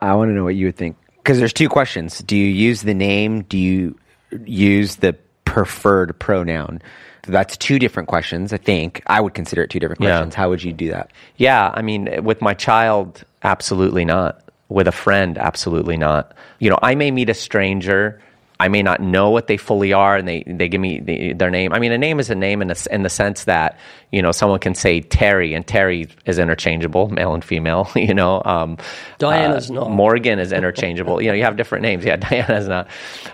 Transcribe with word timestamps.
I 0.00 0.14
want 0.14 0.30
to 0.30 0.32
know 0.34 0.44
what 0.44 0.54
you 0.54 0.66
would 0.66 0.76
think 0.76 0.96
because 1.16 1.38
there's 1.38 1.52
two 1.52 1.68
questions. 1.68 2.18
Do 2.20 2.36
you 2.36 2.46
use 2.46 2.82
the 2.82 2.94
name? 2.94 3.42
Do 3.42 3.58
you 3.58 3.98
use 4.44 4.96
the 4.96 5.16
preferred 5.44 6.18
pronoun? 6.18 6.80
That's 7.26 7.56
two 7.58 7.78
different 7.78 8.08
questions. 8.08 8.52
I 8.52 8.56
think 8.56 9.02
I 9.06 9.20
would 9.20 9.34
consider 9.34 9.62
it 9.62 9.70
two 9.70 9.80
different 9.80 10.00
Yeah. 10.00 10.16
questions. 10.18 10.34
How 10.34 10.48
would 10.48 10.62
you 10.62 10.72
do 10.72 10.90
that? 10.90 11.10
Yeah, 11.36 11.70
I 11.74 11.82
mean, 11.82 12.24
with 12.24 12.40
my 12.40 12.54
child, 12.54 13.24
absolutely 13.42 14.04
not. 14.04 14.42
With 14.70 14.86
a 14.88 14.92
friend, 14.92 15.36
absolutely 15.38 15.96
not. 15.96 16.32
You 16.58 16.70
know, 16.70 16.78
I 16.82 16.94
may 16.94 17.10
meet 17.10 17.28
a 17.28 17.34
stranger. 17.34 18.20
I 18.60 18.66
may 18.68 18.82
not 18.82 19.00
know 19.00 19.30
what 19.30 19.46
they 19.46 19.56
fully 19.56 19.92
are, 19.92 20.16
and 20.16 20.26
they, 20.26 20.42
they 20.46 20.68
give 20.68 20.80
me 20.80 20.98
the, 20.98 21.32
their 21.32 21.50
name. 21.50 21.72
I 21.72 21.78
mean, 21.78 21.92
a 21.92 21.98
name 21.98 22.18
is 22.18 22.28
a 22.28 22.34
name 22.34 22.60
in 22.60 22.68
the, 22.68 22.88
in 22.90 23.04
the 23.04 23.08
sense 23.08 23.44
that, 23.44 23.78
you 24.10 24.20
know, 24.20 24.32
someone 24.32 24.58
can 24.58 24.74
say 24.74 25.00
Terry, 25.00 25.54
and 25.54 25.64
Terry 25.64 26.08
is 26.26 26.40
interchangeable, 26.40 27.08
male 27.08 27.34
and 27.34 27.44
female, 27.44 27.88
you 27.94 28.12
know. 28.12 28.42
Um, 28.44 28.76
Diana's 29.18 29.70
uh, 29.70 29.74
not. 29.74 29.90
Morgan 29.92 30.40
is 30.40 30.50
interchangeable. 30.52 31.22
you 31.22 31.28
know, 31.28 31.34
you 31.34 31.44
have 31.44 31.56
different 31.56 31.82
names. 31.82 32.04
Yeah, 32.04 32.16
Diana's 32.28 32.66
not. 32.66 32.88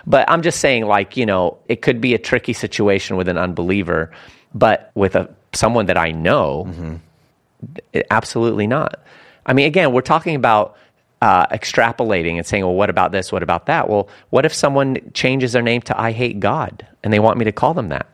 But 0.05 0.29
I'm 0.29 0.43
just 0.43 0.59
saying, 0.59 0.85
like, 0.85 1.17
you 1.17 1.25
know, 1.25 1.57
it 1.67 1.81
could 1.81 1.99
be 2.01 2.13
a 2.13 2.19
tricky 2.19 2.53
situation 2.53 3.17
with 3.17 3.27
an 3.27 3.37
unbeliever, 3.37 4.11
but 4.53 4.91
with 4.93 5.15
a 5.15 5.27
someone 5.53 5.87
that 5.87 5.97
I 5.97 6.11
know, 6.11 6.99
it- 7.93 8.05
absolutely 8.11 8.67
not. 8.67 8.99
I 9.45 9.53
mean, 9.53 9.65
again, 9.67 9.91
we're 9.91 10.01
talking 10.01 10.35
about 10.35 10.77
uh, 11.21 11.47
extrapolating 11.47 12.37
and 12.37 12.45
saying, 12.45 12.63
well, 12.63 12.75
what 12.75 12.89
about 12.89 13.11
this? 13.11 13.31
What 13.31 13.43
about 13.43 13.65
that? 13.67 13.89
Well, 13.89 14.09
what 14.29 14.45
if 14.45 14.53
someone 14.53 14.97
changes 15.13 15.53
their 15.53 15.61
name 15.61 15.81
to 15.83 15.99
I 15.99 16.11
hate 16.11 16.39
God 16.39 16.85
and 17.03 17.11
they 17.11 17.19
want 17.19 17.37
me 17.37 17.45
to 17.45 17.51
call 17.51 17.73
them 17.73 17.89
that? 17.89 18.07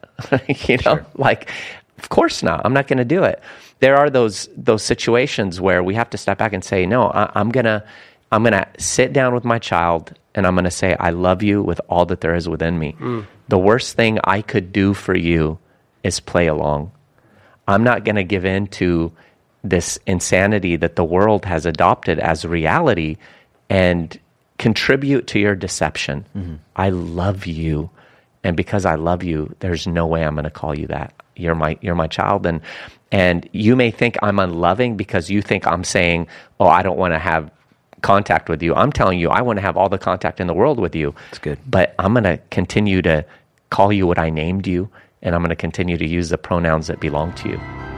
you 0.68 0.78
know, 0.86 1.04
like, 1.16 1.50
of 1.98 2.10
course 2.10 2.44
not. 2.44 2.62
I'm 2.66 2.74
not 2.74 2.88
going 2.88 3.00
to 3.00 3.06
do 3.06 3.24
it. 3.24 3.42
There 3.80 3.98
are 3.98 4.10
those 4.10 4.48
those 4.56 4.84
situations 4.84 5.60
where 5.60 5.82
we 5.82 5.96
have 5.96 6.10
to 6.12 6.18
step 6.18 6.38
back 6.38 6.54
and 6.54 6.64
say, 6.64 6.86
no, 6.86 7.10
I, 7.10 7.32
I'm 7.34 7.50
gonna 7.50 7.84
I'm 8.32 8.44
gonna 8.44 8.68
sit 8.78 9.12
down 9.12 9.34
with 9.34 9.44
my 9.44 9.58
child 9.58 10.14
and 10.36 10.46
I'm 10.46 10.54
gonna 10.54 10.70
say, 10.70 10.96
I 11.00 11.10
love 11.10 11.42
you 11.42 11.64
with 11.64 11.82
all 11.90 12.06
that 12.06 12.22
there 12.22 12.36
is 12.36 12.48
within 12.48 12.78
me. 12.78 12.96
The 13.48 13.58
worst 13.58 13.96
thing 13.96 14.20
I 14.24 14.44
could 14.44 14.72
do 14.72 14.94
for 14.94 15.18
you 15.18 15.58
is 16.04 16.20
play 16.20 16.46
along. 16.48 16.92
I'm 17.68 17.84
not 17.84 18.04
going 18.04 18.16
to 18.16 18.24
give 18.24 18.46
in 18.46 18.68
to 18.68 19.12
this 19.64 20.00
insanity 20.06 20.76
that 20.76 20.96
the 20.96 21.04
world 21.04 21.46
has 21.46 21.66
adopted 21.66 22.20
as 22.20 22.46
reality 22.46 23.18
and 23.70 24.20
contribute 24.58 25.28
to 25.28 25.40
your 25.40 25.56
deception. 25.56 26.26
Mm-hmm. 26.36 26.56
I 26.76 26.90
love 26.90 27.46
you. 27.46 27.90
And 28.44 28.58
because 28.58 28.86
I 28.86 28.96
love 28.96 29.24
you, 29.24 29.56
there's 29.60 29.86
no 29.86 30.08
way 30.08 30.24
I'm 30.24 30.36
going 30.36 30.46
to 30.46 30.50
call 30.50 30.78
you 30.78 30.88
that. 30.88 31.14
You're 31.36 31.56
my 31.56 31.78
you're 31.82 31.96
my 31.96 32.08
child 32.08 32.46
and 32.46 32.62
and 33.12 33.48
you 33.52 33.76
may 33.76 33.92
think 33.92 34.18
I'm 34.22 34.40
unloving 34.40 34.98
because 34.98 35.30
you 35.30 35.42
think 35.42 35.66
I'm 35.66 35.84
saying, 35.84 36.28
"Oh, 36.60 36.68
I 36.68 36.82
don't 36.82 36.98
want 36.98 37.14
to 37.14 37.20
have 37.20 37.50
contact 38.02 38.50
with 38.50 38.62
you." 38.62 38.76
I'm 38.76 38.92
telling 38.92 39.20
you, 39.20 39.30
I 39.30 39.42
want 39.42 39.58
to 39.58 39.62
have 39.62 39.78
all 39.78 39.90
the 39.90 39.98
contact 39.98 40.40
in 40.40 40.48
the 40.48 40.54
world 40.54 40.80
with 40.80 40.96
you. 40.96 41.16
That's 41.30 41.40
good. 41.40 41.60
But 41.66 41.96
I'm 42.00 42.14
going 42.14 42.26
to 42.26 42.38
continue 42.50 43.02
to 43.04 43.26
call 43.70 43.92
you 43.92 44.06
what 44.06 44.20
I 44.20 44.30
named 44.30 44.68
you 44.68 44.90
and 45.22 45.36
I'm 45.36 45.42
going 45.42 45.50
to 45.50 45.56
continue 45.56 45.98
to 45.98 46.08
use 46.08 46.30
the 46.30 46.38
pronouns 46.38 46.88
that 46.88 47.00
belong 47.00 47.34
to 47.36 47.50
you. 47.50 47.91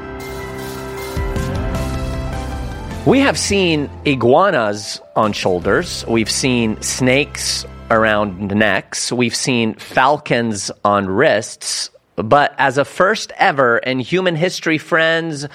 We 3.06 3.20
have 3.20 3.38
seen 3.38 3.90
iguanas 4.06 5.02
on 5.18 5.34
shoulders. 5.34 6.06
We've 6.08 6.32
seen 6.32 6.82
snakes 6.82 7.66
around 7.92 8.56
necks. 8.56 9.12
We've 9.12 9.36
seen 9.36 9.73
falcons 9.73 10.72
on 10.86 11.08
wrists. 11.08 11.90
But 12.16 12.56
as 12.58 12.78
a 12.78 12.86
first 12.86 13.34
ever 13.36 13.78
in 13.80 14.00
human 14.00 14.38
history, 14.38 14.78
friends, 14.78 15.46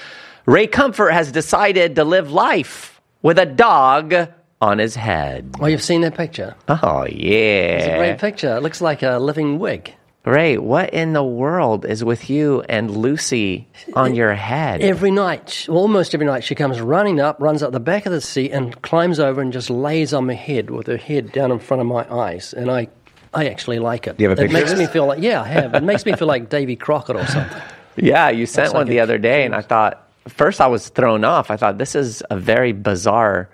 Ray 0.45 0.67
Comfort 0.67 1.13
has 1.13 1.33
decided 1.33 1.97
to 1.97 2.05
live 2.05 2.31
life 2.31 3.01
with 3.23 3.39
a 3.39 3.47
dog 3.47 4.15
on 4.61 4.79
his 4.79 4.95
head. 4.95 5.55
Oh, 5.59 5.67
you've 5.67 5.83
seen 5.83 6.03
that 6.03 6.17
picture? 6.17 6.55
Oh, 6.69 7.07
yeah. 7.07 7.79
It's 7.79 7.87
a 7.87 7.97
great 7.97 8.19
picture. 8.19 8.57
It 8.57 8.63
looks 8.63 8.83
like 8.83 9.03
a 9.03 9.19
living 9.19 9.59
wig. 9.59 9.95
Ray, 10.25 10.59
what 10.59 10.91
in 10.93 11.13
the 11.15 11.23
world 11.25 11.87
is 11.87 12.05
with 12.05 12.29
you 12.29 12.63
and 12.69 12.91
Lucy 12.91 13.67
on 13.95 14.15
your 14.15 14.35
head? 14.35 14.83
Every 14.83 15.11
night, 15.11 15.67
almost 15.69 16.13
every 16.13 16.27
night, 16.27 16.45
she 16.45 16.55
comes 16.55 16.81
running 16.81 17.19
up, 17.21 17.41
runs 17.41 17.63
up 17.63 17.73
the 17.73 17.81
back 17.81 18.05
of 18.05 18.13
the 18.13 18.21
seat, 18.21 18.51
and 18.53 18.81
climbs 18.83 19.21
over 19.21 19.41
and 19.41 19.53
just 19.53 19.71
lays 19.71 20.13
on 20.13 20.27
my 20.27 20.35
head 20.35 20.71
with 20.71 20.87
her 20.87 20.97
head 20.99 21.33
down 21.33 21.51
in 21.51 21.59
front 21.59 21.81
of 21.81 21.87
my 21.87 22.07
eyes. 22.13 22.53
And 22.53 22.71
I, 22.71 22.89
I 23.33 23.49
actually 23.49 23.79
like 23.79 24.07
it. 24.07 24.19
Do 24.19 24.25
you 24.25 24.29
have 24.29 24.39
a 24.39 24.43
it 24.43 24.51
picture 24.51 24.65
of 24.65 24.69
makes 24.71 24.79
me 24.79 24.87
feel 24.93 25.07
like 25.07 25.23
yeah, 25.23 25.41
I 25.41 25.47
have. 25.47 25.75
It 25.75 25.83
makes 25.83 26.05
me 26.05 26.13
feel 26.15 26.29
like 26.29 26.51
Davy 26.51 26.77
Crockett 26.77 27.17
or 27.17 27.27
something. 27.27 27.63
Yeah, 28.01 28.29
you 28.29 28.47
sent 28.47 28.67
Looks 28.67 28.75
one 28.75 28.83
like 28.83 28.91
the 28.91 28.99
a 28.99 29.03
other 29.03 29.19
day, 29.19 29.45
and 29.45 29.57
I 29.57 29.61
thought 29.61 30.09
first 30.29 30.61
I 30.61 30.69
was 30.69 30.89
thrown 30.89 31.25
off. 31.25 31.51
I 31.51 31.57
thought 31.57 31.79
this 31.79 31.97
is 31.97 32.23
a 32.31 32.37
very 32.39 32.71
bizarre, 32.71 33.49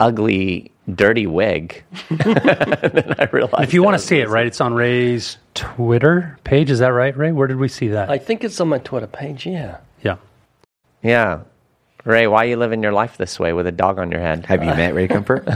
ugly, 0.00 0.70
dirty 0.94 1.26
wig. 1.26 1.82
and 2.08 2.18
then 2.20 3.14
I 3.18 3.28
realized 3.32 3.62
If 3.62 3.74
you 3.74 3.82
want 3.82 3.98
to 3.98 4.04
see 4.04 4.20
it, 4.20 4.28
right, 4.28 4.46
it's 4.46 4.60
on 4.60 4.74
Ray's 4.74 5.38
Twitter 5.54 6.38
page. 6.44 6.70
Is 6.70 6.78
that 6.78 6.88
right, 6.88 7.16
Ray? 7.16 7.32
Where 7.32 7.48
did 7.48 7.58
we 7.58 7.68
see 7.68 7.88
that? 7.88 8.10
I 8.10 8.18
think 8.18 8.44
it's 8.44 8.60
on 8.60 8.68
my 8.68 8.78
Twitter 8.78 9.06
page. 9.06 9.46
Yeah. 9.46 9.78
yeah. 10.02 10.16
Yeah, 11.02 11.42
Ray, 12.08 12.26
why 12.26 12.44
are 12.44 12.48
you 12.48 12.56
living 12.56 12.82
your 12.82 12.92
life 12.92 13.18
this 13.18 13.38
way 13.38 13.52
with 13.52 13.66
a 13.66 13.72
dog 13.72 13.98
on 13.98 14.10
your 14.10 14.20
head? 14.20 14.46
Have 14.46 14.62
you 14.62 14.70
met 14.70 14.94
Ray 14.94 15.08
Comfort? 15.08 15.46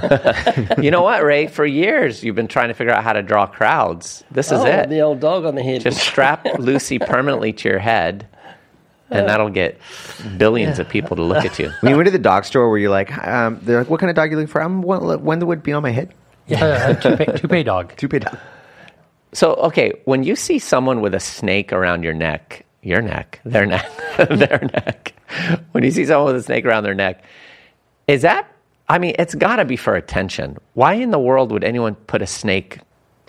you 0.82 0.90
know 0.90 1.02
what, 1.02 1.24
Ray? 1.24 1.46
For 1.46 1.64
years 1.64 2.22
you've 2.22 2.34
been 2.34 2.46
trying 2.46 2.68
to 2.68 2.74
figure 2.74 2.92
out 2.92 3.02
how 3.02 3.14
to 3.14 3.22
draw 3.22 3.46
crowds. 3.46 4.22
This 4.30 4.48
is 4.52 4.60
oh, 4.60 4.66
it. 4.66 4.90
the 4.90 5.00
old 5.00 5.18
dog 5.18 5.46
on 5.46 5.54
the 5.54 5.62
head. 5.62 5.80
Just 5.80 6.00
strap 6.00 6.46
Lucy 6.58 6.98
permanently 6.98 7.54
to 7.54 7.68
your 7.70 7.78
head, 7.78 8.26
and 9.12 9.28
that'll 9.28 9.50
get 9.50 9.78
billions 10.36 10.78
of 10.78 10.88
people 10.88 11.16
to 11.16 11.22
look 11.22 11.44
at 11.44 11.58
you. 11.58 11.70
when 11.80 11.90
you 11.90 11.96
went 11.96 12.06
to 12.06 12.10
the 12.10 12.18
dog 12.18 12.44
store, 12.44 12.68
where 12.68 12.78
you're 12.78 12.90
like, 12.90 13.16
um, 13.18 13.58
they're 13.62 13.78
like, 13.78 13.90
what 13.90 14.00
kind 14.00 14.10
of 14.10 14.16
dog 14.16 14.28
are 14.28 14.30
you 14.30 14.36
looking 14.36 14.48
for? 14.48 14.62
I'm 14.62 14.82
one, 14.82 15.22
one 15.24 15.38
that 15.38 15.46
would 15.46 15.62
be 15.62 15.72
on 15.72 15.82
my 15.82 15.90
head. 15.90 16.14
Yeah. 16.46 16.90
a 16.90 17.00
toupee, 17.00 17.26
toupee 17.36 17.62
dog. 17.62 17.96
Toupee 17.96 18.18
dog. 18.18 18.38
So, 19.32 19.54
okay, 19.54 19.92
when 20.04 20.24
you 20.24 20.36
see 20.36 20.58
someone 20.58 21.00
with 21.00 21.14
a 21.14 21.20
snake 21.20 21.72
around 21.72 22.02
your 22.02 22.12
neck, 22.12 22.66
your 22.82 23.00
neck, 23.00 23.40
their 23.44 23.64
neck, 23.64 23.90
their 24.16 24.68
neck, 24.72 25.14
when 25.72 25.84
you 25.84 25.90
see 25.90 26.04
someone 26.04 26.34
with 26.34 26.42
a 26.42 26.44
snake 26.44 26.66
around 26.66 26.84
their 26.84 26.94
neck, 26.94 27.24
is 28.08 28.22
that, 28.22 28.50
I 28.88 28.98
mean, 28.98 29.14
it's 29.18 29.34
got 29.34 29.56
to 29.56 29.64
be 29.64 29.76
for 29.76 29.94
attention. 29.94 30.58
Why 30.74 30.94
in 30.94 31.10
the 31.10 31.18
world 31.18 31.52
would 31.52 31.64
anyone 31.64 31.94
put 31.94 32.20
a 32.20 32.26
snake 32.26 32.80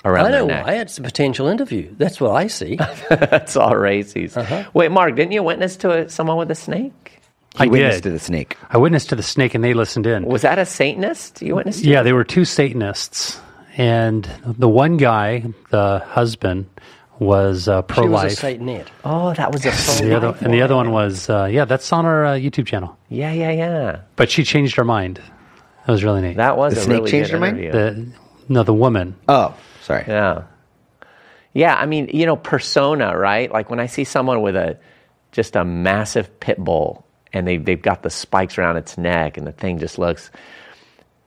around 0.06 0.26
I 0.28 0.32
their 0.32 0.42
know 0.42 0.48
neck? 0.48 0.66
why. 0.68 0.74
It's 0.76 0.98
a 0.98 1.02
potential 1.02 1.48
interview. 1.48 1.94
That's 1.98 2.20
what 2.20 2.32
I 2.32 2.48
see. 2.48 2.76
That's 3.10 3.56
all 3.56 3.76
races. 3.76 4.36
Uh-huh. 4.38 4.64
Wait, 4.74 4.92
Mark, 4.92 5.16
didn't 5.16 5.32
you 5.32 5.44
witness 5.44 5.78
to 5.78 5.92
a, 6.06 6.10
someone 6.10 6.38
with 6.38 6.52
a 6.52 6.56
snake? 6.56 7.20
He 7.58 7.66
I 7.66 7.68
witnessed 7.68 8.04
did. 8.04 8.10
to 8.10 8.14
the 8.14 8.20
snake. 8.20 8.58
I 8.70 8.78
witnessed 8.78 9.10
to 9.10 9.16
the 9.16 9.24
snake 9.24 9.54
and 9.54 9.64
they 9.64 9.74
listened 9.74 10.08
in. 10.08 10.26
Was 10.26 10.42
that 10.42 10.58
a 10.58 10.66
Satanist 10.66 11.42
you 11.42 11.56
witnessed 11.56 11.84
to? 11.84 11.90
Yeah, 11.90 12.02
they 12.04 12.14
were 12.14 12.24
two 12.24 12.46
Satanists. 12.46 13.40
And 13.78 14.30
the 14.44 14.70
one 14.70 14.98
guy, 14.98 15.46
the 15.72 16.00
husband, 16.06 16.68
was 17.20 17.68
uh, 17.68 17.82
pro 17.84 18.04
she 18.04 18.10
was 18.10 18.22
a 18.22 18.26
life. 18.26 18.38
Satanette. 18.40 18.88
Oh, 19.06 19.34
that 19.34 19.52
was 19.52 19.66
a 19.66 20.04
The 20.04 20.16
other, 20.16 20.36
and 20.42 20.54
the 20.54 20.62
other 20.62 20.76
one 20.76 20.92
was, 20.92 21.30
uh, 21.30 21.46
yeah, 21.46 21.66
that's 21.66 21.92
on 21.94 22.06
our 22.06 22.26
uh, 22.26 22.32
YouTube 22.34 22.66
channel. 22.68 22.98
Yeah, 23.10 23.32
yeah, 23.32 23.52
yeah. 23.52 24.02
But 24.16 24.30
she 24.32 24.44
changed 24.44 24.76
her 24.76 24.84
mind. 24.84 25.22
That 25.86 25.92
was 25.92 26.04
really 26.04 26.22
neat. 26.22 26.38
That 26.38 26.58
was 26.58 26.74
The 26.76 26.82
a 26.82 26.84
snake 26.84 26.98
really 27.00 27.12
changed 27.12 27.32
good 27.32 27.36
her 27.36 27.40
mind? 27.40 27.58
the, 27.74 28.08
no, 28.50 28.64
the 28.64 28.74
woman. 28.74 29.16
Oh, 29.28 29.56
sorry. 29.84 30.06
Yeah. 30.08 30.44
Yeah, 31.54 31.76
I 31.76 31.86
mean, 31.86 32.10
you 32.12 32.26
know, 32.26 32.36
persona, 32.36 33.16
right? 33.16 33.52
Like 33.52 33.70
when 33.70 33.80
I 33.80 33.86
see 33.86 34.04
someone 34.06 34.42
with 34.42 34.56
a 34.56 34.78
just 35.32 35.56
a 35.56 35.64
massive 35.64 36.40
pit 36.40 36.58
bull 36.58 37.06
and 37.32 37.48
they 37.48 37.58
they've 37.58 37.82
got 37.82 38.02
the 38.04 38.10
spikes 38.10 38.58
around 38.58 38.78
its 38.78 38.98
neck 38.98 39.38
and 39.38 39.46
the 39.46 39.52
thing 39.52 39.78
just 39.80 39.98
looks 40.00 40.30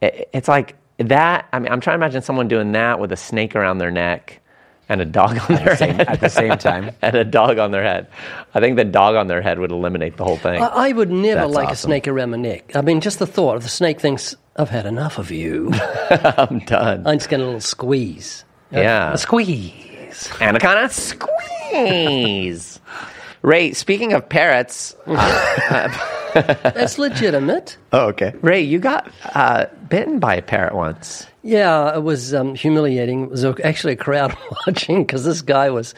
it, 0.00 0.28
it's 0.32 0.48
like 0.48 0.74
that 0.98 1.48
I 1.52 1.58
mean, 1.58 1.70
I'm 1.72 1.80
trying 1.80 1.98
to 1.98 2.04
imagine 2.04 2.22
someone 2.22 2.48
doing 2.48 2.72
that 2.72 2.98
with 3.00 3.12
a 3.12 3.16
snake 3.16 3.54
around 3.56 3.78
their 3.78 3.90
neck 3.90 4.40
and 4.88 5.00
a 5.00 5.04
dog 5.04 5.38
on 5.50 5.56
their 5.56 5.76
Same- 5.76 5.96
head 5.96 6.08
at 6.08 6.20
the 6.20 6.28
same 6.28 6.56
time. 6.70 6.90
and 7.02 7.16
a 7.16 7.24
dog 7.24 7.58
on 7.58 7.72
their 7.72 7.82
head. 7.82 8.06
I 8.54 8.60
think 8.60 8.76
the 8.76 8.84
dog 8.84 9.16
on 9.16 9.26
their 9.26 9.42
head 9.42 9.58
would 9.58 9.72
eliminate 9.72 10.16
the 10.16 10.22
whole 10.24 10.36
thing. 10.36 10.62
I, 10.62 10.66
I 10.66 10.92
would 10.92 11.10
never 11.10 11.40
That's 11.42 11.54
like 11.54 11.72
a 11.72 11.76
snake 11.76 12.06
around 12.06 12.30
my 12.30 12.36
neck. 12.36 12.74
I 12.76 12.82
mean, 12.82 13.00
just 13.00 13.18
the 13.18 13.26
thought 13.26 13.56
of 13.56 13.64
the 13.64 13.68
snake 13.68 14.00
thinks, 14.00 14.36
I've 14.54 14.70
had 14.70 14.86
enough 14.86 15.18
of 15.18 15.32
you. 15.32 15.72
I'm 16.10 16.60
done. 16.60 17.04
I'm 17.04 17.18
just 17.18 17.28
getting 17.28 17.42
a 17.42 17.46
little 17.46 17.60
squeeze. 17.60 18.44
Yeah. 18.70 19.12
A 19.12 19.18
squeeze. 19.18 20.28
and 20.40 20.56
a 20.56 20.60
kind 20.60 20.84
of 20.84 20.92
squeeze. 20.92 22.80
Ray, 23.42 23.72
speaking 23.74 24.12
of 24.12 24.28
parrots, 24.28 24.96
That's 25.06 26.98
legitimate. 26.98 27.76
Oh, 27.92 28.08
okay. 28.08 28.34
Ray, 28.42 28.60
you 28.60 28.78
got 28.78 29.10
uh, 29.34 29.66
bitten 29.88 30.18
by 30.18 30.34
a 30.34 30.42
parrot 30.42 30.74
once. 30.74 31.26
Yeah, 31.42 31.94
it 31.94 32.02
was 32.02 32.34
um, 32.34 32.54
humiliating. 32.54 33.24
It 33.24 33.30
was 33.30 33.44
actually 33.44 33.94
a 33.94 33.96
crowd 33.96 34.36
watching 34.66 35.04
because 35.04 35.24
this 35.24 35.42
guy 35.42 35.70
was 35.70 35.94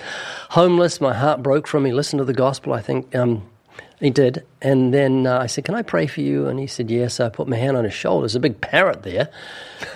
homeless. 0.51 1.01
My 1.01 1.15
heart 1.15 1.43
broke 1.43 1.67
for 1.67 1.79
him. 1.79 1.87
He 1.87 1.93
listened 1.93 2.19
to 2.19 2.25
the 2.25 2.35
gospel, 2.35 2.73
I 2.75 2.83
think. 2.83 3.15
Um, 3.17 3.49
he 3.99 4.11
did. 4.11 4.45
And 4.61 4.95
then 4.95 5.27
uh, 5.27 5.39
I 5.39 5.47
said, 5.47 5.65
Can 5.65 5.75
I 5.75 5.83
pray 5.83 6.07
for 6.07 6.21
you? 6.21 6.47
And 6.47 6.61
he 6.61 6.67
said, 6.67 6.91
Yes. 6.91 7.19
I 7.19 7.31
put 7.31 7.49
my 7.49 7.57
hand 7.57 7.77
on 7.77 7.85
his 7.85 7.95
shoulder. 7.95 8.23
There's 8.25 8.37
a 8.37 8.41
big 8.41 8.61
parrot 8.61 9.03
there. 9.03 9.31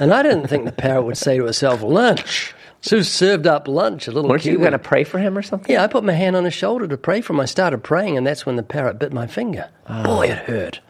And 0.01 0.13
I 0.13 0.23
didn't 0.23 0.49
think 0.49 0.65
the 0.65 0.73
parrot 0.73 1.03
would 1.05 1.19
say 1.19 1.37
to 1.37 1.47
itself, 1.47 1.83
Lunch. 1.83 2.55
So 2.83 3.01
served 3.01 3.47
up 3.47 3.69
lunch, 3.69 4.09
a 4.09 4.11
little 4.11 4.29
Weren't 4.29 4.45
you 4.45 4.59
going 4.59 4.73
to 4.73 4.79
pray 4.79 5.05
for 5.05 5.19
him 5.19 5.39
or 5.39 5.43
something? 5.43 5.73
Yeah, 5.73 5.85
I 5.85 5.87
put 5.87 6.03
my 6.03 6.13
hand 6.13 6.35
on 6.35 6.45
his 6.45 6.53
shoulder 6.53 6.89
to 6.89 6.97
pray 6.97 7.21
for 7.21 7.33
him. 7.33 7.39
I 7.39 7.45
started 7.45 7.79
praying, 7.79 8.17
and 8.17 8.27
that's 8.27 8.45
when 8.45 8.57
the 8.57 8.65
parrot 8.65 8.99
bit 8.99 9.13
my 9.13 9.29
finger. 9.29 9.71
Boy, 10.05 10.31
it 10.31 10.39
hurt. 10.39 10.81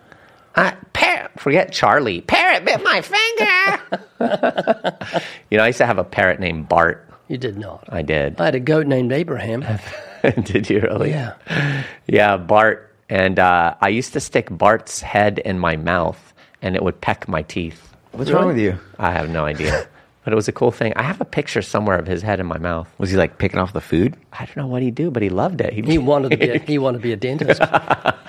Uh, 0.54 0.72
parrot, 0.94 1.38
forget 1.38 1.70
Charlie. 1.70 2.22
Parrot 2.22 2.64
bit 2.64 2.82
my 2.82 3.02
finger. 3.02 3.80
you 5.50 5.58
know, 5.58 5.64
I 5.64 5.66
used 5.66 5.78
to 5.78 5.86
have 5.86 5.98
a 5.98 6.04
parrot 6.04 6.40
named 6.40 6.66
Bart. 6.68 7.06
You 7.28 7.36
did 7.36 7.58
not. 7.58 7.86
I 7.90 8.00
did. 8.00 8.40
I 8.40 8.46
had 8.46 8.54
a 8.54 8.60
goat 8.60 8.86
named 8.86 9.12
Abraham. 9.12 9.62
did 10.44 10.70
you 10.70 10.80
really? 10.80 11.10
Yeah. 11.10 11.34
Yeah, 12.06 12.38
Bart. 12.38 12.94
And 13.10 13.38
uh, 13.38 13.74
I 13.82 13.88
used 13.88 14.14
to 14.14 14.20
stick 14.20 14.48
Bart's 14.50 15.02
head 15.02 15.38
in 15.40 15.58
my 15.58 15.76
mouth, 15.76 16.32
and 16.62 16.74
it 16.74 16.82
would 16.82 17.02
peck 17.02 17.28
my 17.28 17.42
teeth. 17.42 17.94
What's 18.12 18.30
wrong 18.30 18.46
with 18.46 18.58
you? 18.58 18.78
I 18.98 19.12
have 19.12 19.28
no 19.28 19.44
idea. 19.44 19.86
But 20.24 20.32
it 20.32 20.36
was 20.36 20.46
a 20.46 20.52
cool 20.52 20.70
thing. 20.70 20.92
I 20.94 21.02
have 21.02 21.20
a 21.20 21.24
picture 21.24 21.62
somewhere 21.62 21.98
of 21.98 22.06
his 22.06 22.22
head 22.22 22.38
in 22.38 22.46
my 22.46 22.58
mouth. 22.58 22.88
Was 22.98 23.10
he 23.10 23.16
like 23.16 23.38
picking 23.38 23.58
off 23.58 23.72
the 23.72 23.80
food? 23.80 24.16
I 24.32 24.44
don't 24.46 24.56
know 24.56 24.66
what 24.68 24.80
he'd 24.82 24.94
do, 24.94 25.10
but 25.10 25.20
he 25.22 25.28
loved 25.30 25.60
it. 25.60 25.72
He'd 25.72 25.84
He 25.86 25.98
wanted 25.98 26.30
to 26.30 26.36
be 26.36 26.48
a, 26.50 26.58
he 26.60 26.78
wanted 26.78 26.98
to 26.98 27.02
be 27.02 27.12
a 27.12 27.16
dentist. 27.16 27.60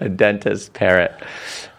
a 0.00 0.08
dentist 0.14 0.72
parrot. 0.72 1.12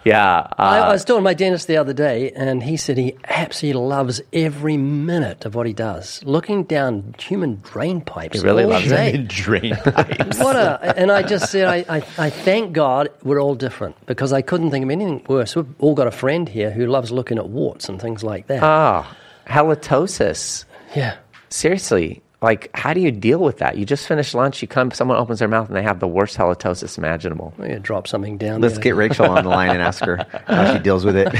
Yeah. 0.03 0.45
I, 0.59 0.77
I 0.77 0.79
Uh, 0.81 0.91
was 0.91 1.03
talking 1.03 1.21
to 1.21 1.23
my 1.23 1.33
dentist 1.33 1.65
the 1.67 1.77
other 1.77 1.93
day, 1.93 2.31
and 2.35 2.61
he 2.61 2.77
said 2.77 2.97
he 2.99 3.15
absolutely 3.27 3.81
loves 3.81 4.21
every 4.31 4.77
minute 4.77 5.45
of 5.45 5.55
what 5.55 5.65
he 5.65 5.73
does. 5.73 6.21
Looking 6.23 6.63
down 6.65 7.15
human 7.17 7.59
drain 7.63 8.01
pipes. 8.01 8.39
He 8.39 8.45
really 8.45 8.65
all 8.65 8.69
loves 8.69 8.87
day. 8.89 9.17
Drain 9.27 9.75
pipes. 9.77 10.37
What 10.37 10.55
a, 10.55 10.93
and 10.95 11.11
I 11.11 11.23
just 11.23 11.49
said, 11.51 11.67
I, 11.67 11.97
I, 11.97 12.03
I 12.19 12.29
thank 12.29 12.71
God 12.73 13.09
we're 13.23 13.41
all 13.41 13.55
different 13.55 13.95
because 14.05 14.31
I 14.31 14.43
couldn't 14.43 14.69
think 14.69 14.83
of 14.85 14.91
anything 14.91 15.23
worse. 15.27 15.55
We've 15.55 15.65
all 15.79 15.95
got 15.95 16.05
a 16.05 16.11
friend 16.11 16.47
here 16.47 16.69
who 16.69 16.85
loves 16.85 17.11
looking 17.11 17.39
at 17.39 17.49
warts 17.49 17.89
and 17.89 17.99
things 17.99 18.23
like 18.23 18.45
that. 18.45 18.61
ah, 18.61 19.11
halitosis. 19.47 20.65
yeah. 20.95 21.17
Seriously. 21.49 22.21
Like, 22.41 22.69
how 22.75 22.93
do 22.93 22.99
you 22.99 23.11
deal 23.11 23.39
with 23.39 23.57
that? 23.59 23.77
You 23.77 23.85
just 23.85 24.07
finish 24.07 24.33
lunch, 24.35 24.61
you 24.61 24.67
come, 24.67 24.91
someone 24.91 25.17
opens 25.17 25.39
their 25.39 25.47
mouth, 25.47 25.67
and 25.67 25.75
they 25.75 25.81
have 25.81 25.99
the 25.99 26.07
worst 26.07 26.37
halitosis 26.37 26.97
imaginable. 26.97 27.53
Well, 27.57 27.69
you 27.69 27.79
drop 27.79 28.07
something 28.07 28.37
down 28.37 28.61
Let's 28.61 28.75
there. 28.75 28.83
get 28.83 28.95
Rachel 28.95 29.25
on 29.27 29.43
the 29.45 29.49
line 29.49 29.71
and 29.71 29.81
ask 29.81 30.03
her 30.03 30.17
how 30.45 30.73
she 30.73 30.79
deals 30.79 31.05
with 31.05 31.15
it. 31.15 31.27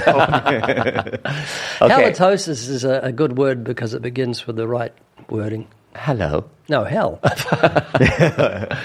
Okay. 1.82 2.12
Halitosis 2.12 2.48
is 2.70 2.84
a, 2.86 3.02
a 3.02 3.12
good 3.12 3.38
word 3.38 3.64
because 3.64 3.94
it 3.94 4.02
begins 4.02 4.48
with 4.48 4.56
the 4.56 4.68
right 4.68 4.94
wording. 5.30 5.68
Hello. 5.96 6.46
No, 6.70 6.84
hell. 6.86 7.20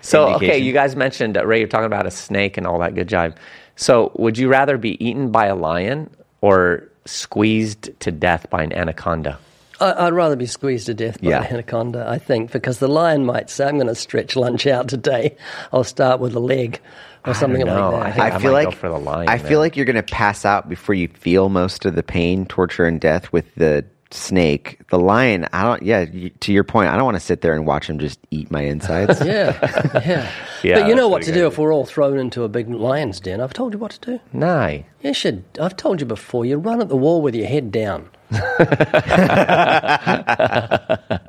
So, 0.00 0.34
okay, 0.34 0.58
you 0.58 0.74
guys 0.74 0.94
mentioned, 0.96 1.38
uh, 1.38 1.46
Ray, 1.46 1.60
you're 1.60 1.68
talking 1.68 1.86
about 1.86 2.06
a 2.06 2.10
snake 2.10 2.58
and 2.58 2.66
all 2.66 2.78
that 2.80 2.94
good 2.94 3.08
jive. 3.08 3.34
So, 3.74 4.12
would 4.16 4.36
you 4.36 4.48
rather 4.48 4.76
be 4.76 5.02
eaten 5.04 5.30
by 5.30 5.46
a 5.46 5.54
lion 5.56 6.14
or 6.42 6.90
squeezed 7.06 7.98
to 8.00 8.10
death 8.12 8.48
by 8.50 8.62
an 8.62 8.72
anaconda? 8.72 9.38
I, 9.80 10.06
I'd 10.06 10.12
rather 10.12 10.36
be 10.36 10.46
squeezed 10.46 10.86
to 10.86 10.94
death 10.94 11.20
by 11.20 11.30
Yeah. 11.30 11.42
an 11.42 11.52
anaconda, 11.54 12.06
I 12.08 12.18
think, 12.18 12.52
because 12.52 12.78
the 12.78 12.88
lion 12.88 13.24
might 13.24 13.50
say, 13.50 13.66
I'm 13.66 13.74
going 13.76 13.88
to 13.88 13.94
stretch 13.94 14.36
lunch 14.36 14.66
out 14.66 14.88
today. 14.88 15.36
I'll 15.72 15.84
start 15.84 16.20
with 16.20 16.34
a 16.34 16.40
leg 16.40 16.80
or 17.26 17.34
something 17.34 17.64
know. 17.64 17.90
like 17.90 18.02
I 18.02 18.06
that. 18.10 18.14
think 18.14 18.24
I 18.32 18.36
I 18.36 18.38
feel 18.38 18.52
like 18.52 18.74
for 18.76 18.88
the 18.88 18.98
lion 18.98 19.28
I 19.28 19.36
there. 19.38 19.48
feel 19.48 19.58
like 19.58 19.76
you're 19.76 19.86
going 19.86 19.96
to 19.96 20.02
pass 20.02 20.44
out 20.44 20.68
before 20.68 20.94
you 20.94 21.08
feel 21.08 21.48
most 21.48 21.84
of 21.86 21.94
the 21.96 22.02
pain, 22.02 22.46
torture, 22.46 22.84
and 22.86 23.00
death 23.00 23.32
with 23.32 23.52
the 23.56 23.84
snake. 24.14 24.80
The 24.90 24.98
lion, 24.98 25.46
I 25.52 25.62
don't. 25.62 25.82
Yeah, 25.82 26.02
you, 26.02 26.30
to 26.30 26.52
your 26.52 26.64
point, 26.64 26.88
I 26.88 26.96
don't 26.96 27.04
want 27.04 27.16
to 27.16 27.20
sit 27.20 27.40
there 27.40 27.54
and 27.54 27.66
watch 27.66 27.88
him 27.88 27.98
just 27.98 28.18
eat 28.30 28.50
my 28.50 28.62
insides. 28.62 29.20
yeah, 29.24 29.58
yeah. 30.06 30.30
Yeah, 30.62 30.80
but 30.80 30.88
you 30.88 30.94
know 30.94 31.08
what 31.08 31.22
to 31.22 31.32
do 31.32 31.40
good. 31.40 31.46
if 31.48 31.58
we're 31.58 31.74
all 31.74 31.84
thrown 31.84 32.18
into 32.18 32.42
a 32.42 32.48
big 32.48 32.70
lion's 32.70 33.20
den. 33.20 33.40
I've 33.40 33.52
told 33.52 33.74
you 33.74 33.78
what 33.78 33.92
to 33.92 34.12
do. 34.12 34.20
Nah. 34.32 34.78
You 35.02 35.12
should. 35.12 35.44
I've 35.60 35.76
told 35.76 36.00
you 36.00 36.06
before. 36.06 36.46
You 36.46 36.56
run 36.56 36.80
at 36.80 36.88
the 36.88 36.96
wall 36.96 37.20
with 37.20 37.34
your 37.34 37.46
head 37.46 37.70
down. 37.70 38.08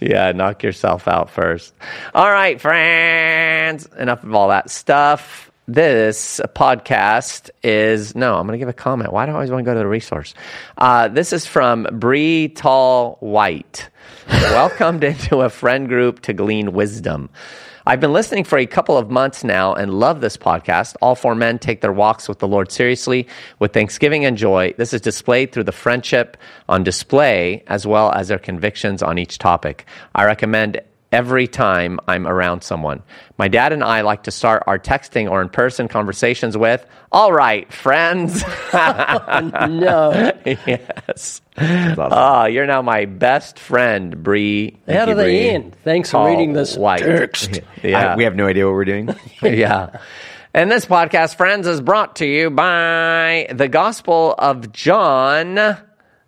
Yeah, 0.00 0.32
knock 0.32 0.62
yourself 0.62 1.08
out 1.08 1.30
first. 1.30 1.74
All 2.14 2.30
right, 2.30 2.60
friends. 2.60 3.86
Enough 3.98 4.24
of 4.24 4.34
all 4.34 4.48
that 4.48 4.70
stuff. 4.70 5.50
This 5.66 6.42
podcast 6.54 7.48
is 7.62 8.14
no. 8.14 8.36
I'm 8.36 8.46
going 8.46 8.52
to 8.52 8.58
give 8.58 8.68
a 8.68 8.74
comment. 8.74 9.14
Why 9.14 9.24
do 9.24 9.32
I 9.32 9.36
always 9.36 9.50
want 9.50 9.64
to 9.64 9.64
go 9.64 9.72
to 9.72 9.78
the 9.78 9.86
resource? 9.86 10.34
Uh, 10.76 11.08
this 11.08 11.32
is 11.32 11.46
from 11.46 11.88
Bree 11.90 12.48
Tall 12.48 13.16
White. 13.20 13.88
Welcomed 14.28 15.04
into 15.04 15.40
a 15.40 15.48
friend 15.48 15.88
group 15.88 16.20
to 16.22 16.34
glean 16.34 16.74
wisdom. 16.74 17.30
I've 17.86 18.00
been 18.00 18.12
listening 18.12 18.44
for 18.44 18.58
a 18.58 18.66
couple 18.66 18.98
of 18.98 19.10
months 19.10 19.42
now 19.42 19.72
and 19.72 19.94
love 19.94 20.20
this 20.20 20.36
podcast. 20.36 20.96
All 21.00 21.14
four 21.14 21.34
men 21.34 21.58
take 21.58 21.80
their 21.80 21.92
walks 21.92 22.28
with 22.28 22.40
the 22.40 22.48
Lord 22.48 22.70
seriously 22.70 23.26
with 23.58 23.72
thanksgiving 23.72 24.26
and 24.26 24.36
joy. 24.36 24.74
This 24.76 24.92
is 24.92 25.00
displayed 25.00 25.52
through 25.52 25.64
the 25.64 25.72
friendship 25.72 26.36
on 26.68 26.82
display 26.82 27.62
as 27.68 27.86
well 27.86 28.12
as 28.12 28.28
their 28.28 28.38
convictions 28.38 29.02
on 29.02 29.18
each 29.18 29.38
topic. 29.38 29.86
I 30.14 30.24
recommend 30.24 30.82
every 31.14 31.46
time 31.46 32.00
I'm 32.08 32.26
around 32.26 32.62
someone. 32.64 33.02
My 33.38 33.46
dad 33.48 33.72
and 33.72 33.84
I 33.84 34.00
like 34.00 34.24
to 34.24 34.30
start 34.32 34.64
our 34.66 34.78
texting 34.80 35.30
or 35.30 35.40
in 35.40 35.48
person 35.48 35.86
conversations 35.86 36.56
with, 36.56 36.84
All 37.12 37.32
right, 37.32 37.72
friends. 37.72 38.42
No. 38.72 40.32
yes. 40.44 41.40
Ah, 41.56 42.46
you're 42.46 42.66
now 42.66 42.82
my 42.82 43.04
best 43.04 43.58
friend, 43.58 44.22
Bree. 44.22 44.76
How 44.88 45.04
do 45.04 45.12
you, 45.12 45.16
they 45.16 45.50
end? 45.50 45.76
Thanks 45.84 46.10
for 46.10 46.14
Tall 46.18 46.26
reading 46.28 46.52
this 46.52 46.76
White. 46.76 47.00
text. 47.00 47.60
Yeah. 47.82 48.12
I- 48.12 48.16
we 48.16 48.24
have 48.24 48.34
no 48.34 48.46
idea 48.46 48.66
what 48.66 48.74
we're 48.74 48.84
doing. 48.84 49.14
yeah. 49.42 49.98
And 50.52 50.70
this 50.70 50.86
podcast, 50.86 51.36
friends, 51.36 51.66
is 51.66 51.80
brought 51.80 52.16
to 52.16 52.26
you 52.26 52.50
by 52.50 53.46
the 53.52 53.68
Gospel 53.68 54.34
of 54.38 54.72
John 54.72 55.76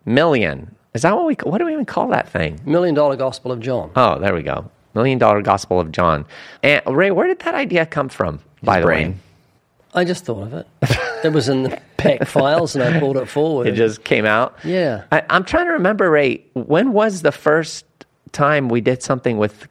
Million. 0.04 0.74
Is 0.94 1.02
that 1.02 1.14
what 1.14 1.26
we? 1.26 1.34
What 1.42 1.58
do 1.58 1.66
we 1.66 1.72
even 1.74 1.84
call 1.84 2.08
that 2.08 2.28
thing? 2.28 2.58
Million 2.64 2.94
Dollar 2.94 3.16
Gospel 3.16 3.52
of 3.52 3.60
John. 3.60 3.90
Oh, 3.96 4.18
there 4.18 4.34
we 4.34 4.42
go. 4.42 4.70
Million 4.96 5.18
Dollar 5.18 5.42
Gospel 5.42 5.78
of 5.78 5.92
John. 5.92 6.24
And 6.64 6.82
Ray, 6.86 7.10
where 7.12 7.28
did 7.28 7.38
that 7.40 7.54
idea 7.54 7.86
come 7.86 8.08
from? 8.08 8.40
By 8.62 8.80
the 8.80 8.86
way. 8.88 9.14
I 9.94 10.04
just 10.04 10.24
thought 10.24 10.42
of 10.42 10.54
it. 10.54 10.66
it 11.24 11.32
was 11.32 11.48
in 11.48 11.62
the 11.64 11.80
pack 11.96 12.26
files, 12.26 12.74
and 12.74 12.82
I 12.82 12.98
pulled 12.98 13.16
it 13.16 13.26
forward. 13.26 13.66
it 13.66 13.72
just 13.76 14.02
came 14.04 14.24
out. 14.26 14.56
Yeah. 14.64 15.04
I, 15.12 15.22
I'm 15.30 15.44
trying 15.44 15.66
to 15.66 15.72
remember, 15.72 16.10
Ray. 16.10 16.42
When 16.54 16.92
was 16.92 17.22
the 17.22 17.32
first 17.32 17.84
time 18.32 18.68
we 18.68 18.80
did 18.80 19.02
something 19.02 19.38
with 19.38 19.68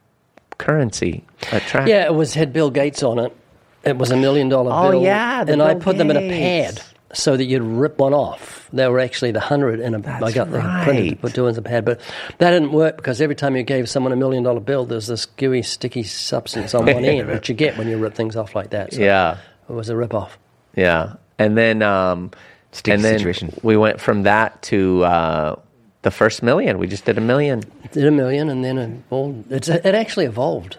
currency? 0.58 1.24
A 1.52 1.60
track? 1.60 1.88
Yeah, 1.88 2.06
it 2.06 2.14
was 2.14 2.34
had 2.34 2.52
Bill 2.52 2.70
Gates 2.70 3.02
on 3.02 3.18
it. 3.18 3.36
It 3.84 3.98
was 3.98 4.10
a 4.10 4.16
million 4.16 4.48
dollar 4.48 4.72
Oh, 4.72 4.90
bill. 4.92 5.02
yeah, 5.02 5.44
the 5.44 5.52
and 5.52 5.62
I 5.62 5.74
Bill 5.74 5.82
put 5.82 5.98
them 5.98 6.10
in 6.10 6.16
a 6.16 6.28
pad 6.28 6.82
so 7.16 7.36
that 7.36 7.44
you'd 7.44 7.62
rip 7.62 7.98
one 7.98 8.12
off. 8.12 8.68
They 8.72 8.86
were 8.88 9.00
actually 9.00 9.30
the 9.32 9.40
hundred 9.40 9.80
in 9.80 9.94
a. 9.94 9.98
I 9.98 10.00
That's 10.20 10.34
got 10.34 10.50
them 10.50 10.62
printed 10.84 11.04
to 11.04 11.10
right. 11.10 11.20
put 11.20 11.34
two 11.34 11.46
in 11.46 11.54
the 11.54 11.62
pad, 11.62 11.84
but 11.84 12.00
that 12.38 12.50
didn't 12.50 12.72
work 12.72 12.96
because 12.96 13.20
every 13.20 13.34
time 13.36 13.56
you 13.56 13.62
gave 13.62 13.88
someone 13.88 14.12
a 14.12 14.16
million 14.16 14.42
dollar 14.42 14.60
bill, 14.60 14.84
there's 14.84 15.06
this 15.06 15.24
gooey, 15.26 15.62
sticky 15.62 16.02
substance 16.02 16.74
on 16.74 16.84
one 16.86 17.04
end, 17.04 17.28
which 17.28 17.48
you 17.48 17.54
get 17.54 17.78
when 17.78 17.88
you 17.88 17.96
rip 17.98 18.14
things 18.14 18.36
off 18.36 18.54
like 18.54 18.70
that. 18.70 18.92
So 18.92 19.00
Yeah. 19.00 19.38
it 19.68 19.72
was 19.72 19.88
a 19.88 19.96
rip 19.96 20.12
off. 20.14 20.38
Yeah, 20.74 21.14
and 21.38 21.56
then 21.56 21.80
um, 21.82 22.32
Sticky 22.72 22.92
and 22.92 23.02
then 23.04 23.18
situation. 23.18 23.52
we 23.62 23.76
went 23.78 24.00
from 24.00 24.24
that 24.24 24.60
to 24.62 25.04
uh, 25.04 25.56
the 26.02 26.10
first 26.10 26.42
million. 26.42 26.78
We 26.78 26.86
just 26.86 27.06
did 27.06 27.16
a 27.16 27.22
million, 27.22 27.62
Did 27.92 28.06
a 28.06 28.10
million, 28.10 28.50
and 28.50 28.62
then 28.62 28.76
it, 28.78 29.00
all, 29.08 29.42
it's, 29.48 29.68
it 29.68 29.86
actually 29.86 30.26
evolved 30.26 30.76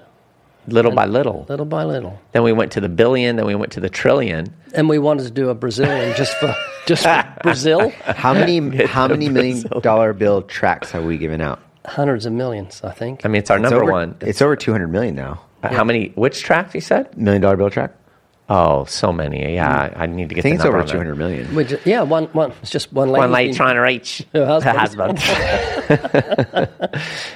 little 0.67 0.91
by 0.91 1.05
little. 1.05 1.45
little 1.49 1.65
by 1.65 1.83
little. 1.83 2.19
Then 2.33 2.43
we 2.43 2.53
went 2.53 2.71
to 2.73 2.81
the 2.81 2.89
billion. 2.89 3.35
Then 3.35 3.45
we 3.45 3.55
went 3.55 3.71
to 3.73 3.79
the 3.79 3.89
trillion. 3.89 4.53
And 4.73 4.87
we 4.89 4.99
wanted 4.99 5.23
to 5.23 5.31
do 5.31 5.49
a 5.49 5.55
Brazilian 5.55 6.15
just 6.15 6.33
for 6.37 6.53
just 6.85 7.03
for 7.03 7.25
Brazil. 7.43 7.89
How 8.03 8.33
many 8.33 8.85
how 8.85 9.07
the 9.07 9.15
many 9.15 9.29
million 9.29 9.63
dollar 9.81 10.13
bill 10.13 10.41
tracks 10.43 10.91
have 10.91 11.03
we 11.05 11.17
given 11.17 11.41
out? 11.41 11.59
Hundreds 11.85 12.25
of 12.25 12.33
millions, 12.33 12.81
I 12.83 12.91
think. 12.91 13.25
I 13.25 13.29
mean, 13.29 13.39
it's 13.39 13.49
our 13.49 13.57
It's 13.57 13.63
number 13.63 13.83
over- 13.83 13.91
one. 13.91 14.15
It's 14.21 14.41
over 14.41 14.55
two 14.55 14.71
hundred 14.71 14.89
million 14.89 15.15
now. 15.15 15.41
Uh, 15.63 15.73
How 15.73 15.83
many? 15.83 16.09
Which 16.15 16.41
track 16.41 16.75
you 16.75 16.81
said? 16.81 17.17
Million 17.17 17.41
dollar 17.41 17.57
bill 17.57 17.69
track. 17.69 17.91
Oh, 18.49 18.85
so 18.85 19.11
many. 19.11 19.55
Yeah, 19.55 19.91
I, 19.95 20.03
I 20.03 20.05
need 20.05 20.29
to 20.29 20.35
get. 20.35 20.41
I 20.41 20.43
think 20.43 20.59
the 20.59 20.63
it's 20.63 20.65
over 20.67 20.77
number 20.77 20.79
on 20.81 20.85
that. 20.85 20.91
two 20.91 20.97
hundred 20.97 21.15
million. 21.15 21.55
We 21.55 21.63
ju- 21.65 21.79
yeah, 21.83 22.03
one, 22.03 22.25
one. 22.27 22.53
It's 22.61 22.71
just 22.71 22.93
one 22.93 23.09
lady. 23.09 23.19
One 23.19 23.31
lady 23.31 23.53
trying 23.53 23.75
to 23.75 23.81
reach 23.81 24.25
Her 24.33 24.45
her 24.61 24.71
husband. 24.77 25.19
husband. 25.19 26.69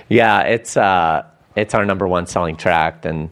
yeah, 0.10 0.42
it's 0.42 0.78
uh, 0.78 1.24
it's 1.56 1.74
our 1.74 1.86
number 1.86 2.08
one 2.08 2.26
selling 2.28 2.56
tract, 2.56 3.06
and 3.06 3.30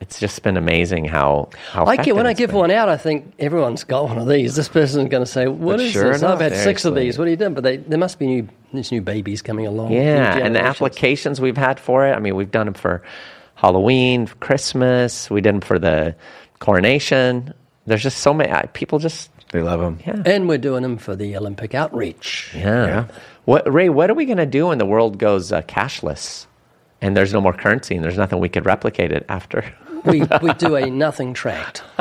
it's 0.00 0.20
just 0.20 0.42
been 0.42 0.56
amazing 0.56 1.04
how 1.06 1.48
how. 1.70 1.86
I 1.86 1.96
get 1.96 2.14
when 2.16 2.26
I 2.26 2.32
give 2.34 2.50
been. 2.50 2.58
one 2.58 2.70
out, 2.70 2.88
I 2.88 2.96
think 2.96 3.34
everyone's 3.38 3.84
got 3.84 4.04
one 4.04 4.18
of 4.18 4.28
these. 4.28 4.54
This 4.56 4.68
person's 4.68 5.08
going 5.08 5.24
to 5.24 5.30
say, 5.30 5.46
"What 5.48 5.76
But 5.78 5.80
is 5.86 5.92
sure 5.92 6.12
this? 6.12 6.22
I've 6.22 6.40
enough, 6.40 6.52
had 6.52 6.62
six 6.62 6.84
of 6.84 6.94
these. 6.94 7.18
What 7.18 7.26
are 7.28 7.30
you 7.30 7.36
doing?" 7.36 7.54
But 7.54 7.64
they, 7.64 7.76
there 7.78 7.98
must 7.98 8.18
be 8.18 8.26
new, 8.26 8.48
there's 8.72 8.92
new 8.92 9.00
babies 9.00 9.42
coming 9.42 9.66
along. 9.66 9.92
Yeah, 9.92 10.36
and 10.36 10.54
the 10.54 10.62
applications 10.62 11.40
we've 11.40 11.56
had 11.56 11.80
for 11.80 12.06
it. 12.06 12.12
I 12.12 12.18
mean, 12.18 12.36
we've 12.36 12.50
done 12.50 12.66
them 12.66 12.74
for 12.74 13.02
Halloween, 13.54 14.26
for 14.26 14.34
Christmas. 14.36 15.30
We 15.30 15.40
did 15.40 15.54
them 15.54 15.60
for 15.62 15.78
the 15.78 16.14
coronation. 16.58 17.54
There's 17.86 18.02
just 18.02 18.18
so 18.18 18.34
many 18.34 18.52
people. 18.74 18.98
Just 18.98 19.30
They 19.52 19.62
love 19.62 19.80
them. 19.80 19.98
yeah, 20.06 20.22
and 20.26 20.48
we're 20.48 20.58
doing 20.58 20.82
them 20.82 20.98
for 20.98 21.16
the 21.16 21.36
Olympic 21.36 21.74
outreach. 21.74 22.52
yeah. 22.54 22.86
Yeah. 22.86 23.04
What 23.46 23.72
Ray? 23.72 23.88
What 23.88 24.10
are 24.10 24.14
we 24.14 24.26
going 24.26 24.38
to 24.38 24.46
do 24.46 24.66
when 24.66 24.78
the 24.78 24.86
world 24.86 25.18
goes 25.18 25.52
uh, 25.52 25.62
cashless 25.62 26.46
and 27.02 27.16
there's 27.16 27.32
no 27.32 27.40
more 27.40 27.52
currency 27.52 27.94
and 27.94 28.04
there's 28.04 28.16
nothing 28.18 28.38
we 28.40 28.48
could 28.48 28.66
replicate 28.66 29.12
it 29.12 29.24
after? 29.28 29.64
We 30.04 30.22
we 30.42 30.52
do 30.58 30.76
a 30.76 30.88
nothing 30.90 31.34
tract. 31.34 31.82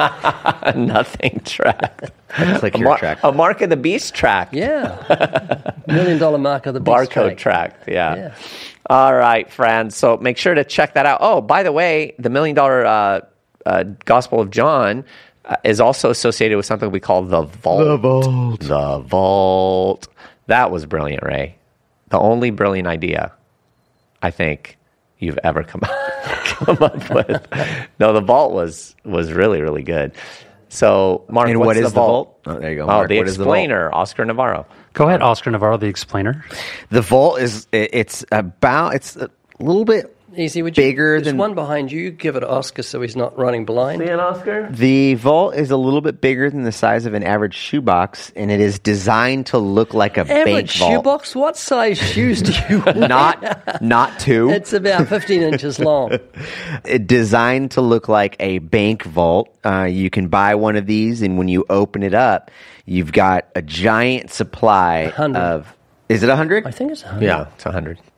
nothing 0.75 1.41
track. 1.45 2.11
Click 2.29 2.75
A, 2.75 2.79
your 2.79 2.87
mar- 2.89 2.97
track. 2.97 3.19
a 3.23 3.31
mark 3.31 3.61
of 3.61 3.69
the 3.69 3.77
beast 3.77 4.13
track. 4.13 4.49
Yeah, 4.51 5.73
million 5.87 6.17
dollar 6.19 6.37
mark 6.37 6.65
of 6.65 6.73
the 6.73 6.79
beast 6.79 6.95
barcode 7.11 7.37
tract. 7.37 7.39
track. 7.39 7.83
Yeah. 7.87 8.15
Yeah. 8.15 8.35
All 8.87 9.15
right, 9.15 9.49
friends. 9.51 9.95
So 9.95 10.17
make 10.17 10.37
sure 10.37 10.53
to 10.53 10.63
check 10.63 10.93
that 10.93 11.05
out. 11.05 11.19
Oh, 11.21 11.41
by 11.41 11.63
the 11.63 11.71
way, 11.71 12.13
the 12.19 12.29
million 12.29 12.55
dollar 12.55 12.85
uh, 12.85 13.21
uh, 13.65 13.83
Gospel 14.05 14.39
of 14.41 14.51
John, 14.51 15.03
uh, 15.45 15.55
is 15.63 15.79
also 15.79 16.09
associated 16.11 16.55
with 16.57 16.65
something 16.67 16.91
we 16.91 16.99
call 16.99 17.23
the 17.23 17.41
vault. 17.41 17.79
The 17.83 17.97
vault. 17.97 18.59
The 18.59 18.99
vault. 18.99 20.07
That 20.47 20.69
was 20.69 20.85
brilliant, 20.85 21.23
Ray. 21.23 21.55
The 22.09 22.19
only 22.19 22.51
brilliant 22.51 22.87
idea, 22.87 23.31
I 24.21 24.29
think, 24.29 24.77
you've 25.25 25.39
ever 25.43 25.63
come 25.63 25.81
come 26.45 26.77
up 26.81 27.09
with. 27.09 27.47
No, 27.99 28.13
the 28.13 28.21
vault 28.21 28.53
was 28.53 28.95
was 29.03 29.33
really 29.33 29.61
really 29.61 29.83
good. 29.83 30.13
So, 30.69 31.23
Mark, 31.29 31.47
And 31.47 31.59
what's 31.59 31.67
what 31.67 31.73
the 31.75 31.81
is 31.85 31.93
the 31.93 31.99
vault? 31.99 32.39
Oh, 32.47 32.59
there 32.59 32.71
you 32.71 32.77
go, 32.77 32.83
Oh, 32.83 32.87
Mark. 32.87 33.09
the 33.09 33.17
What 33.17 33.27
is 33.27 33.37
the 33.37 33.43
vault? 33.45 33.55
explainer, 33.55 33.93
Oscar 33.93 34.25
Navarro. 34.25 34.65
Go 34.93 35.07
ahead, 35.07 35.21
Oscar 35.21 35.51
Navarro, 35.51 35.77
the 35.77 35.85
explainer. 35.87 36.43
The 36.89 37.01
vault 37.01 37.39
is 37.39 37.67
it's 37.71 38.25
about 38.31 38.95
it's 38.95 39.15
a 39.15 39.29
little 39.59 39.85
bit 39.85 40.14
Easy, 40.37 40.61
would 40.61 40.77
you? 40.77 40.83
Bigger 40.83 41.13
There's 41.15 41.25
than- 41.27 41.37
one 41.37 41.55
behind 41.55 41.91
you. 41.91 42.01
You 42.01 42.11
Give 42.11 42.35
it 42.35 42.41
to 42.41 42.49
Oscar 42.49 42.83
so 42.83 43.01
he's 43.01 43.15
not 43.15 43.37
running 43.37 43.65
blind. 43.65 44.01
See 44.01 44.07
an 44.09 44.19
Oscar? 44.19 44.67
The 44.71 45.15
vault 45.15 45.55
is 45.55 45.71
a 45.71 45.77
little 45.77 46.01
bit 46.01 46.21
bigger 46.21 46.49
than 46.49 46.63
the 46.63 46.71
size 46.71 47.05
of 47.05 47.13
an 47.13 47.23
average 47.23 47.55
shoebox, 47.55 48.31
and 48.35 48.51
it 48.51 48.59
is 48.59 48.79
designed 48.79 49.47
to 49.47 49.57
look 49.57 49.93
like 49.93 50.17
a 50.17 50.25
bank 50.25 50.47
Average 50.47 50.77
vault. 50.79 50.91
shoebox? 50.91 51.35
What 51.35 51.57
size 51.57 51.97
shoes 51.97 52.41
do 52.41 52.53
you 52.69 52.79
wear? 52.85 52.93
Not 52.95 53.81
not 53.81 54.19
two. 54.19 54.49
It's 54.49 54.73
about 54.73 55.07
15 55.07 55.41
inches 55.41 55.79
long. 55.79 56.11
It 56.85 57.07
designed 57.07 57.71
to 57.71 57.81
look 57.81 58.07
like 58.07 58.35
a 58.39 58.59
bank 58.59 59.03
vault. 59.03 59.49
Uh, 59.65 59.83
you 59.83 60.09
can 60.09 60.27
buy 60.27 60.55
one 60.55 60.75
of 60.75 60.85
these, 60.85 61.21
and 61.21 61.37
when 61.37 61.47
you 61.47 61.65
open 61.69 62.03
it 62.03 62.13
up, 62.13 62.51
you've 62.85 63.11
got 63.11 63.47
a 63.55 63.61
giant 63.61 64.29
supply 64.31 65.07
hundred. 65.07 65.39
of. 65.39 65.75
Is 66.09 66.21
it 66.21 66.29
a 66.29 66.35
hundred 66.35 66.67
I 66.67 66.71
think 66.71 66.91
it's 66.91 67.03
100. 67.03 67.25
Yeah, 67.25 67.47
it's 67.55 67.63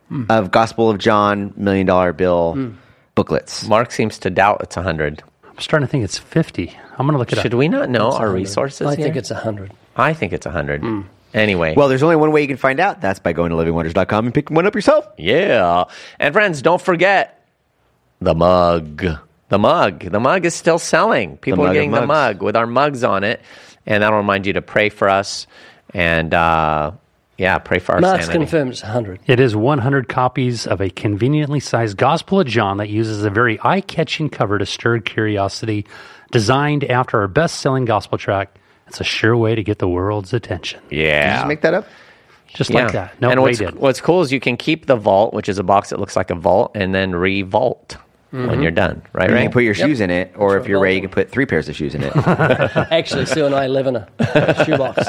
100. 0.10 0.34
of 0.34 0.52
Gospel 0.52 0.90
of 0.90 0.98
John 0.98 1.54
million 1.58 1.86
dollar 1.86 2.14
bill 2.14 2.54
hmm. 2.54 2.72
booklets? 3.16 3.68
Mark 3.68 3.92
seems 3.92 4.20
to 4.20 4.30
doubt 4.30 4.62
it's 4.62 4.76
100. 4.76 5.24
I'm 5.44 5.60
starting 5.60 5.88
to 5.88 5.92
think 5.92 6.04
it's 6.04 6.18
50. 6.18 6.78
I'm 6.98 7.06
going 7.06 7.14
to 7.14 7.18
look 7.18 7.32
it 7.32 7.36
Should 7.36 7.40
up. 7.40 7.44
Should 7.44 7.54
we 7.56 7.68
not 7.68 7.90
know 7.90 8.12
our 8.12 8.28
100. 8.28 8.34
resources 8.34 8.88
I 8.88 8.96
think 8.96 9.14
here? 9.14 9.18
it's 9.18 9.32
100. 9.32 9.72
I 9.96 10.14
think 10.14 10.34
it's 10.34 10.46
100. 10.46 10.82
Hmm. 10.82 11.02
Anyway. 11.34 11.76
Well, 11.76 11.88
there's 11.90 12.04
only 12.04 12.16
one 12.16 12.32
way 12.32 12.42
you 12.42 12.48
can 12.48 12.58
find 12.58 12.80
out. 12.80 13.02
That's 13.02 13.20
by 13.20 13.34
going 13.34 13.52
to 13.52 13.56
livingwaters.com 13.56 14.26
and 14.26 14.34
picking 14.34 14.56
one 14.56 14.66
up 14.66 14.76
yourself. 14.76 15.08
Yeah. 15.18 15.86
And 16.20 16.34
friends, 16.34 16.62
don't 16.62 16.82
forget 16.82 17.46
the 18.22 18.34
mug. 18.34 19.06
The 19.50 19.60
mug. 19.60 20.00
The 20.00 20.20
mug 20.20 20.46
is 20.46 20.56
still 20.56 20.80
selling. 20.80 21.38
People 21.38 21.66
are 21.66 21.74
getting 21.74 21.92
the 21.92 22.06
mug 22.06 22.42
with 22.42 22.56
our 22.56 22.68
mugs 22.68 23.04
on 23.04 23.24
it. 23.24 23.42
And 23.86 24.04
that'll 24.04 24.18
remind 24.18 24.46
you 24.46 24.54
to 24.54 24.62
pray 24.62 24.90
for 24.90 25.10
us. 25.10 25.48
And 25.94 26.34
uh, 26.34 26.92
yeah, 27.38 27.58
pray 27.60 27.80
for 27.80 27.96
our 27.96 28.02
Mark's 28.02 28.26
sanity. 28.26 28.40
confirmed 28.46 28.72
it's 28.72 28.84
100. 28.84 29.20
It 29.28 29.40
is 29.40 29.56
100 29.56 30.08
copies 30.10 30.66
of 30.68 30.82
a 30.82 30.90
conveniently 30.90 31.60
sized 31.60 31.98
Gospel 31.98 32.40
of 32.42 32.48
John 32.48 32.78
that 32.78 32.90
uses 32.90 33.24
a 33.24 33.30
very 33.30 33.60
eye 33.64 33.82
catching 33.82 34.30
cover 34.30 34.58
to 34.58 34.66
stir 34.66 35.00
curiosity, 35.00 35.86
designed 36.32 36.84
after 36.84 37.20
our 37.22 37.28
best 37.28 37.60
selling 37.60 37.86
gospel 37.86 38.18
track. 38.18 38.56
It's 38.88 39.02
a 39.02 39.04
sure 39.04 39.36
way 39.36 39.54
to 39.56 39.64
get 39.64 39.80
the 39.80 39.88
world's 39.90 40.34
attention. 40.34 40.80
Did 40.90 40.98
you 40.98 41.04
Yeah. 41.06 41.36
just 41.38 41.48
make 41.48 41.62
that 41.62 41.74
up? 41.74 41.86
Just 42.48 42.72
like 42.72 42.94
that. 42.94 43.20
No, 43.22 43.30
and 43.30 43.40
Ray 43.40 43.44
what's, 43.44 43.58
did. 43.60 43.76
what's 43.76 44.02
cool 44.02 44.22
is 44.22 44.32
you 44.32 44.40
can 44.40 44.56
keep 44.58 44.86
the 44.86 44.96
vault, 44.96 45.34
which 45.34 45.50
is 45.50 45.60
a 45.60 45.64
box 45.64 45.90
that 45.90 46.00
looks 46.00 46.16
like 46.16 46.30
a 46.32 46.36
vault, 46.36 46.72
and 46.76 46.96
then 46.96 47.14
revault 48.34 48.48
when 48.50 48.62
you're 48.62 48.72
done. 48.72 49.02
Right, 49.14 49.30
You 49.30 49.36
right? 49.36 49.44
can 49.44 49.52
put 49.52 49.64
your 49.64 49.74
shoes 49.74 50.02
in 50.02 50.10
it, 50.10 50.34
or 50.36 50.54
That's 50.54 50.66
if 50.66 50.70
you're 50.70 50.80
a 50.80 50.82
ready, 50.82 50.96
you 50.96 51.02
can 51.02 51.10
put 51.10 51.30
three 51.30 51.46
pairs 51.46 51.70
of 51.70 51.76
shoes 51.76 51.96
in 51.96 52.04
it. 52.04 52.14
Actually, 52.28 53.26
Sue 53.26 53.46
and 53.46 53.56
I 53.56 53.68
live 53.68 53.88
in 53.88 53.96
a 53.96 54.08
shoebox. 54.66 55.08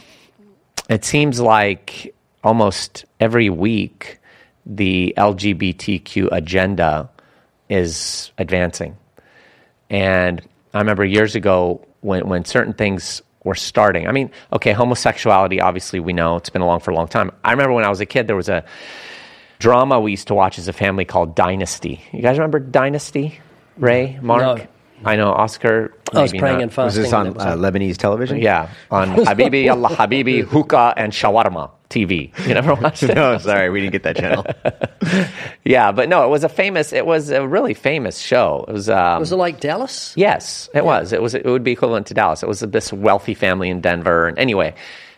it 0.89 1.05
seems 1.05 1.39
like 1.39 2.15
almost 2.43 3.05
every 3.19 3.51
week 3.51 4.19
the 4.65 5.13
LGBTQ 5.15 6.29
agenda 6.31 7.07
is 7.69 8.31
advancing. 8.39 8.97
And 9.91 10.41
I 10.73 10.79
remember 10.79 11.05
years 11.05 11.35
ago 11.35 11.85
when, 12.01 12.27
when 12.27 12.45
certain 12.45 12.73
things 12.73 13.21
were 13.43 13.55
starting. 13.55 14.07
I 14.07 14.11
mean, 14.11 14.31
okay, 14.53 14.73
homosexuality, 14.73 15.61
obviously, 15.61 15.99
we 15.99 16.13
know 16.13 16.35
it's 16.35 16.49
been 16.49 16.61
along 16.61 16.81
for 16.81 16.91
a 16.91 16.95
long 16.95 17.07
time. 17.07 17.31
I 17.43 17.51
remember 17.51 17.73
when 17.73 17.85
I 17.85 17.89
was 17.89 18.01
a 18.01 18.05
kid, 18.05 18.27
there 18.27 18.35
was 18.35 18.49
a 18.49 18.63
drama 19.59 19.99
we 19.99 20.11
used 20.11 20.27
to 20.27 20.35
watch 20.35 20.57
as 20.57 20.67
a 20.67 20.73
family 20.73 21.05
called 21.05 21.35
Dynasty. 21.35 22.01
You 22.11 22.21
guys 22.21 22.37
remember 22.37 22.59
Dynasty? 22.59 23.39
Ray, 23.77 24.19
Mark? 24.21 24.59
No. 24.59 24.67
I 25.05 25.15
know, 25.15 25.31
Oscar. 25.31 25.93
I 26.13 26.23
was 26.23 26.33
maybe 26.33 26.39
praying 26.39 26.57
not. 26.57 26.63
and 26.63 26.77
Was 26.77 26.95
this 26.95 27.13
on 27.13 27.33
That 27.33 27.47
uh. 27.47 27.55
Lebanese 27.55 27.95
television? 27.95 28.39
Yeah, 28.39 28.69
on 28.91 29.09
Habibi 29.15 29.71
Allah 29.71 29.89
Habibi 29.89 30.43
Hookah 30.43 30.93
and 30.97 31.13
Shawarma 31.13 31.71
TV. 31.89 32.31
You 32.47 32.53
never 32.53 32.73
watched 32.81 33.03
it? 33.03 33.15
no, 33.15 33.37
sorry, 33.39 33.69
we 33.69 33.79
didn't 33.81 33.93
get 33.93 34.03
that 34.03 34.15
channel. 34.17 34.45
Yeah, 35.65 35.91
but 35.91 36.09
no, 36.09 36.25
it 36.25 36.29
was 36.29 36.43
a 36.43 36.49
famous. 36.49 36.93
It 36.93 37.05
was 37.05 37.29
a 37.29 37.47
really 37.47 37.73
famous 37.73 38.19
show. 38.19 38.65
It 38.67 38.71
was. 38.73 38.89
Um, 38.89 39.19
Was 39.19 39.31
it 39.31 39.35
like 39.35 39.59
Dallas? 39.59 40.13
Yes, 40.15 40.69
it 40.73 40.83
was. 40.85 41.13
It 41.13 41.21
was. 41.21 41.35
It 41.35 41.45
would 41.45 41.63
be 41.63 41.71
equivalent 41.71 42.07
to 42.07 42.13
Dallas. 42.13 42.41
It 42.43 42.47
was 42.47 42.61
this 42.61 42.91
wealthy 42.93 43.33
family 43.33 43.69
in 43.69 43.81
Denver, 43.81 44.27
and 44.27 44.37
anyway, 44.39 44.73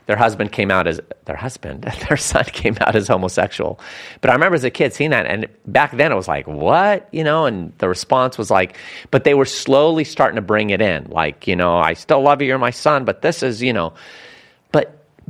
their 0.07 0.15
husband 0.17 0.51
came 0.51 0.69
out 0.71 0.87
as 0.87 0.99
their 1.25 1.35
husband. 1.35 1.83
Their 2.09 2.17
son 2.17 2.43
came 2.45 2.75
out 2.81 2.95
as 2.95 3.07
homosexual. 3.07 3.79
But 4.19 4.29
I 4.29 4.33
remember 4.33 4.55
as 4.55 4.63
a 4.63 4.71
kid 4.71 4.93
seeing 4.93 5.11
that, 5.11 5.25
and 5.25 5.47
back 5.67 5.95
then 5.95 6.11
it 6.11 6.15
was 6.15 6.27
like, 6.27 6.47
what, 6.47 7.07
you 7.11 7.23
know? 7.23 7.45
And 7.45 7.71
the 7.77 7.87
response 7.87 8.37
was 8.37 8.49
like, 8.51 8.77
but 9.11 9.23
they 9.23 9.33
were 9.35 9.45
slowly 9.45 10.03
starting 10.03 10.35
to 10.35 10.41
bring 10.41 10.71
it 10.71 10.81
in, 10.81 11.05
like, 11.09 11.47
you 11.47 11.55
know, 11.55 11.77
I 11.77 11.93
still 11.93 12.21
love 12.21 12.41
you, 12.41 12.47
you're 12.47 12.57
my 12.57 12.71
son, 12.71 13.05
but 13.05 13.21
this 13.21 13.41
is, 13.43 13.61
you 13.61 13.71
know, 13.73 13.93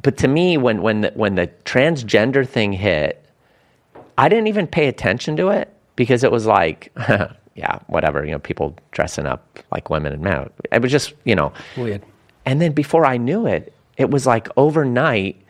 but 0.02 0.18
to 0.18 0.28
me, 0.28 0.58
when 0.58 0.82
when 0.82 1.02
the, 1.02 1.12
when 1.16 1.36
the 1.36 1.48
transgender 1.66 2.48
thing 2.48 2.74
hit, 2.74 3.24
I 4.18 4.30
didn't 4.30 4.48
even 4.48 4.68
pay 4.68 4.88
attention 4.88 5.36
to 5.38 5.50
it 5.50 5.74
because 5.96 6.24
it 6.24 6.32
was 6.32 6.46
like, 6.46 6.92
yeah, 7.56 7.80
whatever, 7.88 8.26
you 8.26 8.32
know, 8.32 8.40
people 8.40 8.76
dressing 8.92 9.26
up 9.26 9.60
like 9.72 9.90
women 9.90 10.14
and 10.14 10.22
men. 10.22 10.50
It 10.72 10.82
was 10.82 10.92
just, 10.92 11.14
you 11.26 11.36
know, 11.36 11.54
Weird. 11.78 12.04
and 12.46 12.62
then 12.62 12.72
before 12.72 13.06
I 13.06 13.18
knew 13.18 13.46
it, 13.46 13.74
it 13.98 14.10
was 14.10 14.26
like 14.26 14.48
overnight, 14.58 15.42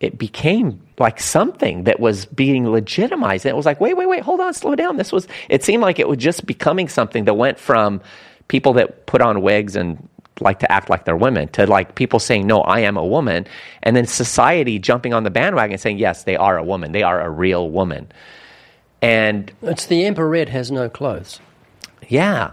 it 0.00 0.18
became 0.18 0.80
like 0.98 1.20
something 1.20 1.84
that 1.84 2.00
was 2.00 2.26
being 2.26 2.68
legitimized. 2.70 3.44
And 3.46 3.50
it 3.50 3.56
was 3.56 3.66
like, 3.66 3.80
wait, 3.80 3.96
wait, 3.96 4.06
wait, 4.06 4.22
hold 4.22 4.40
on, 4.40 4.52
slow 4.54 4.74
down. 4.74 4.96
This 4.96 5.12
was, 5.12 5.28
it 5.48 5.62
seemed 5.62 5.82
like 5.82 5.98
it 5.98 6.08
was 6.08 6.18
just 6.18 6.46
becoming 6.46 6.88
something 6.88 7.24
that 7.26 7.34
went 7.34 7.58
from 7.58 8.00
people 8.48 8.72
that 8.74 9.06
put 9.06 9.22
on 9.22 9.42
wigs 9.42 9.76
and 9.76 10.08
like 10.40 10.58
to 10.60 10.70
act 10.72 10.88
like 10.90 11.04
they're 11.04 11.16
women 11.16 11.48
to 11.48 11.66
like 11.66 11.94
people 11.94 12.18
saying, 12.18 12.46
no, 12.46 12.60
I 12.62 12.80
am 12.80 12.96
a 12.96 13.04
woman. 13.04 13.46
And 13.82 13.94
then 13.96 14.06
society 14.06 14.78
jumping 14.78 15.12
on 15.14 15.24
the 15.24 15.30
bandwagon 15.30 15.78
saying, 15.78 15.98
yes, 15.98 16.24
they 16.24 16.36
are 16.36 16.56
a 16.58 16.64
woman. 16.64 16.92
They 16.92 17.02
are 17.02 17.20
a 17.20 17.28
real 17.30 17.70
woman. 17.70 18.10
And 19.02 19.52
It's 19.62 19.86
the 19.86 20.02
emperorette 20.02 20.48
has 20.48 20.70
no 20.70 20.88
clothes. 20.88 21.40
yeah, 22.08 22.52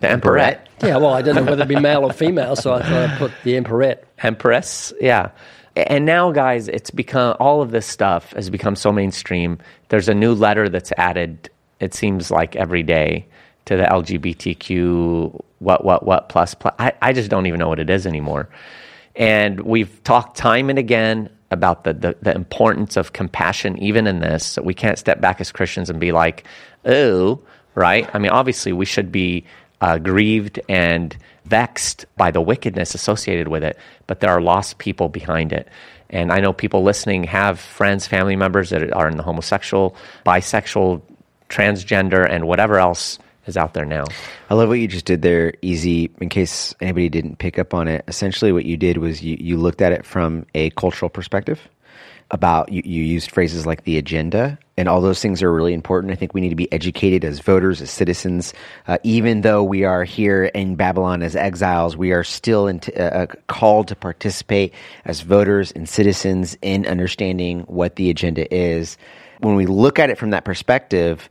the 0.00 0.08
emperorette. 0.08 0.58
Yeah, 0.82 0.96
well, 0.96 1.14
I 1.14 1.22
didn't 1.22 1.36
know 1.44 1.50
whether 1.52 1.62
it'd 1.62 1.68
be 1.68 1.78
male 1.78 2.02
or 2.04 2.12
female, 2.12 2.56
so 2.56 2.72
I 2.74 2.82
thought 2.82 3.10
I'd 3.10 3.18
put 3.18 3.32
the 3.44 3.52
emperorette. 3.54 4.02
Empress, 4.18 4.92
yeah. 5.00 5.30
And 5.76 6.04
now, 6.04 6.32
guys, 6.32 6.68
it's 6.68 6.90
become 6.90 7.36
all 7.40 7.62
of 7.62 7.70
this 7.70 7.86
stuff 7.86 8.32
has 8.32 8.50
become 8.50 8.74
so 8.76 8.92
mainstream. 8.92 9.58
There's 9.90 10.08
a 10.08 10.14
new 10.14 10.34
letter 10.34 10.68
that's 10.68 10.92
added. 10.98 11.48
It 11.80 11.94
seems 11.94 12.30
like 12.30 12.56
every 12.56 12.82
day 12.82 13.26
to 13.66 13.76
the 13.76 13.84
LGBTQ 13.84 15.40
what 15.58 15.84
what 15.84 16.04
what 16.04 16.28
plus 16.28 16.54
plus. 16.54 16.74
I, 16.78 16.92
I 17.00 17.12
just 17.12 17.30
don't 17.30 17.46
even 17.46 17.60
know 17.60 17.68
what 17.68 17.78
it 17.78 17.90
is 17.90 18.06
anymore. 18.06 18.48
And 19.14 19.60
we've 19.60 20.02
talked 20.04 20.36
time 20.36 20.70
and 20.70 20.78
again 20.78 21.30
about 21.50 21.84
the, 21.84 21.92
the, 21.92 22.16
the 22.22 22.34
importance 22.34 22.96
of 22.96 23.12
compassion, 23.12 23.78
even 23.78 24.06
in 24.06 24.20
this. 24.20 24.44
So 24.46 24.62
We 24.62 24.74
can't 24.74 24.98
step 24.98 25.20
back 25.20 25.40
as 25.40 25.52
Christians 25.52 25.90
and 25.90 26.00
be 26.00 26.10
like, 26.10 26.44
oh, 26.86 27.40
right? 27.74 28.08
I 28.14 28.18
mean, 28.18 28.30
obviously, 28.30 28.72
we 28.72 28.86
should 28.86 29.12
be 29.12 29.44
uh, 29.82 29.98
grieved 29.98 30.60
and 30.68 31.16
vexed 31.44 32.06
by 32.16 32.30
the 32.30 32.40
wickedness 32.40 32.94
associated 32.94 33.48
with 33.48 33.62
it, 33.62 33.76
but 34.06 34.20
there 34.20 34.30
are 34.30 34.40
lost 34.40 34.78
people 34.78 35.08
behind 35.08 35.52
it. 35.52 35.68
And 36.08 36.32
I 36.32 36.40
know 36.40 36.52
people 36.52 36.82
listening 36.82 37.24
have 37.24 37.58
friends, 37.58 38.06
family 38.06 38.36
members 38.36 38.70
that 38.70 38.92
are 38.92 39.08
in 39.08 39.16
the 39.16 39.22
homosexual, 39.22 39.96
bisexual, 40.24 41.02
transgender, 41.48 42.26
and 42.28 42.46
whatever 42.46 42.78
else 42.78 43.18
is 43.46 43.56
out 43.56 43.74
there 43.74 43.84
now. 43.84 44.04
I 44.50 44.54
love 44.54 44.68
what 44.68 44.78
you 44.78 44.88
just 44.88 45.04
did 45.04 45.22
there, 45.22 45.54
Easy. 45.62 46.10
In 46.20 46.28
case 46.28 46.74
anybody 46.80 47.08
didn't 47.08 47.38
pick 47.38 47.58
up 47.58 47.74
on 47.74 47.88
it, 47.88 48.04
essentially 48.08 48.52
what 48.52 48.64
you 48.64 48.76
did 48.76 48.98
was 48.98 49.22
you, 49.22 49.36
you 49.40 49.56
looked 49.56 49.82
at 49.82 49.92
it 49.92 50.04
from 50.06 50.46
a 50.54 50.70
cultural 50.70 51.08
perspective. 51.08 51.60
about 52.32 52.72
you, 52.72 52.82
you 52.84 53.04
used 53.04 53.30
phrases 53.30 53.66
like 53.66 53.84
the 53.84 53.98
agenda, 53.98 54.58
and 54.78 54.88
all 54.88 55.02
those 55.02 55.20
things 55.20 55.42
are 55.42 55.52
really 55.52 55.74
important. 55.74 56.12
I 56.12 56.16
think 56.16 56.32
we 56.32 56.40
need 56.40 56.48
to 56.48 56.56
be 56.56 56.72
educated 56.72 57.24
as 57.24 57.40
voters, 57.40 57.82
as 57.82 57.90
citizens. 57.90 58.54
Uh, 58.86 58.96
even 59.02 59.42
though 59.42 59.62
we 59.62 59.84
are 59.84 60.02
here 60.02 60.46
in 60.46 60.74
Babylon 60.74 61.22
as 61.22 61.36
exiles, 61.36 61.94
we 61.96 62.12
are 62.12 62.24
still 62.24 62.72
t- 62.78 62.92
uh, 62.94 63.26
called 63.48 63.88
to 63.88 63.94
participate 63.94 64.72
as 65.04 65.20
voters 65.20 65.72
and 65.72 65.86
citizens 65.86 66.56
in 66.62 66.86
understanding 66.86 67.60
what 67.60 67.96
the 67.96 68.08
agenda 68.08 68.52
is. 68.52 68.96
When 69.40 69.54
we 69.54 69.66
look 69.66 69.98
at 69.98 70.08
it 70.08 70.16
from 70.16 70.30
that 70.30 70.44
perspective, 70.44 71.28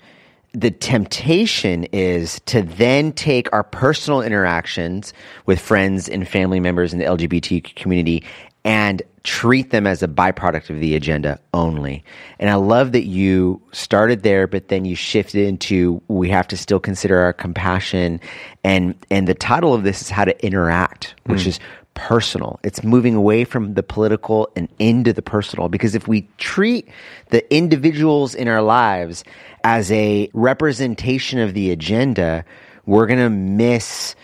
the 0.54 0.72
temptation 0.72 1.86
is 1.86 2.42
to 2.42 2.62
then 2.62 3.14
take 3.14 3.52
our 3.54 3.64
personal 3.64 4.22
interactions 4.22 5.14
with 5.46 5.60
friends 5.60 6.10
and 6.10 6.28
family 6.28 6.60
members 6.60 6.92
in 6.92 7.00
the 7.00 7.06
LGBT 7.06 7.76
community 7.76 8.24
and 8.64 9.02
treat 9.24 9.70
them 9.70 9.86
as 9.88 10.02
a 10.02 10.08
byproduct 10.08 10.70
of 10.70 10.80
the 10.80 10.96
agenda 10.96 11.40
only. 11.54 12.04
And 12.40 12.50
I 12.50 12.56
love 12.56 12.92
that 12.92 13.06
you 13.06 13.62
started 13.72 14.24
there, 14.24 14.48
but 14.48 14.68
then 14.68 14.84
you 14.84 14.96
shifted 14.96 15.48
into 15.48 16.02
we 16.08 16.30
have 16.30 16.48
to 16.50 16.58
still 16.58 16.80
consider 16.80 17.20
our 17.20 17.34
compassion. 17.34 18.20
And, 18.64 18.96
and 19.10 19.28
the 19.28 19.36
title 19.36 19.74
of 19.74 19.84
this 19.84 20.02
is 20.02 20.10
how 20.10 20.26
to 20.26 20.46
interact, 20.46 21.16
which 21.26 21.44
mm. 21.44 21.48
is 21.48 21.60
personal. 21.94 22.60
It's 22.64 22.84
moving 22.84 23.16
away 23.16 23.44
from 23.44 23.74
the 23.74 23.84
political 23.84 24.50
and 24.56 24.70
into 24.80 25.14
the 25.14 25.22
personal. 25.22 25.70
Because 25.70 25.96
if 25.96 26.08
we 26.08 26.28
treat 26.38 26.88
the 27.30 27.54
individuals 27.54 28.36
in 28.36 28.48
our 28.48 28.62
lives 28.62 29.24
as 29.64 29.92
a 29.92 30.30
representation 30.34 31.40
of 31.40 31.54
the 31.54 31.72
agenda, 31.72 32.46
we're 32.86 33.08
going 33.08 33.20
to 33.20 33.30
miss 33.30 34.16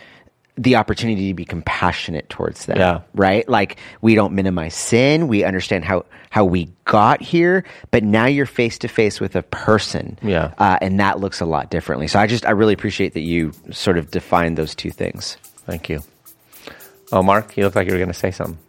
the 0.58 0.76
opportunity 0.76 1.28
to 1.28 1.34
be 1.36 1.46
compassionate 1.46 2.28
towards 2.30 2.66
them. 2.66 2.78
Yeah. 2.78 3.02
Right? 3.14 3.48
Like 3.48 3.78
we 4.02 4.16
don't 4.16 4.34
minimize 4.34 4.74
sin. 4.74 5.28
We 5.28 5.44
understand 5.44 5.86
how, 5.86 6.06
how 6.32 6.46
we 6.46 6.70
got 6.86 7.22
here, 7.22 7.64
but 7.92 8.04
now 8.04 8.26
you're 8.26 8.48
face 8.48 8.80
to 8.80 8.88
face 8.88 9.20
with 9.20 9.36
a 9.36 9.44
person. 9.44 10.18
Yeah. 10.24 10.54
Uh, 10.58 10.80
and 10.82 11.00
that 11.00 11.20
looks 11.20 11.42
a 11.42 11.46
lot 11.46 11.70
differently. 11.70 12.08
So 12.08 12.20
I 12.20 12.26
just, 12.26 12.44
I 12.46 12.52
really 12.52 12.74
appreciate 12.74 13.14
that 13.14 13.22
you 13.22 13.52
sort 13.72 14.00
of 14.00 14.10
defined 14.10 14.58
those 14.58 14.74
two 14.74 14.90
things. 14.90 15.38
Thank 15.68 15.90
you. 15.90 16.02
Oh, 17.12 17.24
Mark, 17.24 17.58
you 17.58 17.64
look 17.66 17.76
like 17.76 17.88
you 17.88 17.94
were 17.94 18.00
going 18.00 18.10
to 18.10 18.14
say 18.14 18.32
something. 18.32 18.60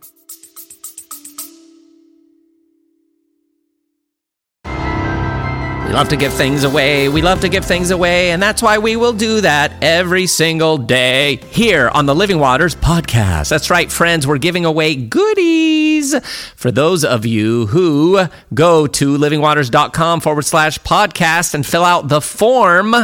We 5.88 5.94
love 5.94 6.10
to 6.10 6.16
give 6.16 6.34
things 6.34 6.64
away. 6.64 7.08
We 7.08 7.22
love 7.22 7.40
to 7.40 7.48
give 7.48 7.64
things 7.64 7.90
away, 7.90 8.30
and 8.32 8.42
that's 8.42 8.60
why 8.60 8.76
we 8.76 8.94
will 8.96 9.14
do 9.14 9.40
that 9.40 9.72
every 9.82 10.26
single 10.26 10.76
day 10.76 11.36
here 11.50 11.88
on 11.88 12.04
the 12.04 12.14
Living 12.14 12.38
Waters 12.38 12.74
podcast. 12.74 13.48
That's 13.48 13.70
right, 13.70 13.90
friends, 13.90 14.26
we're 14.26 14.36
giving 14.36 14.66
away 14.66 14.94
goodies 14.94 16.14
for 16.56 16.70
those 16.70 17.06
of 17.06 17.24
you 17.24 17.68
who 17.68 18.26
go 18.52 18.86
to 18.86 19.16
livingwaters.com 19.16 20.20
forward 20.20 20.44
slash 20.44 20.78
podcast 20.80 21.54
and 21.54 21.64
fill 21.64 21.84
out 21.84 22.08
the 22.08 22.20
form. 22.20 22.94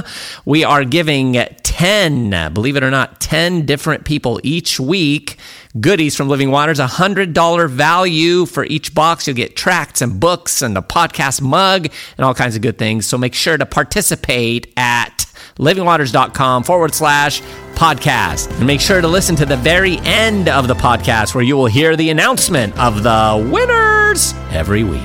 We 0.44 0.62
are 0.62 0.84
giving 0.84 1.32
10, 1.62 2.52
believe 2.52 2.76
it 2.76 2.82
or 2.82 2.90
not, 2.90 3.18
10 3.18 3.64
different 3.64 4.04
people 4.04 4.40
each 4.42 4.78
week 4.78 5.38
goodies 5.80 6.14
from 6.14 6.28
Living 6.28 6.50
Waters, 6.50 6.78
a 6.78 6.86
$100 6.86 7.68
value 7.68 8.46
for 8.46 8.64
each 8.64 8.94
box. 8.94 9.26
You'll 9.26 9.36
get 9.36 9.56
tracts 9.56 10.00
and 10.02 10.20
books 10.20 10.62
and 10.62 10.78
a 10.78 10.82
podcast 10.82 11.40
mug 11.42 11.88
and 12.16 12.24
all 12.24 12.34
kinds 12.34 12.54
of 12.54 12.62
good 12.62 12.78
things. 12.78 13.06
So 13.06 13.18
make 13.18 13.34
sure 13.34 13.58
to 13.58 13.66
participate 13.66 14.72
at 14.76 15.26
livingwaters.com 15.56 16.62
forward 16.62 16.94
slash 16.94 17.42
podcast. 17.74 18.56
And 18.56 18.66
make 18.66 18.80
sure 18.80 19.00
to 19.00 19.08
listen 19.08 19.34
to 19.36 19.46
the 19.46 19.56
very 19.56 19.98
end 19.98 20.48
of 20.48 20.68
the 20.68 20.74
podcast 20.74 21.34
where 21.34 21.44
you 21.44 21.56
will 21.56 21.66
hear 21.66 21.96
the 21.96 22.10
announcement 22.10 22.78
of 22.78 23.02
the 23.02 23.50
winners 23.52 24.32
every 24.52 24.84
week. 24.84 25.00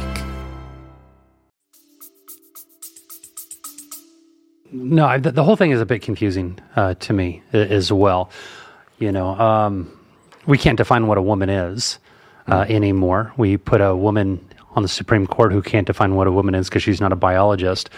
No, 4.72 5.18
the, 5.18 5.32
the 5.32 5.44
whole 5.44 5.56
thing 5.56 5.72
is 5.72 5.82
a 5.82 5.86
bit 5.86 6.04
confusing 6.04 6.60
uh, 6.76 6.94
to 6.94 7.14
me 7.14 7.42
as 7.54 7.92
well. 7.92 8.30
You 9.00 9.12
know, 9.12 9.30
um, 9.30 9.99
we 10.46 10.58
can't 10.58 10.78
define 10.78 11.08
what 11.08 11.18
a 11.18 11.22
woman 11.22 11.50
is 11.50 12.00
uh, 12.48 12.64
mm. 12.64 12.70
anymore. 12.70 13.34
We 13.38 13.58
put 13.58 13.82
a 13.82 13.96
woman 13.96 14.46
on 14.76 14.84
the 14.84 14.90
Supreme 14.90 15.28
Court 15.28 15.52
who 15.52 15.62
can't 15.62 15.88
define 15.88 16.16
what 16.16 16.28
a 16.28 16.32
woman 16.32 16.56
is 16.56 16.70
because 16.70 16.84
she's 16.84 17.02
not 17.02 17.12
a 17.12 17.16
biologist. 17.16 17.90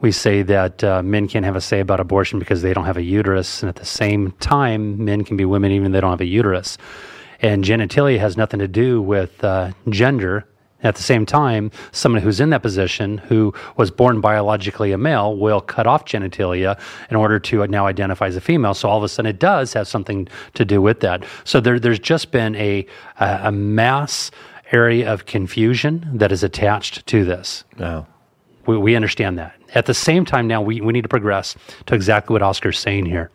We 0.00 0.12
say 0.12 0.42
that 0.42 0.82
uh, 0.82 1.02
men 1.02 1.28
can't 1.28 1.44
have 1.44 1.56
a 1.56 1.60
say 1.60 1.80
about 1.80 2.00
abortion 2.00 2.38
because 2.38 2.62
they 2.62 2.72
don't 2.72 2.86
have 2.86 2.96
a 2.96 3.02
uterus, 3.02 3.62
and 3.62 3.68
at 3.68 3.76
the 3.76 3.84
same 3.84 4.32
time, 4.40 5.04
men 5.04 5.24
can 5.24 5.36
be 5.36 5.44
women 5.44 5.72
even 5.72 5.88
if 5.88 5.92
they 5.92 6.00
don't 6.00 6.10
have 6.10 6.20
a 6.22 6.26
uterus. 6.26 6.78
And 7.42 7.64
genitalia 7.64 8.18
has 8.18 8.36
nothing 8.36 8.60
to 8.60 8.68
do 8.68 9.02
with 9.02 9.42
uh, 9.44 9.72
gender. 9.88 10.46
At 10.82 10.94
the 10.94 11.02
same 11.02 11.26
time, 11.26 11.70
someone 11.92 12.22
who's 12.22 12.40
in 12.40 12.50
that 12.50 12.62
position, 12.62 13.18
who 13.18 13.52
was 13.76 13.90
born 13.90 14.20
biologically 14.20 14.92
a 14.92 14.98
male, 14.98 15.36
will 15.36 15.60
cut 15.60 15.86
off 15.86 16.06
genitalia 16.06 16.80
in 17.10 17.16
order 17.16 17.38
to 17.38 17.66
now 17.66 17.86
identify 17.86 18.26
as 18.26 18.36
a 18.36 18.40
female. 18.40 18.72
So 18.72 18.88
all 18.88 18.96
of 18.96 19.04
a 19.04 19.08
sudden, 19.08 19.28
it 19.28 19.38
does 19.38 19.74
have 19.74 19.86
something 19.86 20.26
to 20.54 20.64
do 20.64 20.80
with 20.80 21.00
that. 21.00 21.24
So 21.44 21.60
there, 21.60 21.78
there's 21.78 21.98
just 21.98 22.30
been 22.30 22.54
a, 22.56 22.86
a 23.18 23.52
mass 23.52 24.30
area 24.72 25.12
of 25.12 25.26
confusion 25.26 26.08
that 26.14 26.32
is 26.32 26.42
attached 26.42 27.06
to 27.08 27.24
this. 27.24 27.64
We, 28.66 28.78
we 28.78 28.96
understand 28.96 29.38
that. 29.38 29.54
At 29.74 29.86
the 29.86 29.94
same 29.94 30.24
time, 30.24 30.46
now 30.46 30.62
we, 30.62 30.80
we 30.80 30.92
need 30.92 31.02
to 31.02 31.08
progress 31.08 31.56
to 31.86 31.94
exactly 31.94 32.32
what 32.32 32.42
Oscar's 32.42 32.78
saying 32.78 33.06
here. 33.06 33.30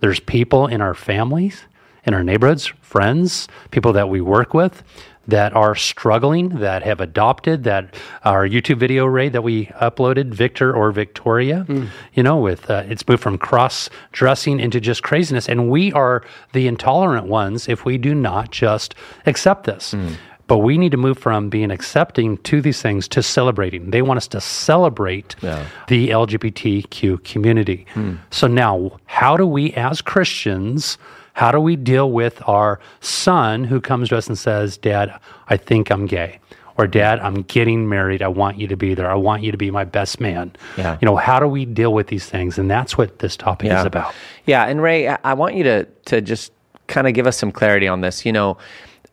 There's 0.00 0.20
people 0.20 0.66
in 0.66 0.80
our 0.80 0.94
families, 0.94 1.64
in 2.04 2.12
our 2.14 2.24
neighborhoods, 2.24 2.66
friends, 2.80 3.48
people 3.70 3.92
that 3.92 4.08
we 4.08 4.20
work 4.20 4.52
with 4.52 4.82
that 5.28 5.54
are 5.54 5.74
struggling, 5.74 6.60
that 6.60 6.82
have 6.82 7.00
adopted, 7.00 7.64
that 7.64 7.94
our 8.24 8.46
YouTube 8.46 8.78
video 8.78 9.06
Ray 9.06 9.28
that 9.28 9.42
we 9.42 9.66
uploaded, 9.80 10.32
Victor 10.32 10.74
or 10.74 10.92
Victoria, 10.92 11.66
mm. 11.68 11.88
you 12.14 12.22
know, 12.22 12.36
with 12.36 12.70
uh, 12.70 12.84
it's 12.86 13.06
moved 13.08 13.22
from 13.22 13.38
cross 13.38 13.90
dressing 14.12 14.60
into 14.60 14.80
just 14.80 15.02
craziness, 15.02 15.48
and 15.48 15.70
we 15.70 15.92
are 15.92 16.22
the 16.52 16.66
intolerant 16.66 17.26
ones 17.26 17.68
if 17.68 17.84
we 17.84 17.98
do 17.98 18.14
not 18.14 18.50
just 18.50 18.94
accept 19.26 19.64
this. 19.64 19.92
Mm. 19.94 20.16
But 20.48 20.58
we 20.58 20.78
need 20.78 20.92
to 20.92 20.96
move 20.96 21.18
from 21.18 21.48
being 21.48 21.72
accepting 21.72 22.36
to 22.38 22.60
these 22.60 22.80
things 22.80 23.08
to 23.08 23.20
celebrating. 23.20 23.90
They 23.90 24.00
want 24.00 24.18
us 24.18 24.28
to 24.28 24.40
celebrate 24.40 25.34
yeah. 25.42 25.66
the 25.88 26.10
LGBTQ 26.10 27.24
community. 27.24 27.84
Mm. 27.94 28.18
So 28.30 28.46
now, 28.46 28.92
how 29.06 29.36
do 29.36 29.44
we 29.44 29.72
as 29.72 30.00
Christians? 30.00 30.98
How 31.36 31.52
do 31.52 31.60
we 31.60 31.76
deal 31.76 32.10
with 32.10 32.42
our 32.48 32.80
son 33.00 33.64
who 33.64 33.78
comes 33.78 34.08
to 34.08 34.16
us 34.16 34.26
and 34.26 34.38
says, 34.38 34.78
Dad, 34.78 35.12
I 35.48 35.58
think 35.58 35.90
I'm 35.90 36.06
gay? 36.06 36.40
Or, 36.78 36.86
Dad, 36.86 37.20
I'm 37.20 37.42
getting 37.42 37.90
married. 37.90 38.22
I 38.22 38.28
want 38.28 38.56
you 38.56 38.66
to 38.68 38.76
be 38.76 38.94
there. 38.94 39.10
I 39.10 39.16
want 39.16 39.42
you 39.42 39.52
to 39.52 39.58
be 39.58 39.70
my 39.70 39.84
best 39.84 40.18
man. 40.18 40.56
Yeah. 40.78 40.96
You 40.98 41.04
know, 41.04 41.16
how 41.16 41.38
do 41.38 41.46
we 41.46 41.66
deal 41.66 41.92
with 41.92 42.06
these 42.06 42.24
things? 42.24 42.56
And 42.56 42.70
that's 42.70 42.96
what 42.96 43.18
this 43.18 43.36
topic 43.36 43.68
yeah. 43.68 43.80
is 43.80 43.84
about. 43.84 44.14
Yeah. 44.46 44.64
And, 44.64 44.80
Ray, 44.80 45.08
I 45.08 45.34
want 45.34 45.56
you 45.56 45.64
to, 45.64 45.84
to 46.06 46.22
just 46.22 46.52
kind 46.86 47.06
of 47.06 47.12
give 47.12 47.26
us 47.26 47.36
some 47.36 47.52
clarity 47.52 47.86
on 47.86 48.00
this. 48.00 48.24
You 48.24 48.32
know, 48.32 48.56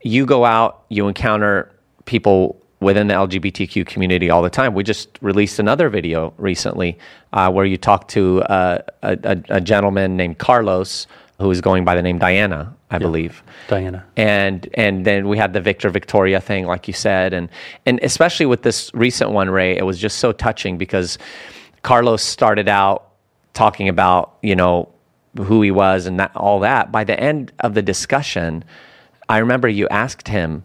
you 0.02 0.26
go 0.26 0.46
out, 0.46 0.86
you 0.88 1.10
encounter 1.10 1.74
people 2.06 2.58
within 2.80 3.08
the 3.08 3.16
LGBTQ 3.16 3.86
community 3.86 4.30
all 4.30 4.42
the 4.42 4.50
time. 4.50 4.74
We 4.74 4.84
just 4.84 5.10
released 5.22 5.60
another 5.60 5.90
video 5.90 6.34
recently 6.38 6.98
uh, 7.34 7.52
where 7.52 7.66
you 7.66 7.76
talked 7.76 8.12
to 8.12 8.44
uh, 8.44 8.80
a, 9.02 9.18
a, 9.24 9.44
a, 9.50 9.62
gentleman 9.62 10.16
named 10.18 10.38
Carlos 10.38 11.08
who 11.44 11.52
is 11.52 11.60
going 11.60 11.84
by 11.84 11.94
the 11.94 12.02
name 12.02 12.18
Diana, 12.18 12.74
I 12.90 12.96
yeah, 12.96 13.00
believe. 13.00 13.44
Diana. 13.68 14.06
And 14.16 14.70
and 14.76 15.06
then 15.06 15.28
we 15.28 15.38
had 15.38 15.52
the 15.52 15.60
Victor 15.60 15.90
Victoria 15.90 16.40
thing, 16.40 16.66
like 16.66 16.88
you 16.88 16.94
said, 16.94 17.34
and 17.34 17.50
and 17.86 18.00
especially 18.02 18.46
with 18.46 18.62
this 18.64 18.90
recent 18.94 19.32
one, 19.32 19.50
Ray, 19.50 19.78
it 19.78 19.86
was 19.86 20.00
just 20.00 20.20
so 20.20 20.32
touching 20.32 20.78
because 20.78 21.18
Carlos 21.82 22.24
started 22.24 22.70
out 22.70 23.10
talking 23.54 23.90
about 23.90 24.38
you 24.42 24.56
know 24.56 24.90
who 25.36 25.62
he 25.62 25.72
was 25.72 26.06
and 26.06 26.20
that, 26.20 26.32
all 26.36 26.62
that. 26.62 26.92
By 26.92 27.04
the 27.04 27.20
end 27.20 27.52
of 27.60 27.74
the 27.74 27.82
discussion, 27.82 28.64
I 29.28 29.40
remember 29.40 29.68
you 29.68 29.90
asked 29.90 30.30
him, 30.30 30.64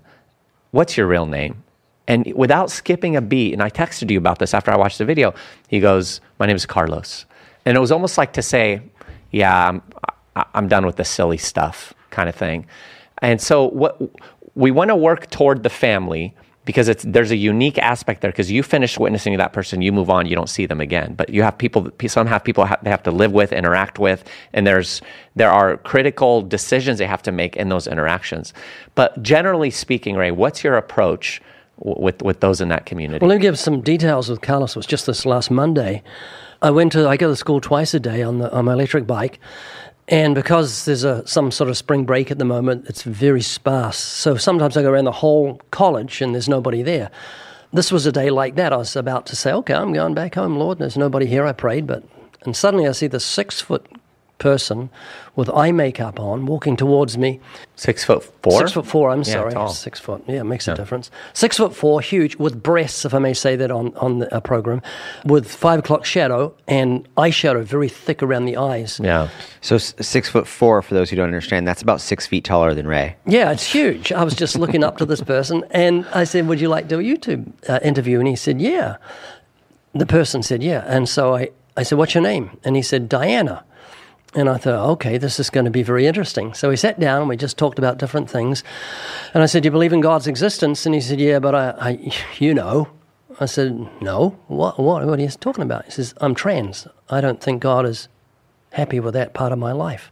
"What's 0.71 0.97
your 0.97 1.09
real 1.09 1.27
name?" 1.27 1.65
And 2.07 2.33
without 2.37 2.71
skipping 2.71 3.17
a 3.17 3.21
beat, 3.21 3.53
and 3.53 3.63
I 3.63 3.69
texted 3.69 4.11
you 4.11 4.19
about 4.19 4.39
this 4.39 4.55
after 4.55 4.71
I 4.71 4.77
watched 4.77 4.99
the 4.99 5.05
video. 5.05 5.35
He 5.67 5.81
goes, 5.81 6.21
"My 6.39 6.47
name 6.47 6.57
is 6.57 6.67
Carlos," 6.67 7.27
and 7.67 7.77
it 7.77 7.81
was 7.81 7.91
almost 7.91 8.17
like 8.17 8.33
to 8.35 8.43
say, 8.43 8.81
"Yeah, 9.33 9.69
I'm, 9.69 9.83
I'm 10.55 10.69
done 10.69 10.87
with 10.87 10.97
the 10.97 11.05
silly 11.05 11.39
stuff 11.39 11.95
kind 12.11 12.29
of 12.29 12.35
thing. 12.35 12.67
And 13.23 13.41
so 13.41 13.69
what 13.69 14.01
we 14.55 14.71
want 14.71 14.89
to 14.89 14.97
work 14.97 15.31
toward 15.31 15.63
the 15.63 15.71
family 15.71 16.35
because 16.69 16.87
it's 16.87 17.03
there's 17.03 17.31
a 17.31 17.37
unique 17.37 17.79
aspect 17.79 18.21
there 18.21 18.31
because 18.31 18.51
you 18.51 18.63
finish 18.63 18.99
witnessing 18.99 19.35
that 19.39 19.55
person 19.55 19.81
you 19.81 19.91
move 19.91 20.11
on 20.11 20.27
you 20.27 20.37
don't 20.37 20.51
see 20.51 20.67
them 20.67 20.83
again. 20.83 21.15
But 21.15 21.31
you 21.31 21.43
have 21.43 21.57
people 21.57 21.91
some 22.09 22.27
have 22.27 22.45
people 22.45 22.69
they 22.83 22.91
have 22.91 23.03
to 23.05 23.11
live 23.11 23.33
with 23.33 23.55
interact 23.55 23.99
with 23.99 24.23
and 24.53 24.67
there's 24.67 25.01
there 25.35 25.51
are 25.51 25.79
critical 25.79 26.43
decisions 26.43 26.99
they 26.99 27.07
have 27.07 27.23
to 27.23 27.33
make 27.33 27.57
in 27.57 27.71
those 27.71 27.87
interactions. 27.87 28.53
But 28.95 29.23
generally 29.23 29.71
speaking 29.71 30.15
ray 30.17 30.31
what's 30.31 30.63
your 30.63 30.77
approach 30.77 31.41
with 31.79 32.21
with 32.23 32.41
those 32.41 32.61
in 32.61 32.69
that 32.69 32.85
community? 32.85 33.23
Well 33.23 33.31
let 33.31 33.37
me 33.37 33.43
give 33.43 33.59
some 33.59 33.81
details 33.81 34.29
with 34.29 34.43
carlos 34.43 34.73
it 34.73 34.77
was 34.77 34.87
just 34.87 35.07
this 35.07 35.25
last 35.25 35.51
monday. 35.51 36.03
I 36.61 36.71
went 36.71 36.93
to 36.93 37.09
i 37.09 37.17
go 37.17 37.29
to 37.29 37.37
school 37.37 37.63
twice 37.63 37.95
a 37.95 38.01
day 38.01 38.23
on 38.23 38.41
the 38.41 38.53
on 38.53 38.67
my 38.67 38.75
electric 38.75 39.07
bike 39.07 39.41
And 40.09 40.35
because 40.35 40.87
there's 40.87 41.05
a 41.05 41.27
some 41.27 41.51
sort 41.51 41.69
of 41.69 41.77
spring 41.77 42.05
break 42.05 42.31
at 42.31 42.39
the 42.39 42.45
moment, 42.45 42.87
it's 42.89 43.03
very 43.03 43.43
sparse. 43.43 43.99
So 43.99 44.37
sometimes 44.37 44.77
I 44.77 44.83
go 44.83 44.91
around 44.91 45.05
the 45.05 45.13
whole 45.13 45.61
college 45.71 46.23
and 46.23 46.35
there's 46.35 46.49
nobody 46.49 46.83
there. 46.83 47.11
This 47.75 47.93
was 47.93 48.07
a 48.07 48.13
day 48.13 48.31
like 48.31 48.55
that. 48.55 48.73
I 48.73 48.79
was 48.79 48.97
about 48.97 49.27
to 49.27 49.37
say, 49.37 49.53
"Okay, 49.53 49.75
I'm 49.75 49.93
going 49.93 50.15
back 50.15 50.35
home, 50.35 50.57
Lord. 50.57 50.79
There's 50.79 50.97
nobody 50.97 51.27
here." 51.27 51.45
I 51.45 51.53
prayed, 51.53 51.87
but 51.87 52.03
and 52.47 52.57
suddenly 52.57 52.89
I 52.89 52.93
see 52.93 53.07
the 53.07 53.21
six 53.21 53.61
foot 53.61 53.87
person 54.39 54.91
with 55.37 55.49
eye 55.51 55.71
makeup 55.73 56.19
on 56.19 56.47
walking 56.47 56.77
towards 56.77 57.17
me. 57.19 57.41
Six 57.77 58.05
foot 58.05 58.25
four. 58.43 58.59
Six 58.59 58.73
foot 58.73 58.87
four. 58.87 59.11
I'm 59.11 59.19
Yeah, 59.19 59.25
sorry, 59.25 59.53
tall. 59.53 59.69
six 59.69 60.01
foot. 60.01 60.23
Yeah, 60.27 60.41
it 60.41 60.45
makes 60.45 60.67
a 60.67 60.75
difference. 60.75 61.11
Six 61.33 61.57
foot 61.59 61.75
four, 61.75 62.01
huge, 62.01 62.37
with 62.37 62.61
breasts, 62.63 63.05
if 63.05 63.15
I 63.15 63.19
may 63.19 63.35
say 63.35 63.55
that 63.57 63.71
on 63.71 63.95
on 63.97 64.19
the 64.21 64.35
uh, 64.35 64.41
program, 64.41 64.83
with 65.25 65.49
five 65.51 65.79
o'clock 65.81 66.05
shadow 66.05 66.55
and 66.67 67.07
eyeshadow 67.17 67.63
very 67.65 67.89
thick 67.89 68.23
around 68.23 68.47
the 68.47 68.57
eyes. 68.57 69.01
Yeah. 69.03 69.29
So 69.61 69.79
six 69.79 70.29
foot 70.29 70.47
four, 70.47 70.83
for 70.83 70.95
those 70.95 71.11
who 71.11 71.17
don't 71.17 71.27
understand, 71.27 71.67
that's 71.69 71.83
about 71.83 72.01
six 72.01 72.27
feet 72.27 72.45
taller 72.45 72.75
than 72.75 72.87
Ray. 72.87 73.17
Yeah, 73.27 73.53
it's 73.53 73.65
huge. 73.65 74.13
I 74.13 74.25
was 74.25 74.35
just 74.35 74.57
looking 74.59 74.83
up 74.83 74.97
to 74.99 75.05
this 75.07 75.21
person, 75.23 75.65
and 75.71 76.07
I 76.15 76.25
said, 76.25 76.47
"Would 76.49 76.61
you 76.61 76.69
like 76.69 76.89
to 76.89 76.97
do 76.97 77.01
a 77.01 77.03
YouTube 77.03 77.53
uh, 77.69 77.79
interview?" 77.83 78.19
And 78.19 78.29
he 78.29 78.37
said, 78.37 78.61
"Yeah." 78.61 78.97
The 79.95 80.07
person 80.07 80.43
said, 80.43 80.63
"Yeah," 80.63 80.85
and 80.87 81.09
so 81.09 81.35
I, 81.35 81.49
I 81.77 81.83
said, 81.83 81.97
"What's 81.99 82.15
your 82.15 82.23
name?" 82.23 82.59
And 82.65 82.77
he 82.77 82.83
said, 82.83 83.09
"Diana." 83.09 83.65
And 84.35 84.49
I 84.49 84.59
thought, 84.59 84.91
okay, 84.93 85.17
this 85.17 85.41
is 85.41 85.49
going 85.49 85.65
to 85.65 85.71
be 85.71 85.83
very 85.83 86.07
interesting. 86.07 86.53
So 86.53 86.69
we 86.69 86.77
sat 86.77 87.01
down 87.01 87.21
and 87.21 87.29
we 87.29 87.37
just 87.37 87.57
talked 87.57 87.79
about 87.79 87.99
different 87.99 88.29
things. 88.29 88.63
And 89.33 89.43
I 89.43 89.47
said, 89.47 89.63
"Do 89.63 89.69
you 89.69 89.71
believe 89.71 89.93
in 89.93 90.01
God's 90.01 90.27
existence?" 90.27 90.85
And 90.85 90.95
he 90.95 91.01
said, 91.01 91.19
"Yeah, 91.19 91.39
but 91.39 91.55
I, 91.55 91.71
I 91.79 92.13
you 92.39 92.53
know." 92.53 92.89
I 93.41 93.47
said, 93.47 93.89
"No. 94.03 94.39
What? 94.49 94.79
What? 94.79 95.07
What 95.07 95.19
are 95.19 95.23
you 95.23 95.29
talking 95.29 95.63
about?" 95.63 95.87
He 95.87 95.93
says, 95.93 96.15
"I'm 96.21 96.35
trans. 96.35 96.87
I 97.09 97.21
don't 97.21 97.41
think 97.41 97.63
God 97.63 97.87
is 97.87 98.09
happy 98.73 99.01
with 99.01 99.15
that 99.15 99.33
part 99.33 99.53
of 99.53 99.59
my 99.59 99.73
life." 99.73 100.11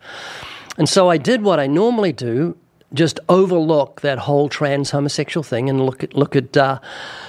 And 0.78 0.88
so 0.88 1.10
I 1.10 1.18
did 1.18 1.42
what 1.42 1.60
I 1.60 1.66
normally 1.66 2.12
do, 2.12 2.56
just 2.94 3.18
overlook 3.28 4.00
that 4.02 4.18
whole 4.18 4.48
trans 4.48 4.90
homosexual 4.90 5.42
thing 5.42 5.68
and 5.68 5.84
look 5.84 6.04
at 6.04 6.14
look 6.14 6.36
at 6.36 6.56
uh, 6.56 6.78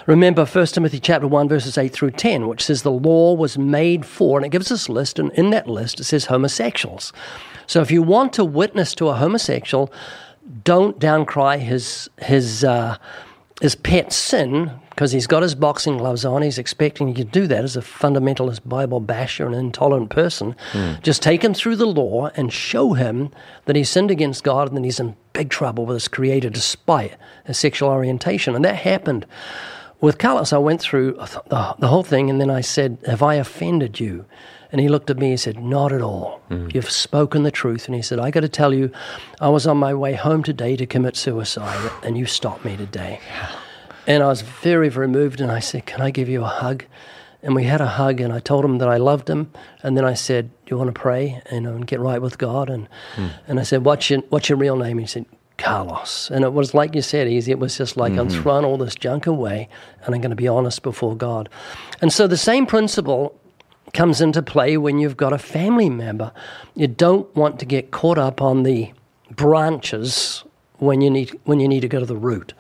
remember 0.06 0.46
1 0.46 0.66
Timothy 0.68 1.00
chapter 1.00 1.28
1 1.28 1.50
verses 1.50 1.78
8 1.78 1.92
through 1.92 2.12
10 2.12 2.48
which 2.48 2.64
says 2.64 2.84
the 2.84 2.92
law 2.92 3.34
was 3.34 3.58
made 3.58 4.06
for 4.06 4.38
and 4.38 4.46
it 4.46 4.50
gives 4.50 4.72
us 4.72 4.88
a 4.88 4.92
list 4.92 5.18
and 5.18 5.32
in 5.34 5.50
that 5.50 5.68
list 5.68 6.00
it 6.00 6.04
says 6.04 6.26
homosexuals. 6.26 7.12
So 7.66 7.82
if 7.82 7.92
you 7.92 8.02
want 8.02 8.34
to 8.34 8.46
witness 8.46 8.94
to 8.96 9.10
a 9.10 9.16
homosexual, 9.16 9.92
don't 10.64 11.00
downcry 11.00 11.60
his 11.60 12.10
his 12.22 12.64
uh, 12.64 12.98
his 13.62 13.76
pet 13.76 14.14
sin 14.14 14.72
because 14.98 15.12
he's 15.12 15.28
got 15.28 15.44
his 15.44 15.54
boxing 15.54 15.98
gloves 15.98 16.26
on. 16.26 16.42
He's 16.42 16.58
expecting 16.58 17.10
you 17.10 17.14
to 17.14 17.24
do 17.24 17.46
that 17.46 17.64
as 17.64 17.78
a 17.78 17.82
fundamentalist 17.82 18.68
Bible 18.68 19.00
basher 19.00 19.46
and 19.46 19.54
intolerant 19.54 20.10
person. 20.10 20.56
Hmm. 20.72 20.94
Just 21.04 21.22
take 21.22 21.44
him 21.44 21.54
through 21.54 21.76
the 21.76 21.86
law 21.86 22.32
and 22.36 22.52
show 22.52 22.94
him 22.94 23.30
that 23.66 23.76
he 23.76 23.84
sinned 23.84 24.10
against 24.10 24.44
God 24.44 24.70
and 24.70 24.78
that 24.78 24.84
he's 24.84 25.00
in 25.00 25.16
big 25.34 25.52
trouble 25.52 25.86
with 25.86 25.98
his 25.98 26.08
Creator 26.08 26.50
despite 26.50 27.14
his 27.46 27.60
sexual 27.60 27.90
orientation. 27.90 28.56
And 28.56 28.66
that 28.66 28.78
happened 28.78 29.28
with 30.02 30.18
Carlos. 30.18 30.52
I 30.52 30.58
went 30.58 30.82
through 30.82 31.14
the, 31.14 31.76
the 31.78 31.90
whole 31.90 32.04
thing 32.04 32.32
and 32.32 32.42
then 32.42 32.50
I 32.50 32.62
said, 32.62 32.98
Have 33.06 33.22
I 33.22 33.36
offended 33.36 34.00
you? 34.00 34.26
And 34.72 34.82
he 34.82 34.90
looked 34.90 35.12
at 35.12 35.20
me 35.20 35.30
and 35.30 35.40
said, 35.40 35.60
Not 35.60 35.94
at 35.94 36.02
all. 36.02 36.42
Hmm. 36.48 36.70
You've 36.74 36.90
spoken 36.90 37.44
the 37.44 37.52
truth. 37.52 37.86
And 37.86 37.94
he 37.94 38.02
said, 38.02 38.18
I 38.18 38.32
got 38.32 38.40
to 38.40 38.50
tell 38.50 38.74
you, 38.74 38.92
I 39.40 39.50
was 39.50 39.68
on 39.68 39.78
my 39.78 39.94
way 39.94 40.14
home 40.14 40.42
today 40.42 40.76
to 40.76 40.88
commit 40.88 41.16
suicide, 41.16 41.92
and 42.02 42.18
you 42.18 42.26
stopped 42.26 42.66
me 42.66 42.76
today. 42.76 43.20
And 44.08 44.24
I 44.24 44.28
was 44.28 44.42
very, 44.42 44.90
very 44.90 45.08
moved. 45.08 45.42
And 45.42 45.52
I 45.52 45.60
said, 45.60 45.86
Can 45.86 46.02
I 46.02 46.10
give 46.10 46.30
you 46.30 46.44
a 46.44 46.48
hug? 46.48 46.86
And 47.44 47.54
we 47.54 47.66
had 47.66 47.82
a 47.82 47.88
hug, 47.88 48.20
and 48.20 48.34
I 48.34 48.40
told 48.40 48.66
him 48.66 48.80
that 48.80 48.90
I 48.90 48.98
loved 48.98 49.30
him. 49.30 49.52
And 49.84 49.96
then 49.96 50.04
I 50.04 50.16
said, 50.16 50.50
Do 50.66 50.74
you 50.74 50.78
want 50.78 50.94
to 50.94 51.00
pray 51.00 51.42
and, 51.52 51.68
and 51.68 51.86
get 51.86 52.00
right 52.00 52.22
with 52.22 52.38
God? 52.38 52.70
And, 52.70 52.90
hmm. 53.16 53.28
and 53.48 53.60
I 53.60 53.64
said, 53.64 53.86
what's 53.86 54.10
your, 54.10 54.22
what's 54.30 54.50
your 54.50 54.58
real 54.58 54.76
name? 54.76 54.98
And 54.98 55.02
he 55.02 55.08
said, 55.08 55.26
Carlos. 55.58 56.30
And 56.32 56.44
it 56.44 56.54
was 56.54 56.74
like 56.74 56.96
you 56.96 57.02
said, 57.02 57.28
easy. 57.28 57.52
It 57.52 57.60
was 57.60 57.78
just 57.78 57.98
like, 57.98 58.14
I'm 58.14 58.28
mm-hmm. 58.28 58.42
throwing 58.42 58.66
all 58.66 58.78
this 58.78 58.96
junk 58.96 59.28
away, 59.28 59.70
and 60.04 60.16
I'm 60.16 60.22
going 60.22 60.30
to 60.30 60.36
be 60.36 60.48
honest 60.48 60.84
before 60.84 61.16
God. 61.16 61.50
And 62.02 62.14
so 62.14 62.28
the 62.28 62.38
same 62.38 62.66
principle 62.66 63.40
comes 63.94 64.22
into 64.22 64.42
play 64.42 64.78
when 64.78 65.00
you've 65.00 65.18
got 65.18 65.34
a 65.34 65.38
family 65.38 65.90
member. 65.90 66.32
You 66.76 66.88
don't 66.88 67.34
want 67.36 67.60
to 67.60 67.66
get 67.66 67.92
caught 67.92 68.18
up 68.18 68.42
on 68.42 68.64
the 68.64 68.92
branches 69.32 70.44
when 70.80 71.02
you 71.02 71.10
need 71.10 71.38
when 71.46 71.60
you 71.60 71.68
need 71.68 71.82
to 71.82 71.88
go 71.88 72.00
to 72.00 72.06
the 72.06 72.16
root. 72.16 72.54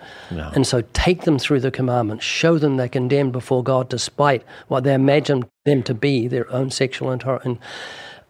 And 0.56 0.65
so 0.65 0.82
take 0.93 1.23
them 1.23 1.38
through 1.39 1.60
the 1.62 1.71
commandments, 1.71 2.25
show 2.25 2.58
them 2.58 2.77
they're 2.77 2.89
condemned 2.89 3.32
before 3.32 3.63
God 3.63 3.89
despite 3.89 4.43
what 4.67 4.84
they 4.84 4.93
imagine 4.93 5.45
them 5.65 5.84
to 5.84 5.93
be, 5.93 6.27
their 6.27 6.51
own 6.51 6.71
sexual 6.71 7.12
inter- 7.12 7.41
and 7.43 7.60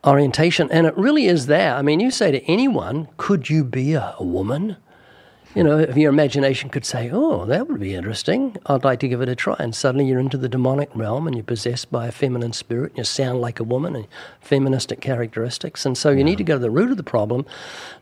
orientation. 0.06 0.70
And 0.72 0.88
it 0.88 0.98
really 0.98 1.28
is 1.28 1.46
there. 1.48 1.76
I 1.76 1.82
mean, 1.82 2.00
you 2.00 2.12
say 2.12 2.32
to 2.32 2.44
anyone, 2.46 3.08
could 3.18 3.50
you 3.50 3.64
be 3.64 3.94
a, 3.94 4.16
a 4.20 4.24
woman? 4.24 4.78
You 5.58 5.64
know, 5.64 5.80
if 5.80 5.98
your 5.98 6.12
imagination 6.12 6.70
could 6.70 6.86
say, 6.86 7.10
oh, 7.12 7.46
that 7.46 7.68
would 7.68 7.80
be 7.80 7.96
interesting, 7.96 8.56
I'd 8.68 8.84
like 8.84 9.00
to 9.00 9.08
give 9.08 9.22
it 9.22 9.28
a 9.28 9.36
try. 9.36 9.56
And 9.58 9.74
suddenly 9.74 10.06
you're 10.06 10.20
into 10.20 10.38
the 10.38 10.48
demonic 10.48 10.92
realm 10.94 11.26
and 11.26 11.36
you're 11.36 11.44
possessed 11.44 11.92
by 11.92 12.06
a 12.06 12.12
feminine 12.12 12.54
spirit 12.54 12.92
and 12.92 13.00
you 13.00 13.04
sound 13.04 13.42
like 13.42 13.60
a 13.60 13.64
woman 13.64 13.96
and 13.96 14.08
feministic 14.40 15.02
characteristics. 15.02 15.84
And 15.84 15.98
so 15.98 16.12
you 16.12 16.24
need 16.24 16.38
to 16.38 16.44
go 16.44 16.54
to 16.58 16.60
the 16.60 16.70
root 16.70 16.92
of 16.92 16.98
the 16.98 17.04
problem. 17.04 17.44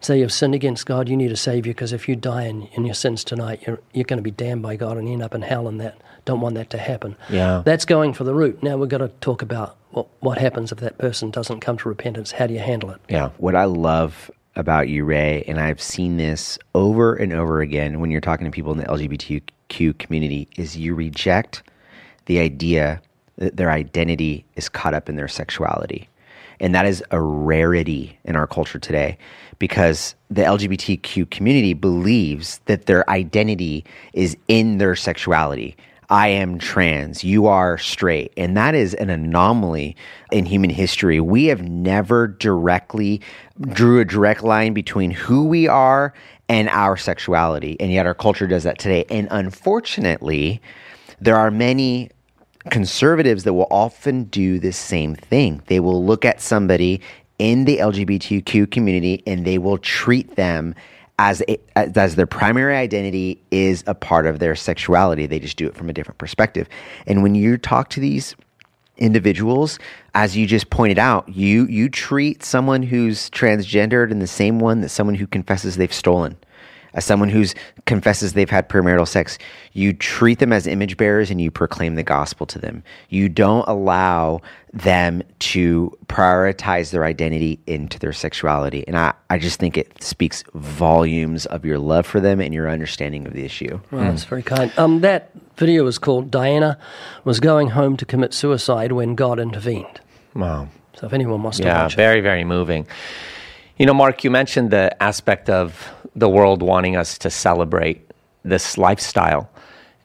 Say 0.02 0.20
you've 0.20 0.34
sinned 0.34 0.54
against 0.54 0.86
God, 0.86 1.08
you 1.08 1.16
need 1.16 1.32
a 1.32 1.38
savior 1.38 1.74
because 1.74 1.94
if 1.94 2.10
you 2.10 2.18
die 2.18 2.44
in, 2.44 2.64
in 2.74 2.84
your 2.84 2.94
sins 2.94 3.24
tonight, 3.24 3.64
you're, 3.66 3.80
you're 3.94 4.04
going 4.04 4.18
to 4.18 4.22
be 4.24 4.32
damned 4.32 4.62
by 4.62 4.76
God 4.76 4.98
and 4.98 5.08
end 5.08 5.24
up 5.24 5.34
in 5.34 5.42
hell 5.42 5.70
and 5.70 5.80
that. 5.80 5.98
Don't 6.26 6.42
want 6.42 6.56
that 6.56 6.70
to 6.72 6.78
happen. 6.78 7.16
Yeah. 7.30 7.62
That's 7.64 7.86
going 7.86 8.12
for 8.12 8.26
the 8.26 8.34
root. 8.34 8.62
Now 8.64 8.76
we've 8.76 8.90
got 8.90 8.98
to 8.98 9.08
talk 9.22 9.42
about 9.42 9.78
what, 9.92 10.08
what 10.20 10.40
happens 10.40 10.74
if 10.74 10.80
that 10.80 10.98
person 10.98 11.32
doesn't 11.32 11.62
come 11.62 11.78
to 11.78 11.88
repentance. 11.88 12.34
How 12.34 12.48
do 12.48 12.54
you 12.54 12.60
handle 12.60 12.90
it? 12.90 13.00
Yeah. 13.08 13.30
What 13.38 13.56
I 13.56 13.64
love 13.64 14.30
about 14.56 14.88
you, 14.88 15.04
Ray, 15.04 15.44
and 15.48 15.60
I've 15.60 15.82
seen 15.82 16.18
this 16.18 16.58
over 16.74 17.16
and 17.16 17.34
over 17.34 17.62
again 17.62 18.00
when 18.00 18.12
you're 18.12 18.22
talking 18.22 18.46
to 18.46 18.52
people 18.52 18.72
in 18.72 18.78
the 18.78 18.86
LGBTQ 18.86 19.98
community, 19.98 20.48
is 20.58 20.78
you 20.78 20.96
reject 20.96 21.64
the 22.26 22.40
idea 22.40 23.02
that 23.38 23.58
their 23.58 23.72
identity 23.72 24.46
is 24.56 24.70
caught 24.70 24.94
up 24.94 25.10
in 25.10 25.16
their 25.16 25.28
sexuality. 25.28 26.08
And 26.60 26.74
that 26.74 26.86
is 26.86 27.04
a 27.12 27.20
rarity 27.20 28.18
in 28.24 28.36
our 28.36 28.48
culture 28.48 28.80
today 28.80 29.18
because 29.60 30.16
the 30.30 30.42
LGBTQ 30.42 31.30
community 31.30 31.74
believes 31.74 32.60
that 32.66 32.86
their 32.86 33.10
identity 33.10 33.84
is 34.14 34.38
in 34.48 34.78
their 34.78 34.96
sexuality. 34.96 35.76
I 36.10 36.28
am 36.30 36.60
trans, 36.60 37.24
you 37.24 37.48
are 37.48 37.78
straight. 37.78 38.34
And 38.38 38.56
that 38.58 38.76
is 38.76 38.94
an 38.96 39.10
anomaly 39.10 39.96
in 40.32 40.46
human 40.46 40.70
history. 40.70 41.20
We 41.20 41.46
have 41.46 41.62
never 41.62 42.28
directly 42.28 43.22
drew 43.70 44.00
a 44.00 44.06
direct 44.06 44.44
line 44.44 44.74
between 44.74 45.12
who 45.12 45.46
we 45.46 45.68
are 45.68 46.14
and 46.48 46.70
our 46.70 46.98
sexuality. 46.98 47.76
And 47.80 47.92
yet 47.92 48.06
our 48.06 48.14
culture 48.14 48.48
does 48.48 48.64
that 48.64 48.78
today. 48.78 49.06
And 49.10 49.28
unfortunately, 49.32 50.62
there 51.20 51.38
are 51.38 51.50
many 51.50 52.12
conservatives 52.70 53.44
that 53.44 53.54
will 53.54 53.68
often 53.70 54.26
do 54.26 54.60
the 54.60 54.72
same 54.72 55.16
thing. 55.16 55.62
They 55.68 55.80
will 55.80 56.04
look 56.04 56.26
at 56.26 56.42
somebody 56.42 57.02
in 57.40 57.66
the 57.66 57.78
LGBTQ 57.78 58.72
community 58.72 59.24
and 59.28 59.46
they 59.46 59.58
will 59.58 59.78
treat 59.78 60.36
them 60.36 60.76
as 61.20 61.42
as 61.76 61.96
as 61.96 62.16
their 62.16 62.28
primary 62.28 62.76
identity 62.76 63.42
is 63.52 63.84
a 63.88 63.96
part 63.96 64.26
of 64.26 64.40
their 64.40 64.56
sexuality. 64.56 65.26
They 65.26 65.40
just 65.40 65.58
do 65.58 65.68
it 65.68 65.76
from 65.76 65.90
a 65.90 65.94
different 65.94 66.18
perspective. 66.18 66.68
And 67.08 67.24
when 67.24 67.36
you 67.36 67.58
talk 67.58 67.90
to 67.92 68.00
these 68.00 68.36
individuals, 68.98 69.80
as 70.14 70.36
you 70.36 70.46
just 70.48 70.70
pointed 70.70 71.00
out, 71.00 71.28
you 71.30 71.66
you 71.68 71.90
treat 71.90 72.44
someone 72.44 72.84
who's 72.84 73.30
transgendered 73.30 74.12
in 74.12 74.20
the 74.20 74.28
same 74.28 74.60
one 74.60 74.82
that 74.82 74.90
someone 74.90 75.16
who 75.16 75.28
confesses 75.28 75.78
they've 75.78 75.94
stolen 75.94 76.38
as 76.96 77.06
someone 77.06 77.30
who's 77.30 77.54
confesses 77.86 78.34
they've 78.34 78.50
had 78.50 78.68
premarital 78.68 79.08
sex, 79.08 79.38
you 79.74 79.94
treat 79.94 80.40
them 80.40 80.52
as 80.52 80.66
image 80.66 80.98
bearers 80.98 81.30
and 81.30 81.40
you 81.40 81.52
proclaim 81.52 81.96
the 81.96 82.04
gospel 82.04 82.46
to 82.48 82.58
them. 82.58 82.84
You 83.10 83.30
don't 83.30 83.68
allow 83.68 84.42
them 84.74 85.22
to 85.40 85.96
prioritize 86.08 86.92
their 86.92 87.06
identity 87.06 87.60
into 87.68 88.00
their 88.00 88.12
sexuality. 88.14 88.84
And 88.88 88.98
I, 88.98 89.14
I 89.30 89.38
just 89.38 89.60
think 89.60 89.78
it 89.78 90.02
speaks 90.04 90.44
volumes 90.54 91.46
of 91.46 91.64
your 91.64 91.78
love 91.80 92.06
for 92.06 92.20
them 92.20 92.40
and 92.42 92.54
your 92.54 92.70
understanding 92.70 93.28
of 93.28 93.34
the 93.34 93.46
issue. 93.46 93.80
Well, 93.92 94.04
that's 94.04 94.24
very 94.26 94.44
kind. 94.44 94.72
Um, 94.78 95.02
that 95.02 95.32
video 95.58 95.84
was 95.84 95.98
called 95.98 96.32
Diana 96.32 96.78
was 97.24 97.40
going 97.40 97.70
home 97.70 97.96
to 97.98 98.06
commit 98.06 98.34
suicide 98.34 98.92
when 98.92 99.16
God 99.16 99.40
intervened. 99.40 100.02
Wow. 100.34 100.68
So 100.96 101.08
if 101.08 101.14
anyone 101.14 101.44
wants 101.44 101.60
to 101.60 101.66
Yeah, 101.66 101.84
watch 101.84 101.94
it. 101.94 101.98
very, 101.98 102.22
very 102.22 102.44
moving. 102.44 102.88
You 103.78 103.86
know, 103.86 103.94
Mark, 103.94 104.24
you 104.24 104.32
mentioned 104.32 104.72
the 104.72 105.04
aspect 105.04 105.50
of 105.50 105.90
the 106.16 106.30
world 106.30 106.62
wanting 106.62 106.96
us 106.96 107.18
to 107.18 107.30
celebrate 107.30 108.10
this 108.46 108.78
lifestyle. 108.78 109.50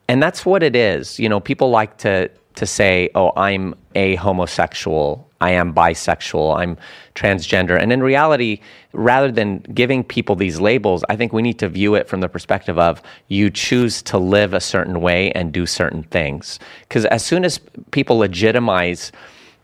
And 0.09 0.21
that's 0.21 0.45
what 0.45 0.61
it 0.61 0.75
is. 0.75 1.17
You 1.17 1.29
know, 1.29 1.39
people 1.39 1.69
like 1.69 1.97
to 1.99 2.29
to 2.55 2.65
say, 2.65 3.09
"Oh, 3.15 3.31
I'm 3.37 3.75
a 3.95 4.15
homosexual, 4.15 5.25
I 5.39 5.51
am 5.51 5.73
bisexual, 5.73 6.57
I'm 6.57 6.75
transgender." 7.15 7.81
And 7.81 7.93
in 7.93 8.03
reality, 8.03 8.59
rather 8.91 9.31
than 9.31 9.59
giving 9.73 10.03
people 10.03 10.35
these 10.35 10.59
labels, 10.59 11.05
I 11.07 11.15
think 11.15 11.31
we 11.31 11.41
need 11.41 11.57
to 11.59 11.69
view 11.69 11.95
it 11.95 12.09
from 12.09 12.19
the 12.19 12.27
perspective 12.27 12.77
of 12.77 13.01
you 13.29 13.49
choose 13.49 14.01
to 14.01 14.17
live 14.17 14.53
a 14.53 14.59
certain 14.59 14.99
way 14.99 15.31
and 15.31 15.53
do 15.53 15.65
certain 15.65 16.03
things. 16.03 16.59
Cuz 16.89 17.05
as 17.05 17.23
soon 17.23 17.45
as 17.45 17.61
people 17.91 18.17
legitimize 18.17 19.13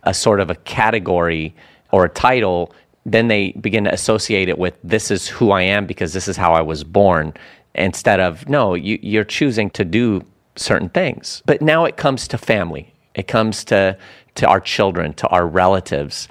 a 0.04 0.14
sort 0.14 0.40
of 0.40 0.50
a 0.50 0.56
category 0.56 1.54
or 1.92 2.06
a 2.06 2.10
title, 2.10 2.72
then 3.08 3.30
they 3.30 3.54
begin 3.54 3.86
to 3.86 3.94
associate 3.94 4.50
it 4.50 4.60
with 4.60 4.78
this 4.84 5.10
is 5.10 5.30
who 5.30 5.52
I 5.52 5.62
am 5.62 5.88
because 5.88 6.12
this 6.12 6.28
is 6.28 6.36
how 6.36 6.52
I 6.52 6.62
was 6.62 6.84
born, 6.84 7.34
instead 7.74 8.20
of 8.20 8.48
no, 8.50 8.74
you, 8.74 9.00
you're 9.02 9.24
choosing 9.24 9.70
to 9.72 9.86
do 9.86 10.24
certain 10.58 10.90
things. 10.90 11.42
But 11.46 11.62
now 11.62 11.86
it 11.86 11.96
comes 11.96 12.28
to 12.28 12.38
family. 12.38 12.94
It 13.16 13.28
comes 13.28 13.64
to 13.66 13.98
to 14.36 14.48
our 14.48 14.60
children, 14.60 15.14
to 15.14 15.28
our 15.30 15.48
relatives, 15.48 16.28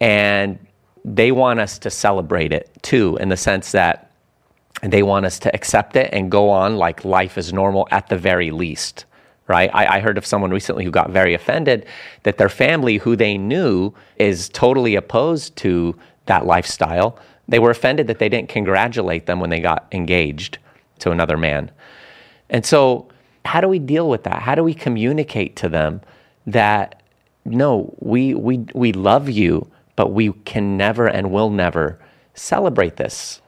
and 0.00 0.58
they 1.04 1.32
want 1.32 1.60
us 1.60 1.78
to 1.80 1.90
celebrate 1.90 2.52
it 2.52 2.70
too, 2.82 3.16
in 3.16 3.30
the 3.30 3.36
sense 3.36 3.72
that 3.72 4.12
they 4.82 5.02
want 5.02 5.26
us 5.26 5.38
to 5.40 5.54
accept 5.54 5.96
it 5.96 6.10
and 6.12 6.30
go 6.30 6.50
on 6.50 6.76
like 6.76 7.04
life 7.04 7.38
is 7.38 7.52
normal 7.52 7.88
at 7.90 8.08
the 8.08 8.18
very 8.18 8.50
least. 8.50 9.06
Right? 9.46 9.70
I, 9.72 9.96
I 9.96 10.00
heard 10.00 10.18
of 10.18 10.26
someone 10.26 10.50
recently 10.50 10.84
who 10.84 10.90
got 10.90 11.08
very 11.08 11.32
offended 11.32 11.86
that 12.24 12.36
their 12.36 12.50
family, 12.50 12.98
who 12.98 13.16
they 13.16 13.38
knew 13.38 13.94
is 14.16 14.50
totally 14.50 14.94
opposed 14.94 15.56
to 15.56 15.96
that 16.28 16.46
lifestyle, 16.46 17.18
they 17.48 17.58
were 17.58 17.70
offended 17.70 18.06
that 18.06 18.18
they 18.18 18.28
didn't 18.28 18.48
congratulate 18.48 19.26
them 19.26 19.40
when 19.40 19.50
they 19.50 19.60
got 19.60 19.86
engaged 19.92 20.58
to 21.00 21.10
another 21.10 21.36
man. 21.36 21.70
And 22.48 22.64
so, 22.64 23.08
how 23.44 23.60
do 23.60 23.68
we 23.68 23.78
deal 23.78 24.08
with 24.08 24.24
that? 24.24 24.42
How 24.42 24.54
do 24.54 24.62
we 24.62 24.74
communicate 24.74 25.56
to 25.56 25.68
them 25.68 26.02
that 26.46 27.02
no, 27.44 27.94
we, 27.98 28.34
we, 28.34 28.58
we 28.74 28.92
love 28.92 29.28
you, 29.28 29.70
but 29.96 30.12
we 30.12 30.32
can 30.44 30.76
never 30.76 31.06
and 31.06 31.30
will 31.30 31.50
never 31.50 31.98
celebrate 32.34 32.96
this? 32.96 33.40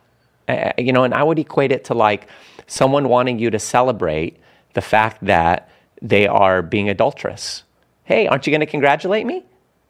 Uh, 0.48 0.72
you 0.78 0.92
know, 0.92 1.04
and 1.04 1.12
I 1.12 1.22
would 1.22 1.38
equate 1.38 1.70
it 1.70 1.84
to 1.84 1.94
like 1.94 2.28
someone 2.66 3.08
wanting 3.08 3.38
you 3.38 3.50
to 3.50 3.58
celebrate 3.58 4.38
the 4.74 4.80
fact 4.80 5.24
that 5.26 5.68
they 6.00 6.26
are 6.26 6.62
being 6.62 6.88
adulterous. 6.88 7.64
Hey, 8.04 8.26
aren't 8.26 8.46
you 8.46 8.50
going 8.50 8.60
to 8.60 8.66
congratulate 8.66 9.26
me? 9.26 9.44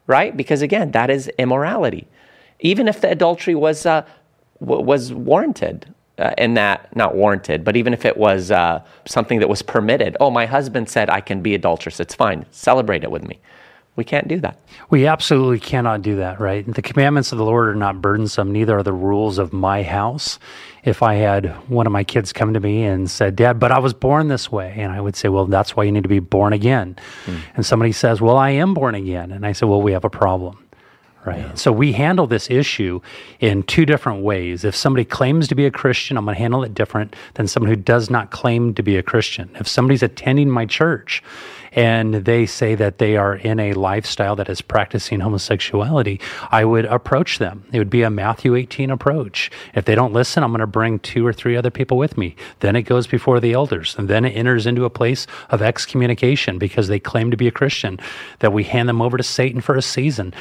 Right? 0.07 0.35
Because 0.35 0.61
again, 0.61 0.91
that 0.91 1.09
is 1.09 1.29
immorality. 1.37 2.07
Even 2.61 2.87
if 2.87 3.01
the 3.01 3.09
adultery 3.09 3.55
was, 3.55 3.85
uh, 3.85 4.05
w- 4.59 4.81
was 4.81 5.13
warranted, 5.13 5.93
uh, 6.21 6.33
in 6.37 6.53
that 6.53 6.95
not 6.95 7.15
warranted, 7.15 7.63
but 7.63 7.75
even 7.75 7.93
if 7.93 8.05
it 8.05 8.15
was 8.15 8.51
uh, 8.51 8.81
something 9.05 9.39
that 9.39 9.49
was 9.49 9.61
permitted, 9.61 10.15
oh, 10.19 10.29
my 10.29 10.45
husband 10.45 10.89
said 10.89 11.09
I 11.09 11.19
can 11.19 11.41
be 11.41 11.55
adulterous, 11.55 11.99
it's 11.99 12.15
fine, 12.15 12.45
celebrate 12.51 13.03
it 13.03 13.11
with 13.11 13.27
me. 13.27 13.39
We 13.97 14.05
can't 14.05 14.27
do 14.27 14.39
that. 14.39 14.57
We 14.89 15.05
absolutely 15.05 15.59
cannot 15.59 16.01
do 16.01 16.15
that, 16.15 16.39
right? 16.39 16.65
The 16.65 16.81
commandments 16.81 17.33
of 17.33 17.37
the 17.37 17.43
Lord 17.43 17.67
are 17.67 17.75
not 17.75 18.01
burdensome, 18.01 18.51
neither 18.51 18.77
are 18.77 18.83
the 18.83 18.93
rules 18.93 19.37
of 19.37 19.51
my 19.51 19.83
house. 19.83 20.39
If 20.83 21.03
I 21.03 21.15
had 21.15 21.47
one 21.69 21.87
of 21.87 21.91
my 21.91 22.03
kids 22.03 22.31
come 22.31 22.53
to 22.53 22.59
me 22.59 22.83
and 22.83 23.11
said, 23.11 23.35
Dad, 23.35 23.59
but 23.59 23.71
I 23.71 23.79
was 23.79 23.93
born 23.93 24.29
this 24.29 24.51
way, 24.51 24.75
and 24.77 24.93
I 24.93 25.01
would 25.01 25.15
say, 25.15 25.27
Well, 25.27 25.45
that's 25.45 25.75
why 25.75 25.83
you 25.83 25.91
need 25.91 26.03
to 26.03 26.09
be 26.09 26.19
born 26.19 26.53
again. 26.53 26.95
Mm. 27.25 27.39
And 27.55 27.65
somebody 27.65 27.91
says, 27.91 28.21
Well, 28.21 28.37
I 28.37 28.51
am 28.51 28.73
born 28.73 28.95
again. 28.95 29.31
And 29.31 29.45
I 29.45 29.51
say, 29.51 29.65
Well, 29.65 29.81
we 29.81 29.91
have 29.91 30.05
a 30.05 30.09
problem 30.09 30.60
right? 31.25 31.39
Yeah. 31.39 31.53
So 31.55 31.71
we 31.71 31.93
handle 31.93 32.27
this 32.27 32.49
issue 32.49 33.01
in 33.39 33.63
two 33.63 33.85
different 33.85 34.23
ways. 34.23 34.63
If 34.63 34.75
somebody 34.75 35.05
claims 35.05 35.47
to 35.49 35.55
be 35.55 35.65
a 35.65 35.71
Christian, 35.71 36.17
I'm 36.17 36.25
going 36.25 36.35
to 36.35 36.41
handle 36.41 36.63
it 36.63 36.73
different 36.73 37.15
than 37.35 37.47
someone 37.47 37.69
who 37.69 37.75
does 37.75 38.09
not 38.09 38.31
claim 38.31 38.73
to 38.75 38.83
be 38.83 38.97
a 38.97 39.03
Christian. 39.03 39.49
If 39.59 39.67
somebody's 39.67 40.03
attending 40.03 40.49
my 40.49 40.65
church 40.65 41.23
and 41.73 42.13
they 42.13 42.45
say 42.45 42.75
that 42.75 42.97
they 42.97 43.15
are 43.15 43.35
in 43.35 43.59
a 43.59 43.73
lifestyle 43.73 44.35
that 44.35 44.49
is 44.49 44.61
practicing 44.61 45.21
homosexuality, 45.21 46.19
I 46.51 46.65
would 46.65 46.85
approach 46.85 47.37
them. 47.37 47.63
It 47.71 47.77
would 47.77 47.89
be 47.89 48.03
a 48.03 48.09
Matthew 48.09 48.55
18 48.55 48.91
approach. 48.91 49.49
If 49.73 49.85
they 49.85 49.95
don't 49.95 50.11
listen, 50.11 50.43
I'm 50.43 50.51
going 50.51 50.59
to 50.59 50.67
bring 50.67 50.99
two 50.99 51.25
or 51.25 51.31
three 51.31 51.55
other 51.55 51.69
people 51.69 51.97
with 51.97 52.17
me. 52.17 52.35
Then 52.59 52.75
it 52.75 52.83
goes 52.83 53.07
before 53.07 53.39
the 53.39 53.53
elders, 53.53 53.95
and 53.97 54.09
then 54.09 54.25
it 54.25 54.31
enters 54.31 54.67
into 54.67 54.83
a 54.83 54.89
place 54.89 55.27
of 55.49 55.61
excommunication 55.61 56.57
because 56.57 56.89
they 56.89 56.99
claim 56.99 57.31
to 57.31 57.37
be 57.37 57.47
a 57.47 57.51
Christian, 57.51 57.99
that 58.39 58.51
we 58.51 58.63
hand 58.65 58.89
them 58.89 59.01
over 59.01 59.17
to 59.17 59.23
Satan 59.23 59.61
for 59.61 59.75
a 59.75 59.81
season. 59.81 60.33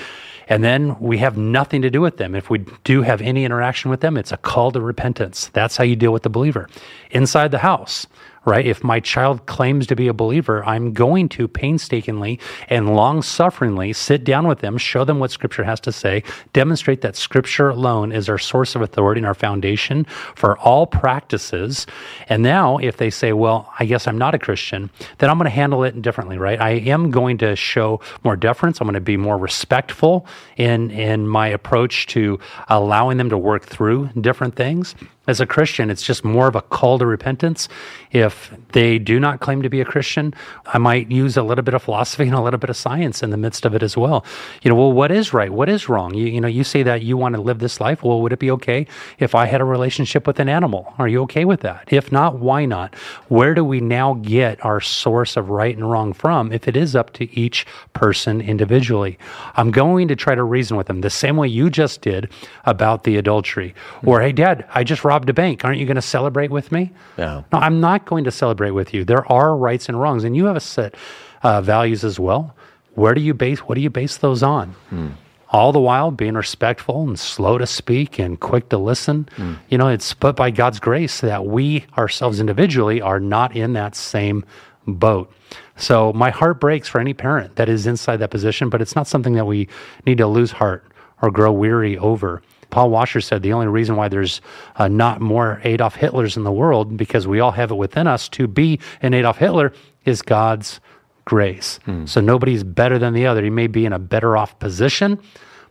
And 0.51 0.65
then 0.65 0.99
we 0.99 1.19
have 1.19 1.39
nothing 1.39 1.81
to 1.83 1.91
do 1.91 2.01
with 2.01 2.17
them. 2.17 2.35
If 2.35 2.51
we 2.51 2.67
do 2.83 3.03
have 3.03 3.23
any 3.23 3.45
interaction 3.45 3.89
with 3.89 4.01
them, 4.01 4.17
it's 4.17 4.33
a 4.33 4.37
call 4.37 4.73
to 4.73 4.81
repentance. 4.81 5.49
That's 5.53 5.77
how 5.77 5.85
you 5.85 5.95
deal 5.95 6.13
with 6.13 6.25
the 6.25 6.29
believer. 6.29 6.69
Inside 7.13 7.53
the 7.53 7.59
house, 7.59 8.09
right? 8.44 8.66
If 8.66 8.83
my 8.83 9.00
child 9.00 9.46
claims 9.46 9.87
to 9.88 9.96
be 9.96 10.09
a 10.09 10.14
believer, 10.14 10.64
I'm 10.64 10.92
going 10.92 11.29
to 11.31 11.46
painstakingly 11.46 12.40
and 12.68 12.96
long 12.96 13.22
sufferingly 13.22 13.92
sit 13.92 14.24
down 14.24 14.48
with 14.48 14.61
them, 14.61 14.79
show 14.79 15.05
them 15.05 15.18
what 15.18 15.31
Scripture 15.31 15.64
has 15.64 15.81
to 15.81 15.92
say, 15.92 16.22
demonstrate 16.53 17.03
that 17.03 17.16
Scripture 17.16 17.68
alone 17.68 18.12
is 18.12 18.29
our 18.29 18.38
source 18.38 18.74
of 18.74 18.83
authority 18.83 19.18
and 19.18 19.26
our 19.26 19.35
foundation 19.35 20.05
for 20.35 20.59
all 20.59 20.87
practices. 20.87 21.87
And 22.29 22.42
now, 22.42 22.79
if 22.79 22.96
they 22.96 23.11
say, 23.11 23.33
well, 23.33 23.72
I 23.79 23.85
guess 23.85 24.07
I'm 24.07 24.18
not 24.18 24.35
a 24.35 24.38
Christian, 24.38 24.90
then 25.18 25.29
I'm 25.29 25.37
going 25.37 25.44
to 25.44 25.50
handle 25.50 25.85
it 25.85 26.00
differently, 26.00 26.38
right? 26.38 26.61
I 26.61 26.70
am 26.70 27.11
going 27.11 27.38
to 27.38 27.55
show 27.57 28.00
more 28.24 28.37
deference. 28.37 28.81
I'm 28.81 28.87
going 28.87 28.94
to 28.94 29.00
be 29.00 29.16
more 29.16 29.37
respectful 29.37 30.26
in, 30.57 30.90
in 30.90 31.29
my 31.29 31.48
approach 31.48 32.07
to 32.09 32.38
allowing 32.68 33.18
them 33.18 33.29
to 33.29 33.38
work 33.38 33.66
through 33.66 34.11
different 34.20 34.57
things 34.57 34.94
as 35.31 35.40
a 35.40 35.46
Christian, 35.46 35.90
it's 35.90 36.03
just 36.03 36.24
more 36.24 36.48
of 36.48 36.57
a 36.57 36.62
call 36.62 36.98
to 36.98 37.07
repentance. 37.07 37.68
If 38.12 38.53
they 38.73 38.99
do 38.99 39.20
not 39.20 39.40
claim 39.40 39.62
to 39.62 39.68
be 39.68 39.81
a 39.81 39.85
Christian, 39.85 40.35
I 40.66 40.79
might 40.79 41.11
use 41.11 41.37
a 41.37 41.42
little 41.42 41.62
bit 41.62 41.75
of 41.75 41.83
philosophy 41.83 42.25
and 42.25 42.35
a 42.35 42.40
little 42.40 42.59
bit 42.59 42.70
of 42.70 42.77
science 42.77 43.23
in 43.23 43.31
the 43.31 43.37
midst 43.37 43.64
of 43.64 43.75
it 43.75 43.83
as 43.83 43.96
well. 43.96 44.25
You 44.62 44.70
know, 44.70 44.75
well, 44.75 44.92
what 44.92 45.12
is 45.12 45.33
right? 45.33 45.51
What 45.53 45.68
is 45.68 45.88
wrong? 45.88 46.14
You, 46.14 46.27
you 46.27 46.40
know, 46.40 46.49
you 46.49 46.64
say 46.64 46.83
that 46.83 47.03
you 47.03 47.16
want 47.16 47.37
to 47.37 47.40
live 47.40 47.61
this 47.61 47.81
life. 47.81 48.03
Well, 48.03 48.20
would 48.23 48.33
it 48.33 48.40
be 48.40 48.51
okay 48.53 48.87
if 49.18 49.35
I 49.35 49.46
had 49.46 49.61
a 49.61 49.64
relationship 49.64 50.27
with 50.27 50.40
an 50.40 50.49
animal? 50.49 50.92
Are 50.99 51.07
you 51.07 51.23
okay 51.23 51.44
with 51.44 51.61
that? 51.61 51.88
If 51.92 52.11
not, 52.11 52.38
why 52.38 52.64
not? 52.64 52.94
Where 53.29 53.55
do 53.55 53.64
we 53.64 53.81
now 53.81 54.14
get 54.14 54.64
our 54.64 54.81
source 54.81 55.37
of 55.37 55.51
right 55.51 55.77
and 55.77 55.88
wrong 55.88 56.12
from 56.12 56.53
if 56.53 56.66
it 56.66 56.77
is 56.77 56.96
up 56.96 57.12
to 57.14 57.33
each 57.38 57.64
person 57.92 58.40
individually? 58.40 59.18
I'm 59.55 59.70
going 59.70 60.09
to 60.09 60.16
try 60.16 60.35
to 60.35 60.42
reason 60.42 60.77
with 60.77 60.88
them 60.88 61.03
the 61.03 61.11
same 61.11 61.37
way 61.37 61.46
you 61.46 61.70
just 61.70 62.01
did 62.01 62.29
about 62.66 63.05
the 63.05 63.16
adultery. 63.16 63.75
Or, 64.05 64.20
hey, 64.20 64.33
dad, 64.33 64.66
I 64.75 64.83
just 64.83 65.05
robbed 65.05 65.31
a 65.31 65.33
bank. 65.33 65.64
Aren't 65.64 65.79
you 65.79 65.87
going 65.87 65.94
to 65.94 66.03
celebrate 66.03 66.51
with 66.51 66.73
me? 66.73 66.90
No. 67.16 67.44
No, 67.53 67.59
I'm 67.59 67.81
not 67.81 68.00
going 68.07 68.25
to 68.25 68.31
celebrate 68.31 68.71
with 68.73 68.93
you. 68.95 69.05
There 69.05 69.31
are 69.31 69.57
rights 69.57 69.89
and 69.89 70.01
wrongs, 70.01 70.25
and 70.25 70.37
you 70.37 70.47
have 70.47 70.57
a 70.57 70.61
set 70.61 70.95
uh, 71.43 71.61
values 71.61 72.05
as 72.05 72.19
well. 72.19 72.55
Where 72.95 73.15
do 73.15 73.21
you 73.21 73.35
base? 73.35 73.61
What 73.61 73.77
do 73.77 73.81
you 73.81 73.91
base 73.91 74.17
those 74.17 74.43
on? 74.43 74.71
Hmm. 74.91 75.09
All 75.53 75.73
the 75.73 75.81
while 75.81 76.13
being 76.13 76.35
respectful 76.35 77.03
and 77.03 77.19
slow 77.19 77.59
to 77.59 77.67
speak 77.67 78.19
and 78.19 78.39
quick 78.39 78.69
to 78.69 78.79
listen. 78.79 79.29
Hmm. 79.37 79.55
You 79.69 79.79
know, 79.79 79.89
it's 79.89 80.15
but 80.15 80.37
by 80.37 80.51
God's 80.51 80.81
grace 80.81 81.21
that 81.21 81.47
we 81.47 81.87
ourselves 81.99 82.41
individually 82.41 83.01
are 83.01 83.21
not 83.21 83.57
in 83.57 83.73
that 83.73 83.97
same 83.97 84.45
boat. 84.87 85.33
So 85.77 86.13
my 86.13 86.31
heart 86.31 86.61
breaks 86.61 86.89
for 86.89 87.01
any 87.01 87.15
parent 87.15 87.57
that 87.57 87.69
is 87.69 87.87
inside 87.87 88.19
that 88.19 88.31
position, 88.31 88.69
but 88.69 88.83
it's 88.83 88.95
not 88.95 89.07
something 89.07 89.35
that 89.35 89.47
we 89.47 89.69
need 90.07 90.19
to 90.19 90.27
lose 90.27 90.53
heart 90.53 90.85
or 91.23 91.31
grow 91.31 91.53
weary 91.53 91.97
over. 91.99 92.43
Paul 92.70 92.90
Washer 92.90 93.20
said 93.20 93.42
the 93.42 93.52
only 93.52 93.66
reason 93.66 93.96
why 93.96 94.09
there's 94.09 94.40
uh, 94.76 94.88
not 94.88 95.20
more 95.20 95.61
Adolf 95.64 95.96
Hitlers 95.96 96.37
in 96.37 96.44
the 96.44 96.52
world, 96.52 96.96
because 96.96 97.26
we 97.26 97.40
all 97.40 97.52
have 97.52 97.70
it 97.70 97.76
within 97.76 98.06
us 98.06 98.28
to 98.30 98.46
be 98.46 98.78
an 99.02 99.14
Adolf 99.14 99.38
Hitler, 99.38 99.72
is 100.04 100.22
God's 100.22 100.80
grace. 101.24 101.78
Hmm. 101.85 102.06
So 102.06 102.20
nobody's 102.20 102.64
better 102.64 102.98
than 102.98 103.12
the 103.12 103.26
other. 103.26 103.42
He 103.42 103.50
may 103.50 103.66
be 103.66 103.85
in 103.85 103.92
a 103.92 103.98
better 103.98 104.37
off 104.37 104.59
position, 104.59 105.20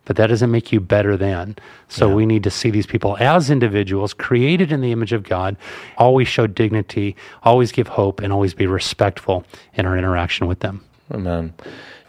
but 0.06 0.16
that 0.16 0.28
doesn't 0.28 0.52
make 0.52 0.72
you 0.72 0.80
better 0.80 1.18
than. 1.18 1.56
So 1.88 2.08
yeah. 2.08 2.16
we 2.16 2.26
need 2.26 2.44
to 2.44 2.52
see 2.52 2.70
these 2.70 2.88
people 2.88 3.18
as 3.20 3.50
individuals 3.50 4.14
created 4.14 4.72
in 4.72 4.82
the 4.82 4.92
image 4.92 5.14
of 5.14 5.24
God, 5.24 5.58
always 5.98 6.28
show 6.28 6.48
dignity, 6.48 7.16
always 7.44 7.72
give 7.72 7.88
hope, 7.88 8.22
and 8.22 8.32
always 8.32 8.54
be 8.54 8.68
respectful 8.68 9.46
in 9.74 9.86
our 9.86 9.98
interaction 9.98 10.48
with 10.48 10.62
them. 10.62 10.84
Amen. 11.12 11.54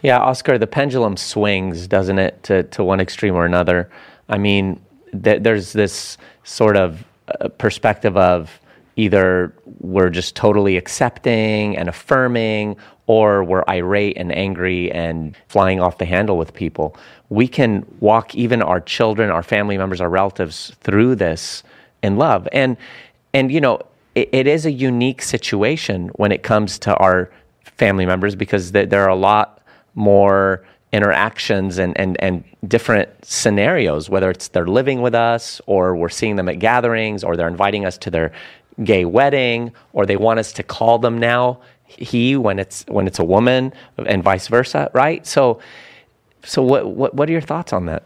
Yeah, 0.01 0.19
Oscar, 0.19 0.57
the 0.57 0.67
pendulum 0.67 1.15
swings, 1.15 1.87
doesn't 1.87 2.17
it, 2.17 2.41
to, 2.43 2.63
to 2.63 2.83
one 2.83 2.99
extreme 2.99 3.35
or 3.35 3.45
another. 3.45 3.89
I 4.31 4.37
mean, 4.37 4.81
th- 5.23 5.43
there's 5.43 5.73
this 5.73 6.17
sort 6.43 6.77
of 6.77 7.03
uh, 7.27 7.49
perspective 7.49 8.17
of 8.17 8.59
either 8.95 9.53
we're 9.79 10.09
just 10.09 10.35
totally 10.35 10.77
accepting 10.77 11.77
and 11.77 11.87
affirming, 11.89 12.77
or 13.07 13.43
we're 13.43 13.63
irate 13.67 14.17
and 14.17 14.33
angry 14.35 14.91
and 14.91 15.35
flying 15.47 15.79
off 15.79 15.97
the 15.97 16.05
handle 16.05 16.37
with 16.37 16.53
people. 16.53 16.95
We 17.29 17.47
can 17.47 17.85
walk 17.99 18.35
even 18.35 18.61
our 18.61 18.79
children, 18.79 19.29
our 19.29 19.43
family 19.43 19.77
members, 19.77 20.01
our 20.01 20.09
relatives 20.09 20.73
through 20.81 21.15
this 21.15 21.63
in 22.01 22.17
love. 22.17 22.47
And 22.51 22.77
and 23.33 23.51
you 23.51 23.61
know, 23.61 23.81
it, 24.15 24.47
is 24.47 24.65
a 24.65 24.71
unique 24.71 25.21
situation 25.21 26.09
when 26.15 26.31
it 26.31 26.43
comes 26.43 26.77
to 26.79 26.95
our 26.97 27.31
family 27.63 28.05
members 28.05 28.35
because 28.35 28.71
th- 28.71 28.89
there 28.89 29.03
are 29.03 29.09
a 29.09 29.15
lot 29.15 29.61
more 29.95 30.65
interactions 30.91 31.77
and, 31.77 31.97
and, 31.97 32.21
and 32.21 32.43
different 32.67 33.09
scenarios, 33.23 34.09
whether 34.09 34.29
it's 34.29 34.49
they're 34.49 34.67
living 34.67 35.01
with 35.01 35.15
us 35.15 35.61
or 35.65 35.95
we're 35.95 36.09
seeing 36.09 36.35
them 36.35 36.49
at 36.49 36.59
gatherings 36.59 37.23
or 37.23 37.37
they're 37.37 37.47
inviting 37.47 37.85
us 37.85 37.97
to 37.97 38.11
their 38.11 38.31
gay 38.83 39.05
wedding 39.05 39.71
or 39.93 40.05
they 40.05 40.17
want 40.17 40.39
us 40.39 40.51
to 40.53 40.63
call 40.63 40.99
them 40.99 41.17
now 41.17 41.59
he 41.85 42.35
when 42.35 42.59
it's 42.59 42.85
when 42.87 43.05
it's 43.07 43.19
a 43.19 43.23
woman 43.23 43.73
and 43.97 44.23
vice 44.23 44.47
versa, 44.47 44.89
right? 44.93 45.25
So 45.25 45.59
so 46.43 46.61
what 46.61 46.87
what 46.87 47.13
what 47.13 47.29
are 47.29 47.31
your 47.31 47.41
thoughts 47.41 47.73
on 47.73 47.85
that? 47.85 48.05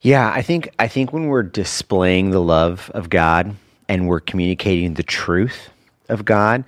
Yeah, 0.00 0.30
I 0.32 0.42
think 0.42 0.68
I 0.78 0.88
think 0.88 1.12
when 1.12 1.26
we're 1.26 1.44
displaying 1.44 2.30
the 2.30 2.40
love 2.40 2.90
of 2.94 3.10
God 3.10 3.54
and 3.88 4.08
we're 4.08 4.20
communicating 4.20 4.94
the 4.94 5.04
truth 5.04 5.70
of 6.08 6.24
God, 6.24 6.64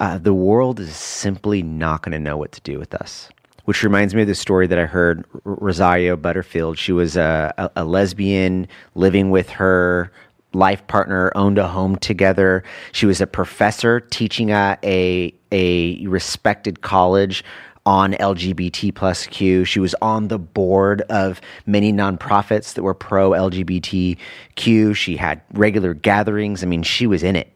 uh, 0.00 0.18
the 0.18 0.34
world 0.34 0.80
is 0.80 0.94
simply 0.96 1.62
not 1.62 2.02
going 2.02 2.12
to 2.12 2.18
know 2.18 2.36
what 2.36 2.52
to 2.52 2.60
do 2.62 2.78
with 2.78 2.94
us 2.94 3.28
which 3.68 3.82
reminds 3.82 4.14
me 4.14 4.22
of 4.22 4.28
the 4.28 4.34
story 4.34 4.66
that 4.66 4.78
I 4.78 4.86
heard 4.86 5.26
Rosario 5.44 6.16
Butterfield. 6.16 6.78
She 6.78 6.90
was 6.90 7.18
a, 7.18 7.52
a, 7.58 7.82
a 7.82 7.84
lesbian 7.84 8.66
living 8.94 9.28
with 9.28 9.50
her 9.50 10.10
life 10.54 10.86
partner, 10.86 11.30
owned 11.34 11.58
a 11.58 11.68
home 11.68 11.96
together. 11.96 12.64
She 12.92 13.04
was 13.04 13.20
a 13.20 13.26
professor 13.26 14.00
teaching 14.00 14.52
at 14.52 14.82
a 14.82 15.34
a 15.52 16.06
respected 16.06 16.80
college 16.80 17.44
on 17.84 18.14
LGBT 18.14 18.94
plus 18.94 19.26
Q. 19.26 19.66
She 19.66 19.80
was 19.80 19.94
on 20.00 20.28
the 20.28 20.38
board 20.38 21.02
of 21.10 21.42
many 21.66 21.92
nonprofits 21.92 22.72
that 22.72 22.82
were 22.82 22.94
pro 22.94 23.32
LGBTQ. 23.32 24.96
She 24.96 25.16
had 25.18 25.42
regular 25.52 25.92
gatherings. 25.92 26.62
I 26.62 26.66
mean, 26.66 26.84
she 26.84 27.06
was 27.06 27.22
in 27.22 27.36
it. 27.36 27.52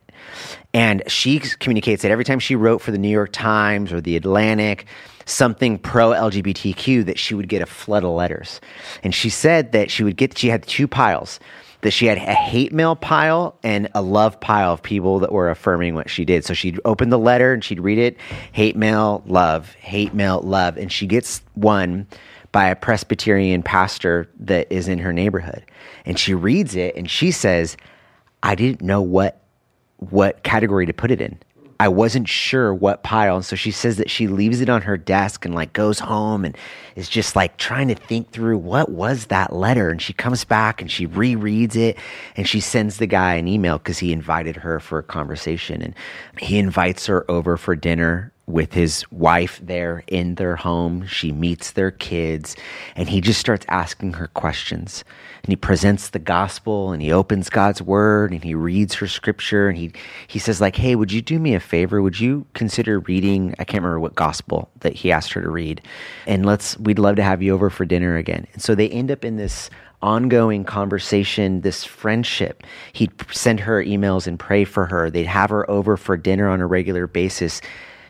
And 0.75 1.03
she 1.07 1.39
communicates 1.39 2.03
that 2.03 2.11
every 2.11 2.25
time 2.25 2.39
she 2.39 2.55
wrote 2.55 2.81
for 2.81 2.91
the 2.91 2.99
New 2.99 3.09
York 3.09 3.33
Times 3.33 3.93
or 3.93 4.01
the 4.01 4.17
Atlantic, 4.17 4.87
something 5.25 5.79
pro 5.79 6.11
LGBTQ, 6.11 7.07
that 7.07 7.19
she 7.19 7.35
would 7.35 7.49
get 7.49 7.63
a 7.63 7.67
flood 7.67 8.05
of 8.05 8.11
letters. 8.11 8.61
And 9.03 9.15
she 9.15 9.31
said 9.31 9.73
that 9.73 9.91
she 9.91 10.05
would 10.05 10.17
get, 10.17 10.37
she 10.37 10.49
had 10.49 10.67
two 10.67 10.89
piles 10.89 11.41
that 11.83 11.91
she 11.91 12.07
had 12.07 12.17
a 12.17 12.35
hate 12.35 12.73
mail 12.73 12.97
pile 12.97 13.59
and 13.63 13.89
a 13.95 14.01
love 14.01 14.41
pile 14.41 14.73
of 14.73 14.83
people 14.83 15.19
that 15.19 15.33
were 15.33 15.51
affirming 15.51 15.95
what 15.95 16.09
she 16.09 16.25
did. 16.25 16.45
So 16.45 16.55
she'd 16.55 16.81
open 16.85 17.11
the 17.11 17.19
letter 17.19 17.53
and 17.53 17.63
she'd 17.63 17.81
read 17.81 17.99
it 17.99 18.17
hate 18.53 18.77
mail, 18.77 19.23
love, 19.27 19.73
hate 19.75 20.15
mail, 20.15 20.41
love. 20.41 20.77
And 20.77 20.91
she 20.91 21.07
gets 21.07 21.43
one 21.55 22.07
by 22.53 22.69
a 22.69 22.77
Presbyterian 22.77 23.63
pastor 23.63 24.29
that 24.39 24.71
is 24.71 24.89
in 24.89 24.99
her 24.99 25.13
neighborhood. 25.13 25.65
And 26.07 26.19
she 26.19 26.35
reads 26.35 26.77
it 26.77 26.95
and 26.97 27.11
she 27.11 27.31
says, 27.31 27.77
I 28.43 28.55
didn't 28.55 28.83
know 28.83 29.03
what 29.03 29.39
what 30.11 30.43
category 30.43 30.85
to 30.87 30.93
put 30.93 31.13
it 31.13 31.21
in. 31.21 31.39
I 31.83 31.89
wasn't 31.89 32.29
sure 32.29 32.73
what 32.73 33.03
pile. 33.03 33.35
And 33.35 33.45
so 33.45 33.57
she 33.57 33.73
says 33.73 33.97
that 33.97 34.09
she 34.09 34.29
leaves 34.29 34.61
it 34.61 34.69
on 34.69 34.83
her 34.83 34.97
desk 34.97 35.45
and 35.45 35.53
like 35.53 35.73
goes 35.73 35.99
home 35.99 36.45
and 36.45 36.57
is 36.95 37.09
just 37.09 37.35
like 37.35 37.57
trying 37.57 37.89
to 37.89 37.97
think 37.97 38.31
through 38.31 38.59
what 38.59 38.89
was 38.89 39.27
that 39.27 39.53
letter. 39.53 39.91
And 39.91 40.01
she 40.01 40.13
comes 40.13 40.45
back 40.45 40.81
and 40.81 40.89
she 40.89 41.09
rereads 41.09 41.75
it 41.75 41.99
and 42.37 42.49
she 42.49 42.61
sends 42.61 42.99
the 42.99 43.09
guy 43.09 43.35
an 43.35 43.49
email 43.49 43.79
because 43.79 43.99
he 43.99 44.13
invited 44.13 44.55
her 44.55 44.79
for 44.79 45.01
a 45.01 45.03
conversation. 45.03 45.83
And 45.83 45.95
he 46.39 46.57
invites 46.57 47.07
her 47.07 47.29
over 47.29 47.57
for 47.57 47.75
dinner 47.75 48.32
with 48.47 48.73
his 48.73 49.05
wife 49.11 49.61
there 49.63 50.03
in 50.09 50.35
their 50.35 50.57
home. 50.57 51.07
She 51.07 51.31
meets 51.33 51.73
their 51.73 51.91
kids 51.91 52.57
and 52.97 53.09
he 53.09 53.21
just 53.21 53.39
starts 53.39 53.65
asking 53.69 54.15
her 54.15 54.27
questions. 54.29 55.05
And 55.43 55.51
he 55.51 55.57
presents 55.57 56.11
the 56.11 56.19
gospel 56.19 56.93
and 56.93 57.01
he 57.01 57.13
opens 57.13 57.49
God's 57.49 57.81
word 57.81 58.33
and 58.33 58.43
he 58.43 58.55
reads 58.55 58.95
her 58.95 59.07
scripture 59.07 59.69
and 59.69 59.79
he 59.79 59.93
he 60.27 60.39
says 60.39 60.61
like, 60.61 60.77
"Hey, 60.77 60.97
would 60.97 61.13
you 61.13 61.23
do 61.23 61.39
me 61.39 61.55
a 61.55 61.61
favor? 61.61 62.03
Would 62.03 62.19
you 62.19 62.47
consider 62.55 63.01
reading 63.01 63.55
I 63.59 63.65
can't 63.65 63.83
remember 63.83 64.01
what 64.01 64.15
gospel 64.15 64.71
that 64.81 64.95
he 64.95 65.13
asked 65.13 65.33
her 65.35 65.43
to 65.43 65.51
read. 65.51 65.81
And 66.27 66.45
let's 66.45 66.79
we'd 66.79 66.99
love 66.99 67.17
to 67.17 67.23
have 67.23 67.43
you 67.43 67.55
over 67.55 67.71
for 67.71 67.85
dinner 67.85 68.17
again." 68.17 68.47
And 68.53 68.63
so 68.63 68.75
they 68.75 68.89
end 68.89 69.11
up 69.11 69.25
in 69.25 69.37
this 69.37 69.71
ongoing 70.03 70.65
conversation, 70.65 71.61
this 71.61 71.85
friendship. 71.85 72.65
He'd 72.93 73.13
send 73.31 73.61
her 73.61 73.83
emails 73.85 74.27
and 74.27 74.37
pray 74.39 74.65
for 74.65 74.87
her. 74.87 75.11
They'd 75.11 75.27
have 75.27 75.51
her 75.51 75.69
over 75.71 75.97
for 75.97 76.17
dinner 76.17 76.49
on 76.49 76.61
a 76.61 76.67
regular 76.67 77.07
basis 77.07 77.61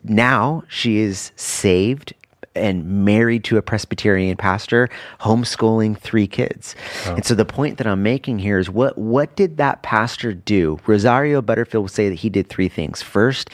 now 0.03 0.63
she 0.67 0.99
is 0.99 1.31
saved 1.35 2.13
and 2.55 3.05
married 3.05 3.43
to 3.45 3.57
a 3.57 3.61
Presbyterian 3.61 4.37
pastor, 4.37 4.89
homeschooling 5.21 5.97
three 5.97 6.27
kids. 6.27 6.75
Oh. 7.05 7.15
And 7.15 7.25
so 7.25 7.35
the 7.35 7.45
point 7.45 7.77
that 7.77 7.87
I'm 7.87 8.03
making 8.03 8.39
here 8.39 8.59
is 8.59 8.69
what 8.69 8.97
what 8.97 9.35
did 9.35 9.57
that 9.57 9.81
pastor 9.81 10.33
do? 10.33 10.79
Rosario 10.85 11.41
Butterfield 11.41 11.83
will 11.83 11.89
say 11.89 12.09
that 12.09 12.19
he 12.19 12.29
did 12.29 12.49
three 12.49 12.69
things. 12.69 13.01
First, 13.01 13.49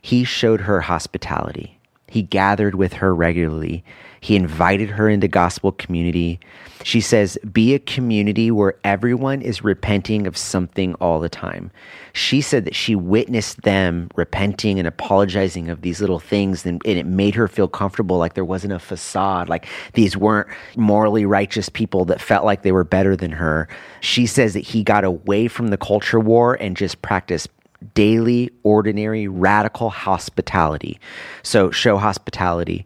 he 0.00 0.24
showed 0.24 0.62
her 0.62 0.80
hospitality. 0.80 1.78
He 2.06 2.22
gathered 2.22 2.74
with 2.74 2.94
her 2.94 3.14
regularly. 3.14 3.84
He 4.20 4.36
invited 4.36 4.90
her 4.90 5.08
into 5.08 5.28
gospel 5.28 5.72
community. 5.72 6.40
She 6.84 7.00
says, 7.00 7.36
be 7.52 7.74
a 7.74 7.78
community 7.78 8.50
where 8.50 8.74
everyone 8.84 9.42
is 9.42 9.64
repenting 9.64 10.26
of 10.26 10.36
something 10.36 10.94
all 10.94 11.20
the 11.20 11.28
time. 11.28 11.70
She 12.12 12.40
said 12.40 12.64
that 12.64 12.74
she 12.74 12.94
witnessed 12.94 13.62
them 13.62 14.10
repenting 14.14 14.78
and 14.78 14.86
apologizing 14.86 15.68
of 15.68 15.82
these 15.82 16.00
little 16.00 16.20
things, 16.20 16.64
and, 16.64 16.80
and 16.84 16.98
it 16.98 17.06
made 17.06 17.34
her 17.34 17.48
feel 17.48 17.68
comfortable, 17.68 18.18
like 18.18 18.34
there 18.34 18.44
wasn't 18.44 18.72
a 18.72 18.78
facade, 18.78 19.48
like 19.48 19.66
these 19.94 20.16
weren't 20.16 20.48
morally 20.76 21.24
righteous 21.26 21.68
people 21.68 22.04
that 22.06 22.20
felt 22.20 22.44
like 22.44 22.62
they 22.62 22.72
were 22.72 22.84
better 22.84 23.16
than 23.16 23.32
her. 23.32 23.68
She 24.00 24.26
says 24.26 24.54
that 24.54 24.60
he 24.60 24.82
got 24.82 25.04
away 25.04 25.48
from 25.48 25.68
the 25.68 25.76
culture 25.76 26.20
war 26.20 26.54
and 26.60 26.76
just 26.76 27.02
practiced 27.02 27.48
daily, 27.94 28.50
ordinary, 28.62 29.28
radical 29.28 29.90
hospitality. 29.90 30.98
So, 31.42 31.70
show 31.70 31.96
hospitality. 31.98 32.84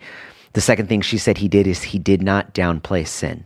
The 0.53 0.61
second 0.61 0.89
thing 0.89 1.01
she 1.01 1.19
said 1.19 1.39
he 1.39 1.49
did 1.49 1.67
is 1.67 1.83
he 1.83 1.99
did 1.99 2.23
not 2.23 2.55
downplay 2.55 3.07
sin. 3.07 3.45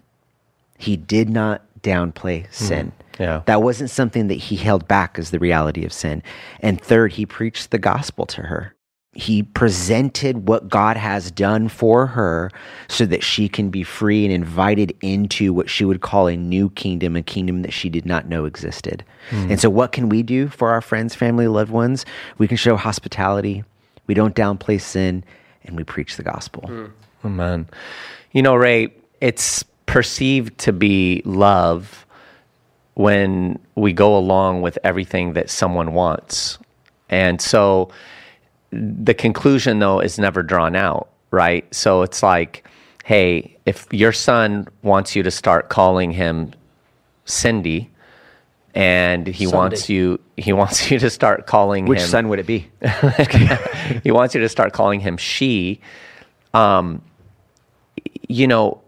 He 0.78 0.96
did 0.96 1.28
not 1.28 1.62
downplay 1.82 2.46
hmm. 2.46 2.52
sin. 2.52 2.92
Mm, 2.92 3.20
yeah. 3.20 3.42
That 3.46 3.62
wasn't 3.62 3.90
something 3.90 4.28
that 4.28 4.34
he 4.34 4.56
held 4.56 4.86
back 4.88 5.18
as 5.18 5.30
the 5.30 5.38
reality 5.38 5.84
of 5.84 5.92
sin. 5.92 6.22
And 6.60 6.80
third, 6.80 7.12
he 7.12 7.24
preached 7.24 7.70
the 7.70 7.78
gospel 7.78 8.26
to 8.26 8.42
her. 8.42 8.74
He 9.12 9.42
presented 9.42 10.46
what 10.46 10.68
God 10.68 10.98
has 10.98 11.30
done 11.30 11.68
for 11.68 12.06
her 12.08 12.50
so 12.88 13.06
that 13.06 13.22
she 13.22 13.48
can 13.48 13.70
be 13.70 13.82
free 13.82 14.26
and 14.26 14.34
invited 14.34 14.94
into 15.00 15.54
what 15.54 15.70
she 15.70 15.86
would 15.86 16.02
call 16.02 16.26
a 16.26 16.36
new 16.36 16.68
kingdom, 16.70 17.16
a 17.16 17.22
kingdom 17.22 17.62
that 17.62 17.72
she 17.72 17.88
did 17.88 18.04
not 18.04 18.28
know 18.28 18.44
existed. 18.44 19.02
Mm. 19.30 19.52
And 19.52 19.60
so, 19.60 19.70
what 19.70 19.92
can 19.92 20.10
we 20.10 20.22
do 20.22 20.48
for 20.48 20.68
our 20.68 20.82
friends, 20.82 21.14
family, 21.14 21.48
loved 21.48 21.70
ones? 21.70 22.04
We 22.36 22.46
can 22.46 22.58
show 22.58 22.76
hospitality, 22.76 23.64
we 24.06 24.12
don't 24.12 24.34
downplay 24.34 24.78
sin, 24.78 25.24
and 25.66 25.76
we 25.76 25.84
preach 25.84 26.16
the 26.16 26.22
gospel. 26.22 26.62
Mm. 26.62 26.92
Amen. 27.24 27.68
You 28.32 28.42
know, 28.42 28.54
Ray, 28.54 28.92
it's 29.20 29.64
perceived 29.86 30.58
to 30.58 30.72
be 30.72 31.22
love 31.24 32.06
when 32.94 33.58
we 33.74 33.92
go 33.92 34.16
along 34.16 34.62
with 34.62 34.78
everything 34.84 35.34
that 35.34 35.50
someone 35.50 35.92
wants. 35.92 36.58
And 37.08 37.40
so 37.40 37.90
the 38.70 39.14
conclusion, 39.14 39.78
though, 39.78 40.00
is 40.00 40.18
never 40.18 40.42
drawn 40.42 40.74
out, 40.74 41.08
right? 41.30 41.72
So 41.74 42.02
it's 42.02 42.22
like, 42.22 42.66
hey, 43.04 43.56
if 43.66 43.86
your 43.92 44.12
son 44.12 44.66
wants 44.82 45.14
you 45.14 45.22
to 45.22 45.30
start 45.30 45.68
calling 45.68 46.10
him 46.10 46.52
Cindy, 47.24 47.90
and 48.76 49.26
he 49.26 49.46
Sunday. 49.46 49.56
wants 49.56 49.88
you 49.88 50.20
he 50.36 50.52
wants 50.52 50.90
you 50.90 50.98
to 50.98 51.10
start 51.10 51.46
calling 51.46 51.84
him. 51.84 51.88
which 51.88 52.00
him, 52.00 52.06
son 52.06 52.28
would 52.28 52.38
it 52.38 52.46
be? 52.46 52.68
He 54.02 54.10
wants 54.10 54.34
you 54.34 54.40
to 54.40 54.48
start 54.48 54.72
calling 54.72 55.00
him 55.00 55.16
she. 55.16 55.80
Um, 56.52 57.02
you 58.28 58.46
know 58.46 58.80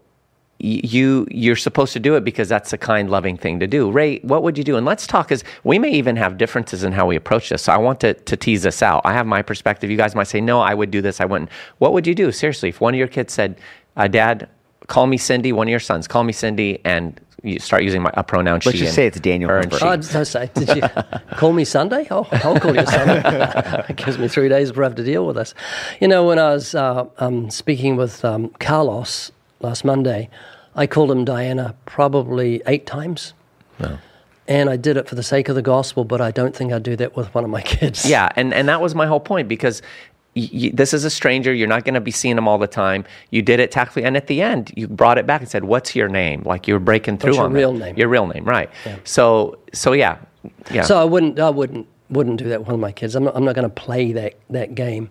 you 0.59 1.25
you're 1.31 1.55
supposed 1.55 1.93
to 1.93 1.99
do 1.99 2.15
it 2.15 2.23
because 2.25 2.49
that's 2.49 2.73
a 2.73 2.77
kind 2.77 3.09
loving 3.09 3.37
thing 3.37 3.59
to 3.61 3.67
do. 3.67 3.89
Ray 3.89 4.19
what 4.19 4.43
would 4.43 4.57
you 4.57 4.63
do? 4.63 4.77
And 4.77 4.85
let's 4.85 5.07
talk 5.07 5.27
because 5.27 5.43
we 5.63 5.79
may 5.79 5.91
even 5.91 6.15
have 6.17 6.37
differences 6.37 6.83
in 6.83 6.91
how 6.91 7.07
we 7.07 7.15
approach 7.15 7.49
this. 7.49 7.63
So 7.63 7.73
i 7.73 7.77
want 7.77 7.99
to, 8.01 8.13
to 8.13 8.37
tease 8.37 8.63
this 8.63 8.83
out. 8.83 9.01
I 9.05 9.13
have 9.13 9.25
my 9.25 9.41
perspective. 9.41 9.89
You 9.89 9.97
guys 9.97 10.13
might 10.15 10.27
say 10.27 10.41
no 10.41 10.59
i 10.59 10.73
would 10.73 10.91
do 10.91 11.01
this. 11.01 11.19
I 11.19 11.25
wouldn't. 11.25 11.49
What 11.79 11.93
would 11.93 12.05
you 12.05 12.13
do? 12.13 12.31
Seriously 12.31 12.69
if 12.69 12.79
one 12.79 12.93
of 12.93 12.97
your 12.99 13.07
kids 13.07 13.33
said 13.33 13.57
uh, 13.97 14.07
dad 14.07 14.49
call 14.87 15.07
me 15.07 15.17
cindy 15.17 15.51
one 15.51 15.67
of 15.67 15.71
your 15.71 15.79
sons 15.79 16.07
call 16.07 16.23
me 16.23 16.33
cindy 16.33 16.79
and 16.83 17.19
start 17.59 17.83
using 17.83 18.01
my, 18.01 18.11
a 18.13 18.23
pronoun 18.23 18.59
Let's 18.65 18.77
just 18.77 18.95
say 18.95 19.07
it's 19.07 19.19
Daniel. 19.19 19.49
And 19.51 19.73
oh, 19.73 19.87
I 19.87 19.99
say, 20.23 20.49
did 20.53 20.75
you 20.75 20.81
call 21.37 21.53
me 21.53 21.65
Sunday? 21.65 22.07
Oh, 22.11 22.27
I'll 22.31 22.59
call 22.59 22.75
you 22.75 22.85
Sunday. 22.85 23.85
it 23.89 23.95
gives 23.95 24.17
me 24.17 24.27
three 24.27 24.49
days 24.49 24.69
before 24.69 24.83
I 24.83 24.87
have 24.87 24.95
to 24.95 25.03
deal 25.03 25.25
with 25.25 25.35
this. 25.35 25.53
You 25.99 26.07
know, 26.07 26.25
when 26.25 26.39
I 26.39 26.53
was 26.53 26.75
uh, 26.75 27.05
um, 27.17 27.49
speaking 27.49 27.95
with 27.95 28.23
um, 28.23 28.49
Carlos 28.59 29.31
last 29.61 29.83
Monday, 29.83 30.29
I 30.75 30.87
called 30.87 31.11
him 31.11 31.25
Diana 31.25 31.75
probably 31.85 32.61
eight 32.67 32.85
times. 32.85 33.33
No. 33.79 33.97
And 34.47 34.69
I 34.69 34.77
did 34.77 34.97
it 34.97 35.07
for 35.07 35.13
the 35.13 35.23
sake 35.23 35.47
of 35.47 35.55
the 35.55 35.61
gospel, 35.61 36.03
but 36.03 36.21
I 36.21 36.31
don't 36.31 36.55
think 36.55 36.73
I'd 36.73 36.81
do 36.81 36.95
that 36.95 37.15
with 37.15 37.33
one 37.35 37.43
of 37.43 37.49
my 37.49 37.61
kids. 37.75 38.09
Yeah, 38.09 38.29
and, 38.35 38.53
and 38.53 38.67
that 38.67 38.81
was 38.81 38.95
my 38.95 39.05
whole 39.05 39.19
point 39.19 39.47
because 39.47 39.81
you, 40.39 40.71
this 40.71 40.93
is 40.93 41.05
a 41.05 41.09
stranger. 41.09 41.53
You're 41.53 41.67
not 41.67 41.83
going 41.85 41.93
to 41.93 42.01
be 42.01 42.11
seeing 42.11 42.35
them 42.35 42.47
all 42.47 42.57
the 42.57 42.67
time. 42.67 43.05
You 43.31 43.41
did 43.41 43.59
it 43.59 43.71
tactfully, 43.71 44.05
and 44.05 44.17
at 44.17 44.27
the 44.27 44.41
end, 44.41 44.71
you 44.75 44.87
brought 44.87 45.17
it 45.17 45.25
back 45.25 45.41
and 45.41 45.49
said, 45.49 45.63
"What's 45.63 45.95
your 45.95 46.07
name?" 46.07 46.43
Like 46.43 46.67
you 46.67 46.73
were 46.73 46.79
breaking 46.79 47.17
through 47.17 47.31
What's 47.31 47.39
on 47.39 47.51
your 47.51 47.59
real 47.59 47.73
name. 47.73 47.97
Your 47.97 48.07
real 48.07 48.27
name, 48.27 48.45
right? 48.45 48.69
Yeah. 48.85 48.97
So, 49.03 49.59
so 49.73 49.93
yeah, 49.93 50.17
yeah. 50.71 50.83
So 50.83 50.99
I 50.99 51.03
wouldn't, 51.03 51.39
I 51.39 51.49
wouldn't, 51.49 51.87
wouldn't 52.09 52.37
do 52.37 52.49
that 52.49 52.59
with 52.59 52.67
one 52.67 52.75
of 52.75 52.79
my 52.79 52.91
kids. 52.91 53.15
I'm 53.15 53.23
not, 53.23 53.35
I'm 53.35 53.45
not 53.45 53.55
going 53.55 53.69
to 53.69 53.73
play 53.73 54.11
that 54.13 54.35
that 54.49 54.75
game 54.75 55.09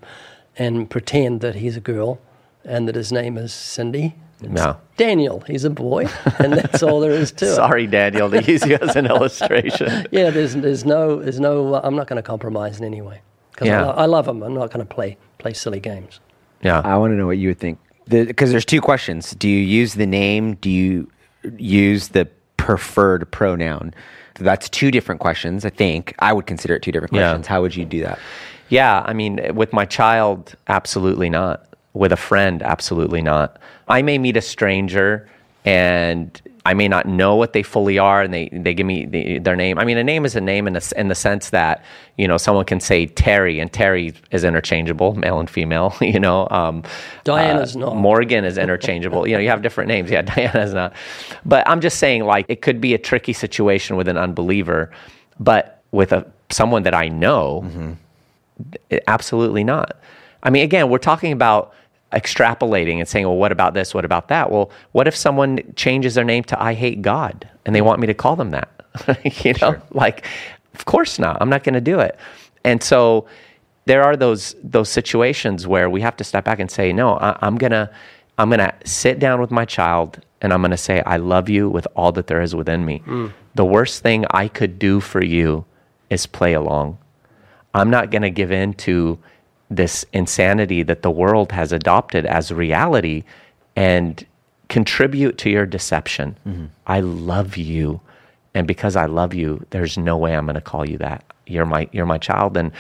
and 0.57 0.89
pretend 0.89 1.41
that 1.41 1.57
he's 1.57 1.77
a 1.77 1.81
girl 1.81 2.21
and 2.65 2.89
that 2.89 2.95
his 2.95 3.13
name 3.13 3.37
is 3.37 3.53
Cindy. 3.53 4.15
It's 4.41 4.49
no. 4.53 4.77
Daniel, 4.97 5.41
he's 5.49 5.65
a 5.65 5.71
boy, 5.71 6.09
and 6.39 6.53
that's 6.53 6.83
all 6.83 7.01
there 7.01 7.11
is 7.11 7.33
to 7.33 7.45
it. 7.51 7.55
Sorry, 7.57 7.89
Daniel, 7.89 8.31
to 8.31 8.41
use 8.43 8.65
you 8.65 8.77
as 8.81 8.95
an 8.95 9.07
illustration. 9.07 10.07
yeah, 10.13 10.31
there's, 10.31 10.55
there's 10.55 10.85
no, 10.85 11.17
there's 11.17 11.41
no. 11.41 11.75
I'm 11.75 11.97
not 11.97 12.07
going 12.07 12.19
to 12.19 12.23
compromise 12.23 12.79
in 12.79 12.85
any 12.85 13.03
way 13.03 13.21
because 13.59 13.69
yeah. 13.69 13.91
I, 13.91 14.03
I, 14.03 14.07
love 14.07 14.27
them. 14.27 14.43
I'm 14.45 14.55
not 14.55 14.71
going 14.71 14.87
to 14.87 14.95
play 14.95 15.17
play 15.39 15.53
silly 15.53 15.81
games. 15.81 16.21
Yeah, 16.63 16.81
I 16.81 16.97
want 16.97 17.11
to 17.11 17.17
know 17.17 17.27
what 17.27 17.39
you 17.39 17.49
would 17.49 17.59
think 17.59 17.81
because 18.09 18.51
the, 18.51 18.53
there's 18.53 18.65
two 18.65 18.81
questions. 18.81 19.33
Do 19.33 19.49
you 19.49 19.59
use 19.59 19.95
the 19.95 20.07
name? 20.07 20.55
Do 20.55 20.71
you 20.71 21.11
use 21.57 22.09
the 22.09 22.29
preferred 22.57 23.29
pronoun? 23.33 23.95
That's 24.35 24.69
two 24.69 24.93
different 24.93 25.21
questions. 25.21 25.65
I 25.65 25.71
think 25.71 26.15
I 26.21 26.33
would 26.33 26.47
consider 26.47 26.77
it 26.77 26.83
two 26.83 26.93
different 26.93 27.11
questions. 27.11 27.47
Yeah. 27.47 27.49
How 27.49 27.63
would 27.63 27.75
you 27.75 27.85
do 27.85 28.03
that? 28.03 28.21
Yeah, 28.69 29.03
I 29.05 29.13
mean, 29.13 29.55
with 29.57 29.73
my 29.73 29.85
child, 29.85 30.55
absolutely 30.69 31.31
not. 31.31 31.65
with 31.95 32.13
a 32.13 32.17
friend, 32.17 32.63
absolutely 32.63 33.23
not. 33.23 33.59
I 33.89 34.03
may 34.03 34.19
meet 34.19 34.37
a 34.37 34.41
stranger 34.41 35.29
and 35.65 36.41
I 36.69 36.75
may 36.75 36.87
not 36.87 37.07
know 37.07 37.35
what 37.35 37.55
they 37.55 37.63
fully 37.63 37.97
are, 37.99 38.21
and 38.21 38.35
they, 38.35 38.51
they 38.53 38.75
give 38.75 38.87
me 38.87 39.07
the, 39.07 39.39
their 39.39 39.57
name. 39.57 39.79
I 39.79 39.87
mean, 39.87 39.97
a 39.97 40.05
name 40.05 40.27
is 40.27 40.37
a 40.37 40.41
name 40.41 40.67
in, 40.67 40.77
a, 40.77 40.83
in 40.99 41.09
the 41.09 41.15
sense 41.15 41.49
that 41.49 41.83
you 42.19 42.29
know 42.29 42.37
someone 42.37 42.67
can 42.67 42.79
say 42.79 43.07
Terry, 43.07 43.59
and 43.59 43.73
Terry 43.73 44.13
is 44.33 44.45
interchangeable, 44.45 45.15
male 45.15 45.41
and 45.41 45.49
female. 45.49 45.97
You 46.03 46.21
know, 46.21 46.47
um, 46.51 46.83
Diana's 47.25 47.75
uh, 47.75 47.81
not. 47.81 47.97
Morgan 47.97 48.45
is 48.45 48.59
interchangeable. 48.65 49.27
you 49.27 49.33
know, 49.35 49.41
you 49.41 49.49
have 49.49 49.63
different 49.63 49.89
names. 49.89 50.11
Yeah, 50.11 50.21
Diana's 50.35 50.75
not. 50.75 50.93
But 51.47 51.67
I'm 51.67 51.81
just 51.81 51.99
saying, 51.99 52.25
like, 52.25 52.45
it 52.51 52.61
could 52.61 52.83
be 52.83 52.93
a 52.93 52.99
tricky 52.99 53.33
situation 53.33 53.97
with 53.97 54.07
an 54.09 54.19
unbeliever, 54.19 54.91
but 55.41 55.83
with 55.93 56.13
a 56.13 56.31
someone 56.51 56.83
that 56.83 56.95
I 56.95 57.09
know, 57.09 57.97
it- 58.91 59.05
absolutely 59.07 59.65
not. 59.65 59.97
I 60.43 60.51
mean, 60.51 60.65
again, 60.65 60.91
we're 60.91 60.99
talking 60.99 61.33
about 61.33 61.73
extrapolating 62.13 62.99
and 62.99 63.09
saying, 63.09 63.27
well, 63.27 63.37
what 63.37 63.53
about 63.53 63.75
this? 63.75 63.95
What 63.95 64.05
about 64.05 64.29
that? 64.29 64.51
Well, 64.51 64.71
what 64.93 65.07
if 65.07 65.15
someone 65.15 65.61
changes 65.77 66.15
their 66.15 66.25
name 66.25 66.45
to 66.45 66.63
I 66.63 66.75
hate 66.75 67.03
God 67.03 67.49
and 67.65 67.75
they 67.75 67.83
want 67.83 68.01
me 68.01 68.07
to 68.07 68.15
call 68.15 68.37
them 68.37 68.51
that? 68.51 68.69
you 69.45 69.55
know, 69.61 69.81
like, 69.91 70.27
of 70.75 70.85
course 70.85 71.19
not. 71.19 71.37
I'm 71.41 71.51
not 71.51 71.65
going 71.65 71.75
to 71.75 71.81
do 71.81 72.01
it. 72.01 72.19
And 72.65 72.83
so 72.83 73.27
there 73.85 74.03
are 74.03 74.17
those 74.17 74.55
those 74.63 74.89
situations 74.89 75.67
where 75.67 75.89
we 75.89 76.01
have 76.01 76.17
to 76.17 76.25
step 76.25 76.45
back 76.45 76.59
and 76.59 76.71
say, 76.71 76.93
no, 76.93 77.15
I, 77.19 77.39
I'm 77.41 77.57
gonna 77.57 77.91
I'm 78.37 78.51
gonna 78.51 78.75
sit 78.85 79.19
down 79.19 79.41
with 79.41 79.51
my 79.51 79.65
child 79.65 80.21
and 80.43 80.53
I'm 80.53 80.61
gonna 80.61 80.77
say, 80.77 81.03
I 81.07 81.17
love 81.17 81.49
you 81.49 81.71
with 81.71 81.87
all 81.97 82.13
that 82.13 82.27
there 82.27 82.43
is 82.43 82.55
within 82.55 82.85
me. 82.85 82.99
Hmm. 82.99 83.29
The 83.55 83.65
worst 83.65 84.03
thing 84.03 84.25
I 84.31 84.49
could 84.49 84.79
do 84.79 85.01
for 85.01 85.25
you 85.25 85.65
is 86.11 86.27
play 86.27 86.53
along. 86.53 86.99
I'm 87.75 87.91
not 87.91 88.11
going 88.11 88.23
to 88.23 88.31
give 88.31 88.51
in 88.51 88.75
to 88.75 89.19
this 89.71 90.05
insanity 90.13 90.83
that 90.83 91.03
the 91.03 91.11
world 91.11 91.53
has 91.53 91.73
adopted 91.73 92.25
as 92.27 92.53
reality 92.53 93.25
and 93.77 94.27
contribute 94.69 95.39
to 95.39 95.51
your 95.51 95.67
deception. 95.67 96.37
Mm-hmm. 96.47 96.67
I 96.87 97.01
love 97.01 97.57
you. 97.57 98.01
And 98.55 98.67
because 98.67 98.97
I 98.97 99.07
love 99.07 99.35
you, 99.35 99.65
there's 99.71 99.99
no 99.99 100.17
way 100.17 100.35
I'm 100.35 100.47
going 100.47 100.55
to 100.55 100.61
call 100.61 100.89
you 100.89 100.99
that. 100.99 101.25
You're 101.47 101.67
my 101.67 101.89
you're 101.93 102.07
my 102.07 102.19
child 102.19 102.57
and 102.57 102.73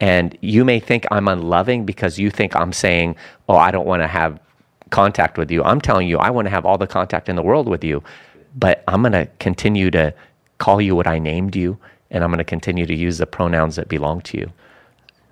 and 0.00 0.36
you 0.40 0.64
may 0.64 0.80
think 0.80 1.06
I'm 1.10 1.28
unloving 1.28 1.86
because 1.86 2.18
you 2.18 2.30
think 2.30 2.56
I'm 2.56 2.72
saying, 2.72 3.16
"Oh, 3.48 3.56
I 3.56 3.70
don't 3.70 3.86
want 3.86 4.02
to 4.02 4.08
have 4.08 4.40
contact 4.90 5.38
with 5.38 5.50
you." 5.50 5.62
I'm 5.62 5.80
telling 5.80 6.08
you 6.08 6.18
I 6.18 6.30
want 6.30 6.46
to 6.46 6.50
have 6.50 6.66
all 6.66 6.76
the 6.76 6.88
contact 6.88 7.28
in 7.28 7.36
the 7.36 7.42
world 7.42 7.68
with 7.68 7.84
you. 7.84 8.02
But 8.56 8.82
I'm 8.88 9.02
going 9.02 9.12
to 9.12 9.26
continue 9.38 9.90
to 9.92 10.12
call 10.58 10.80
you 10.80 10.96
what 10.96 11.06
I 11.06 11.18
named 11.18 11.54
you 11.54 11.78
and 12.10 12.24
I'm 12.24 12.30
going 12.30 12.38
to 12.38 12.44
continue 12.44 12.86
to 12.86 12.94
use 12.94 13.18
the 13.18 13.26
pronouns 13.26 13.76
that 13.76 13.88
belong 13.88 14.22
to 14.22 14.38
you 14.38 14.52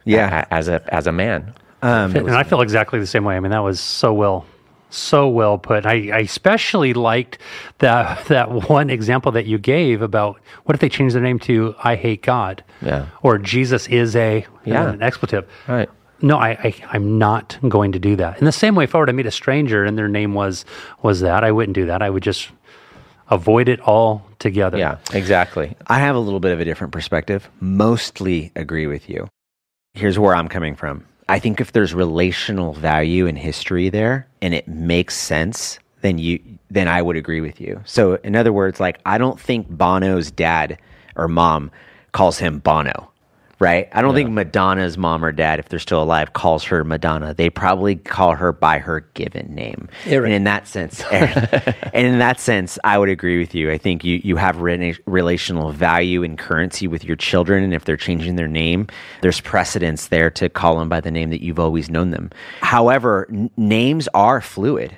Yeah. 0.05 0.45
a- 0.51 0.55
as 0.55 0.69
a 0.69 0.83
as 0.95 1.07
a 1.07 1.13
man. 1.13 1.55
Um, 1.83 2.17
and 2.17 2.31
I 2.31 2.45
feel 2.45 2.61
exactly 2.63 2.99
the 2.99 3.07
same 3.07 3.25
way. 3.25 3.37
I 3.37 3.41
mean, 3.41 3.51
that 3.51 3.59
was 3.63 3.79
so 3.79 4.15
well, 4.15 4.47
so 4.89 5.29
well 5.29 5.59
put. 5.59 5.85
I, 5.85 6.11
I 6.13 6.19
especially 6.21 6.95
liked 6.95 7.37
that 7.81 8.25
that 8.29 8.51
one 8.71 8.89
example 8.91 9.33
that 9.33 9.45
you 9.47 9.59
gave 9.59 10.01
about 10.03 10.41
what 10.65 10.75
if 10.75 10.81
they 10.81 10.89
change 10.89 11.13
their 11.13 11.23
name 11.23 11.39
to 11.41 11.75
"I 11.85 11.97
hate 11.97 12.23
God," 12.23 12.65
Yeah. 12.81 13.07
or 13.23 13.39
Jesus 13.39 13.87
is 13.89 14.17
a 14.17 14.47
Yeah. 14.65 14.89
an 14.91 15.03
expletive. 15.03 15.47
Right. 15.69 15.91
No, 16.23 16.39
I, 16.39 16.51
I 16.53 16.75
I'm 16.91 17.19
not 17.19 17.59
going 17.69 17.93
to 17.93 17.99
do 17.99 18.17
that. 18.17 18.39
In 18.39 18.47
the 18.47 18.53
same 18.53 18.75
way, 18.77 18.85
if 18.85 18.95
I 18.95 18.99
were 18.99 19.07
to 19.07 19.13
meet 19.13 19.27
a 19.27 19.31
stranger 19.31 19.85
and 19.85 19.99
their 19.99 20.09
name 20.09 20.33
was 20.33 20.65
was 21.03 21.21
that, 21.21 21.45
I 21.45 21.51
wouldn't 21.53 21.75
do 21.75 21.85
that. 21.87 22.01
I 22.01 22.09
would 22.09 22.23
just 22.23 22.49
avoid 23.31 23.69
it 23.69 23.81
all 23.81 24.23
together. 24.39 24.79
Yeah, 24.79 24.99
exactly. 25.13 25.77
I 25.87 25.99
have 25.99 26.17
a 26.17 26.19
little 26.19 26.41
bit 26.41 26.53
of 26.53 26.61
a 26.61 26.65
different 26.65 26.93
perspective. 26.95 27.51
Mostly 27.61 28.53
agree 28.57 28.87
with 28.87 29.09
you. 29.11 29.29
Here's 29.95 30.19
where 30.19 30.35
I'm 30.35 30.49
coming 30.49 30.75
from. 30.75 31.07
I 31.29 31.39
think 31.39 31.61
if 31.61 31.71
there's 31.71 31.95
relational 31.95 32.75
value 32.75 33.27
in 33.27 33.37
history 33.37 33.89
there 33.89 34.27
and 34.43 34.53
it 34.53 34.67
makes 34.67 35.17
sense, 35.17 35.79
then 36.01 36.19
you 36.19 36.41
then 36.69 36.89
I 36.89 37.01
would 37.01 37.17
agree 37.17 37.41
with 37.41 37.61
you. 37.61 37.81
So 37.85 38.15
in 38.25 38.35
other 38.35 38.53
words, 38.53 38.81
like 38.81 38.99
I 39.07 39.19
don't 39.19 39.41
think 39.41 39.69
Bono's 39.71 40.33
dad 40.33 40.79
or 41.15 41.29
mom 41.29 41.71
calls 42.11 42.39
him 42.39 42.59
Bono. 42.59 43.11
Right? 43.65 43.89
I 43.93 44.03
don't 44.03 44.15
think 44.15 44.29
Madonna's 44.31 44.99
mom 44.99 45.25
or 45.25 45.33
dad, 45.33 45.59
if 45.59 45.71
they're 45.71 45.79
still 45.79 46.03
alive, 46.03 46.35
calls 46.35 46.65
her 46.65 46.85
Madonna. 46.85 47.33
They 47.33 47.49
probably 47.49 47.97
call 47.97 48.35
her 48.35 48.53
by 48.53 48.79
her 48.79 49.01
given 49.15 49.55
name. 49.55 49.89
And 50.27 50.35
in 50.35 50.45
that 50.45 50.69
sense, 50.69 51.03
and 51.11 52.07
in 52.07 52.19
that 52.19 52.39
sense, 52.39 52.79
I 52.85 52.99
would 52.99 53.09
agree 53.09 53.39
with 53.39 53.55
you. 53.55 53.71
I 53.71 53.79
think 53.79 54.05
you, 54.05 54.21
you 54.23 54.37
have 54.37 54.57
rela- 54.57 54.99
relational 55.07 55.73
value 55.73 56.23
and 56.23 56.37
currency 56.37 56.87
with 56.87 57.05
your 57.05 57.17
children, 57.17 57.65
and 57.65 57.73
if 57.73 57.87
they're 57.87 57.97
changing 57.97 58.37
their 58.37 58.49
name, 58.49 58.87
there's 59.23 59.41
precedence 59.41 60.09
there 60.09 60.31
to 60.33 60.51
call 60.51 60.79
them 60.79 60.91
by 60.91 61.01
the 61.01 61.11
name 61.11 61.31
that 61.31 61.43
you've 61.43 61.59
always 61.59 61.89
known 61.89 62.11
them. 62.11 62.31
However, 62.61 63.27
n- 63.31 63.51
names 63.57 64.09
are 64.13 64.43
fluid, 64.43 64.95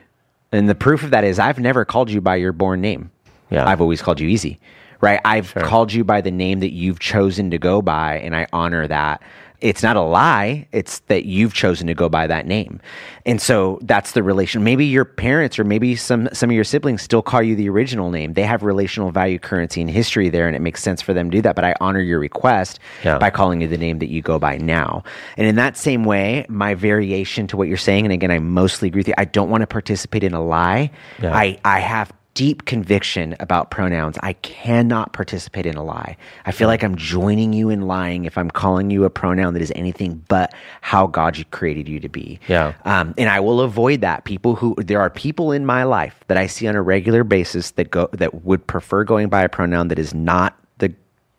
and 0.51 0.69
the 0.69 0.75
proof 0.75 1.05
of 1.05 1.11
that 1.11 1.23
is 1.23 1.39
I've 1.39 1.61
never 1.61 1.85
called 1.85 2.11
you 2.11 2.21
by 2.21 2.35
your 2.35 2.53
born 2.53 2.81
name. 2.81 3.13
Yeah. 3.51 3.69
I've 3.69 3.81
always 3.81 4.03
called 4.03 4.19
you 4.19 4.27
Easy. 4.29 4.59
Right? 5.01 5.21
I've 5.25 5.55
called 5.55 5.93
you 5.93 6.05
by 6.05 6.21
the 6.21 6.31
name 6.31 6.61
that 6.61 6.73
you've 6.73 6.99
chosen 7.01 7.51
to 7.51 7.59
go 7.59 7.83
by, 7.83 8.19
and 8.19 8.35
I 8.35 8.47
honor 8.53 8.87
that. 8.89 9.23
It's 9.63 9.83
not 9.83 9.97
a 9.97 10.03
lie. 10.03 10.69
It's 10.71 10.99
that 11.07 11.25
you've 11.25 11.55
chosen 11.55 11.87
to 11.87 11.95
go 11.95 12.11
by 12.11 12.27
that 12.27 12.47
name. 12.47 12.79
And 13.25 13.41
so 13.41 13.79
that's 13.83 14.13
the 14.13 14.23
relation. 14.23 14.63
Maybe 14.63 14.85
your 14.85 15.07
parents 15.07 15.59
or 15.59 15.65
maybe 15.65 15.97
some, 15.97 16.29
some 16.35 16.51
of 16.51 16.55
your 16.55 16.63
siblings 16.63 17.01
still 17.01 17.23
call 17.23 17.43
you 17.43 17.57
the 17.57 17.67
original 17.71 18.11
name. 18.11 18.35
They 18.35 18.43
have 18.43 18.63
relational 18.63 19.11
value, 19.13 19.39
currency, 19.39 19.81
and 19.81 19.89
history 19.89 20.29
there, 20.29 20.47
and 20.47 20.55
it 20.55 20.61
makes 20.61 20.83
sense 20.83 21.01
for 21.01 21.15
them 21.15 21.31
to 21.31 21.39
do 21.39 21.43
that. 21.43 21.57
But 21.57 21.65
I 21.65 21.75
honor 21.81 22.01
your 22.01 22.19
request 22.19 22.81
Yeah. 23.03 23.17
by 23.19 23.31
calling 23.31 23.63
you 23.63 23.67
the 23.67 23.79
name 23.79 23.99
that 24.01 24.11
you 24.11 24.21
go 24.21 24.39
by 24.39 24.59
now. 24.59 25.05
And 25.39 25.47
in 25.47 25.57
that 25.57 25.79
same 25.79 26.05
way, 26.05 26.45
my 26.51 26.75
variation 26.75 27.47
to 27.47 27.57
what 27.57 27.67
you're 27.67 27.79
saying, 27.79 28.05
and 28.05 28.13
again, 28.13 28.31
I 28.31 28.39
mostly 28.41 28.89
agree 28.89 29.01
with 29.01 29.09
you, 29.09 29.15
I 29.17 29.25
don't 29.25 29.49
want 29.49 29.63
to 29.63 29.67
participate 29.67 30.23
in 30.23 30.35
a 30.35 30.45
lie. 30.45 30.91
Yeah. 31.23 31.35
I, 31.35 31.59
I 31.65 31.81
have 31.81 32.13
deep 32.37 32.67
conviction 32.67 33.35
about 33.41 33.71
pronouns. 33.71 34.19
I 34.23 34.35
cannot 34.35 35.15
participate 35.15 35.65
in 35.65 35.75
a 35.75 35.83
lie. 35.83 36.19
I 36.45 36.53
feel 36.53 36.69
like 36.69 36.85
I'm 36.85 36.95
joining 36.95 37.55
you 37.55 37.71
in 37.71 37.87
lying 37.87 38.27
if 38.27 38.37
I'm 38.37 38.51
calling 38.51 38.91
you 38.91 39.05
a 39.05 39.11
pronoun 39.11 39.55
that 39.55 39.63
is 39.63 39.73
anything 39.75 40.23
but 40.29 40.53
how 40.83 41.07
God 41.07 41.43
created 41.51 41.89
you 41.89 41.99
to 41.99 42.11
be. 42.11 42.39
Yeah. 42.47 42.75
Um, 42.85 43.15
and 43.17 43.31
I 43.31 43.41
will 43.41 43.63
avoid 43.63 44.03
that. 44.03 44.25
People 44.25 44.55
who 44.55 44.75
there 44.77 45.01
are 45.01 45.09
people 45.09 45.51
in 45.51 45.65
my 45.65 45.85
life 45.85 46.23
that 46.27 46.37
I 46.37 46.47
see 46.47 46.69
on 46.69 46.77
a 46.77 46.83
regular 46.83 47.25
basis 47.25 47.71
that 47.73 47.91
go 47.91 48.11
that 48.13 48.45
would 48.45 48.67
prefer 48.67 49.03
going 49.03 49.31
by 49.31 49.43
a 49.43 49.49
pronoun 49.49 49.89
that 49.89 49.99
is 49.99 50.13
not 50.13 50.59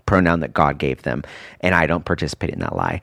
pronoun 0.08 0.40
that 0.40 0.54
God 0.54 0.80
gave 0.80 1.04
them, 1.04 1.22
and 1.62 1.76
I 1.76 1.86
don't 1.86 2.06
participate 2.06 2.50
in 2.50 2.60
that 2.62 2.76
lie. 2.76 3.02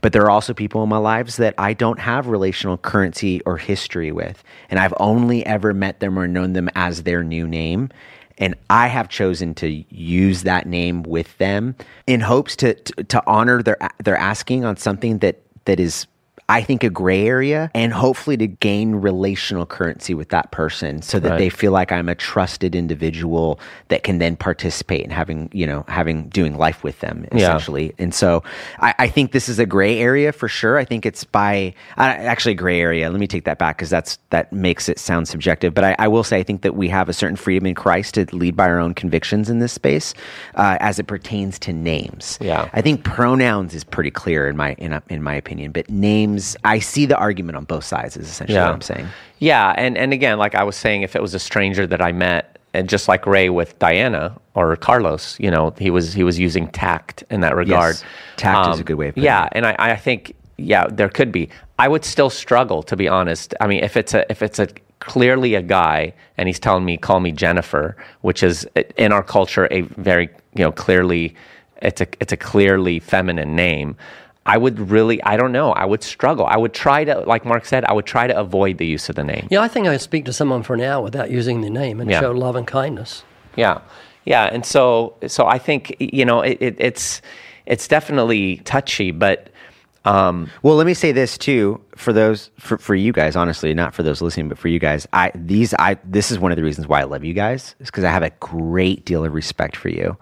But 0.00 0.14
there 0.14 0.22
are 0.22 0.30
also 0.30 0.54
people 0.54 0.82
in 0.82 0.88
my 0.88 0.96
lives 0.96 1.36
that 1.36 1.54
I 1.58 1.74
don't 1.74 1.98
have 1.98 2.28
relational 2.28 2.78
currency 2.78 3.42
or 3.42 3.58
history 3.58 4.10
with, 4.10 4.42
and 4.70 4.80
I've 4.80 4.94
only 4.98 5.44
ever 5.44 5.74
met 5.74 6.00
them 6.00 6.18
or 6.18 6.26
known 6.26 6.54
them 6.54 6.70
as 6.74 7.02
their 7.02 7.22
new 7.22 7.46
name. 7.46 7.90
And 8.38 8.56
I 8.68 8.88
have 8.88 9.08
chosen 9.08 9.54
to 9.56 9.68
use 9.94 10.42
that 10.42 10.66
name 10.66 11.04
with 11.04 11.36
them 11.38 11.76
in 12.06 12.20
hopes 12.20 12.56
to, 12.56 12.74
to, 12.74 13.04
to 13.04 13.22
honor 13.26 13.62
their 13.62 13.76
their 14.02 14.16
asking 14.16 14.64
on 14.64 14.76
something 14.76 15.18
that 15.18 15.40
that 15.66 15.78
is 15.78 16.06
I 16.48 16.60
think 16.62 16.84
a 16.84 16.90
gray 16.90 17.26
area 17.26 17.70
and 17.74 17.92
hopefully 17.92 18.36
to 18.36 18.46
gain 18.46 18.96
relational 18.96 19.64
currency 19.64 20.12
with 20.12 20.28
that 20.28 20.50
person 20.50 21.00
so 21.00 21.18
that 21.18 21.30
Right. 21.30 21.38
they 21.38 21.48
feel 21.48 21.72
like 21.72 21.90
I'm 21.90 22.08
a 22.08 22.14
trusted 22.14 22.74
individual 22.74 23.58
that 23.88 24.02
can 24.02 24.18
then 24.18 24.36
participate 24.36 25.02
in 25.04 25.10
having, 25.10 25.48
you 25.54 25.66
know, 25.66 25.84
having 25.88 26.28
doing 26.28 26.58
life 26.58 26.84
with 26.84 27.00
them 27.00 27.26
Yeah. 27.32 27.38
essentially. 27.56 27.94
And 27.98 28.12
so 28.12 28.42
I, 28.80 28.94
I 28.98 29.08
think 29.08 29.32
this 29.32 29.48
is 29.48 29.58
a 29.58 29.64
gray 29.64 29.98
area 30.00 30.32
for 30.32 30.46
sure. 30.48 30.76
I 30.76 30.84
think 30.84 31.06
it's 31.06 31.24
by 31.24 31.72
uh, 31.96 32.02
actually 32.02 32.52
a 32.52 32.56
gray 32.56 32.78
area. 32.80 33.08
Let 33.10 33.20
me 33.20 33.26
take 33.26 33.44
that 33.44 33.58
back 33.58 33.78
because 33.78 33.88
that's 33.90 34.18
that 34.28 34.52
makes 34.52 34.88
it 34.90 34.98
sound 34.98 35.28
subjective. 35.28 35.72
But 35.72 35.84
I, 35.84 35.96
I 35.98 36.08
will 36.08 36.24
say 36.24 36.38
I 36.38 36.42
think 36.42 36.60
that 36.60 36.76
we 36.76 36.88
have 36.88 37.08
a 37.08 37.14
certain 37.14 37.36
freedom 37.36 37.64
in 37.66 37.74
Christ 37.74 38.14
to 38.14 38.26
lead 38.36 38.54
by 38.54 38.68
our 38.68 38.78
own 38.78 38.92
convictions 38.92 39.48
in 39.48 39.60
this 39.60 39.72
space 39.72 40.12
uh, 40.56 40.76
as 40.80 40.98
it 40.98 41.06
pertains 41.06 41.58
to 41.60 41.72
names. 41.72 42.36
Yeah. 42.42 42.68
I 42.74 42.82
think 42.82 43.02
pronouns 43.02 43.72
is 43.74 43.82
pretty 43.84 44.10
clear 44.10 44.46
in 44.46 44.56
my 44.58 44.74
in, 44.74 45.00
in 45.08 45.22
my 45.22 45.34
opinion, 45.34 45.72
but 45.72 45.88
names 45.88 46.33
I 46.64 46.78
see 46.78 47.06
the 47.06 47.16
argument 47.16 47.56
on 47.56 47.64
both 47.64 47.84
sides 47.84 48.16
is 48.16 48.28
essentially 48.28 48.58
what 48.58 48.68
I'm 48.68 48.80
saying. 48.80 49.06
Yeah, 49.38 49.74
and 49.76 49.96
and 49.98 50.12
again, 50.12 50.38
like 50.38 50.54
I 50.54 50.62
was 50.64 50.76
saying, 50.76 51.02
if 51.02 51.14
it 51.16 51.22
was 51.22 51.34
a 51.34 51.38
stranger 51.38 51.86
that 51.86 52.00
I 52.00 52.12
met, 52.12 52.58
and 52.72 52.88
just 52.88 53.08
like 53.08 53.26
Ray 53.26 53.48
with 53.50 53.78
Diana 53.78 54.36
or 54.54 54.76
Carlos, 54.76 55.38
you 55.38 55.50
know, 55.50 55.72
he 55.78 55.90
was 55.90 56.12
he 56.12 56.24
was 56.24 56.38
using 56.38 56.68
tact 56.68 57.24
in 57.30 57.40
that 57.40 57.54
regard. 57.56 57.96
Um, 57.96 58.02
Tact 58.36 58.74
is 58.74 58.80
a 58.80 58.84
good 58.84 58.94
way 58.96 59.08
of 59.08 59.14
putting 59.14 59.24
Yeah, 59.24 59.46
it. 59.46 59.52
and 59.54 59.66
I, 59.66 59.76
I 59.78 59.96
think 59.96 60.34
yeah, 60.56 60.86
there 60.88 61.08
could 61.08 61.32
be. 61.32 61.48
I 61.78 61.88
would 61.88 62.04
still 62.04 62.30
struggle 62.30 62.82
to 62.84 62.96
be 62.96 63.08
honest. 63.08 63.54
I 63.60 63.66
mean, 63.66 63.82
if 63.82 63.96
it's 63.96 64.14
a 64.14 64.30
if 64.30 64.42
it's 64.42 64.58
a 64.58 64.68
clearly 65.00 65.54
a 65.54 65.62
guy 65.62 66.14
and 66.38 66.48
he's 66.48 66.58
telling 66.58 66.84
me 66.84 66.96
call 66.96 67.20
me 67.20 67.32
Jennifer, 67.32 67.96
which 68.22 68.42
is 68.42 68.66
in 68.96 69.12
our 69.12 69.22
culture 69.22 69.68
a 69.70 69.82
very 69.82 70.28
you 70.54 70.64
know 70.64 70.72
clearly 70.72 71.34
it's 71.82 72.00
a 72.00 72.06
it's 72.20 72.32
a 72.32 72.36
clearly 72.36 72.98
feminine 73.00 73.54
name. 73.54 73.96
I 74.46 74.58
would 74.58 74.90
really, 74.90 75.22
I 75.22 75.36
don't 75.36 75.52
know. 75.52 75.72
I 75.72 75.84
would 75.86 76.02
struggle. 76.02 76.44
I 76.46 76.56
would 76.58 76.74
try 76.74 77.04
to, 77.04 77.20
like 77.20 77.44
Mark 77.46 77.64
said, 77.64 77.84
I 77.86 77.92
would 77.94 78.04
try 78.04 78.26
to 78.26 78.38
avoid 78.38 78.76
the 78.78 78.86
use 78.86 79.08
of 79.08 79.16
the 79.16 79.24
name. 79.24 79.46
Yeah, 79.50 79.60
I 79.62 79.68
think 79.68 79.86
I 79.86 79.92
could 79.94 80.02
speak 80.02 80.26
to 80.26 80.32
someone 80.34 80.62
for 80.62 80.74
an 80.74 80.82
hour 80.82 81.02
without 81.02 81.30
using 81.30 81.62
the 81.62 81.70
name 81.70 82.00
and 82.00 82.10
Yeah. 82.10 82.20
show 82.20 82.30
love 82.30 82.54
and 82.56 82.66
kindness. 82.66 83.24
Yeah, 83.56 83.78
yeah, 84.24 84.44
and 84.52 84.64
so 84.66 85.14
so 85.26 85.46
I 85.46 85.58
think 85.58 85.96
you 85.98 86.24
know 86.24 86.40
it, 86.42 86.58
it, 86.60 86.76
it's 86.78 87.22
it's 87.66 87.88
definitely 87.88 88.56
touchy, 88.64 89.12
but 89.12 89.48
um, 90.06 90.50
well, 90.62 90.76
let 90.76 90.86
me 90.86 90.92
say 90.92 91.12
this 91.12 91.38
too 91.38 91.80
for 91.96 92.12
those 92.12 92.50
for, 92.58 92.76
for 92.76 92.94
you 92.94 93.12
guys, 93.12 93.36
honestly, 93.36 93.72
not 93.72 93.94
for 93.94 94.02
those 94.02 94.20
listening, 94.20 94.48
but 94.50 94.58
for 94.58 94.68
you 94.68 94.78
guys. 94.78 95.06
I 95.14 95.30
these 95.34 95.72
I 95.78 95.96
this 96.04 96.30
is 96.30 96.38
one 96.38 96.52
of 96.52 96.56
the 96.56 96.62
reasons 96.64 96.86
why 96.88 97.00
I 97.00 97.04
love 97.04 97.24
you 97.24 97.32
guys 97.32 97.74
is 97.80 97.86
because 97.86 98.04
I 98.04 98.10
have 98.10 98.22
a 98.22 98.30
great 98.40 99.06
deal 99.06 99.24
of 99.24 99.32
respect 99.32 99.76
for 99.76 99.88
you, 99.88 100.16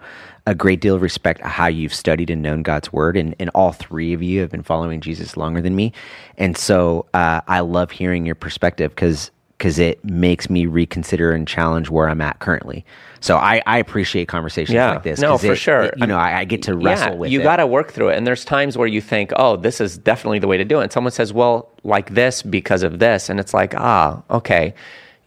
a 0.45 0.53
great 0.55 0.81
deal 0.81 0.95
of 0.95 1.01
respect 1.01 1.39
how 1.41 1.67
you've 1.67 1.93
studied 1.93 2.29
and 2.29 2.41
known 2.41 2.63
God's 2.63 2.91
word, 2.91 3.15
and 3.17 3.35
and 3.39 3.49
all 3.55 3.71
three 3.71 4.13
of 4.13 4.21
you 4.21 4.41
have 4.41 4.51
been 4.51 4.63
following 4.63 4.99
Jesus 5.01 5.37
longer 5.37 5.61
than 5.61 5.75
me, 5.75 5.93
and 6.37 6.57
so 6.57 7.05
uh, 7.13 7.41
I 7.47 7.61
love 7.61 7.91
hearing 7.91 8.25
your 8.25 8.35
perspective 8.35 8.91
because 8.91 9.31
because 9.57 9.79
it 9.79 10.03
makes 10.03 10.49
me 10.49 10.65
reconsider 10.65 11.31
and 11.31 11.47
challenge 11.47 11.89
where 11.89 12.09
I'm 12.09 12.19
at 12.19 12.39
currently. 12.39 12.83
So 13.21 13.37
I, 13.37 13.61
I 13.65 13.77
appreciate 13.77 14.27
conversations 14.27 14.73
Yeah. 14.73 14.91
like 14.93 15.03
this. 15.03 15.21
No, 15.21 15.37
for 15.37 15.53
it- 15.53 15.55
sure. 15.57 15.83
it- 15.83 15.93
you 15.99 16.07
know, 16.07 16.17
I, 16.17 16.39
I 16.39 16.43
get 16.43 16.63
to 16.63 16.75
wrestle 16.75 17.13
yeah, 17.13 17.15
with 17.15 17.31
you 17.31 17.41
got 17.41 17.57
to 17.57 17.67
work 17.67 17.93
through 17.93 18.09
it. 18.09 18.17
And 18.17 18.27
there's 18.27 18.43
times 18.43 18.77
where 18.77 18.87
you 18.87 18.99
think, 18.99 19.31
oh, 19.37 19.55
this 19.55 19.79
is 19.79 19.97
definitely 19.97 20.39
the 20.39 20.47
way 20.47 20.57
to 20.57 20.65
do 20.65 20.81
it. 20.81 20.83
And 20.83 20.91
someone 20.91 21.11
says, 21.13 21.31
well, 21.31 21.69
like 21.85 22.13
this 22.13 22.41
because 22.41 22.83
of 22.83 22.99
this, 22.99 23.29
and 23.29 23.39
it's 23.39 23.53
like, 23.53 23.73
ah, 23.77 24.21
okay, 24.29 24.73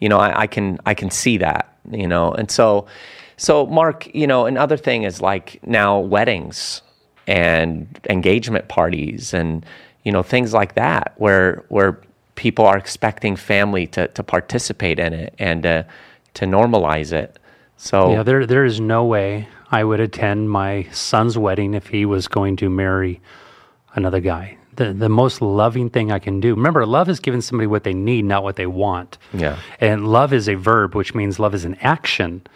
you 0.00 0.08
know, 0.10 0.18
I, 0.18 0.40
I 0.42 0.46
can 0.46 0.80
I 0.84 0.92
can 0.92 1.10
see 1.10 1.38
that, 1.38 1.74
you 1.90 2.06
know. 2.06 2.32
And 2.32 2.50
so, 2.50 2.86
so 3.37 3.66
Mark, 3.66 4.12
you 4.14 4.26
know, 4.26 4.47
another 4.47 4.76
thing 4.76 5.03
is 5.03 5.20
like 5.20 5.61
now 5.66 5.99
weddings 5.99 6.82
and 7.26 7.87
engagement 8.09 8.68
parties 8.68 9.34
and 9.34 9.66
you 10.05 10.12
know 10.12 10.22
things 10.22 10.55
like 10.55 10.74
that 10.74 11.12
where 11.16 11.64
where 11.68 12.01
people 12.37 12.64
are 12.64 12.78
expecting 12.78 13.37
family 13.37 13.87
to 13.89 14.09
to 14.09 14.22
participate 14.22 14.99
in 14.99 15.12
it 15.12 15.34
and 15.39 15.66
uh, 15.66 15.82
to 16.34 16.47
normalize 16.47 17.12
it. 17.12 17.39
So 17.76 18.12
Yeah, 18.12 18.22
there 18.22 18.47
there 18.47 18.64
is 18.64 18.80
no 18.80 19.05
way 19.05 19.49
I 19.70 19.84
would 19.84 20.01
attend 20.01 20.51
my 20.51 20.87
son's 20.93 21.37
wedding 21.37 21.74
if 21.74 21.89
he 21.89 22.07
was 22.07 22.28
going 22.28 22.57
to 22.57 22.70
marry 22.70 23.20
another 23.95 24.20
guy. 24.20 24.57
The 24.76 24.93
the 24.93 25.09
most 25.09 25.43
loving 25.43 25.91
thing 25.91 26.12
I 26.12 26.18
can 26.18 26.41
do. 26.41 26.55
Remember, 26.55 26.87
love 26.87 27.09
is 27.09 27.20
giving 27.20 27.41
somebody 27.41 27.66
what 27.66 27.84
they 27.84 27.95
need, 27.95 28.24
not 28.24 28.43
what 28.43 28.57
they 28.57 28.66
want. 28.66 29.18
Yeah. 29.32 29.59
And 29.80 30.09
love 30.09 30.32
is 30.32 30.49
a 30.49 30.55
verb, 30.55 30.95
which 30.95 31.14
means 31.14 31.39
love 31.39 31.55
is 31.55 31.64
an 31.64 31.76
action. 31.80 32.47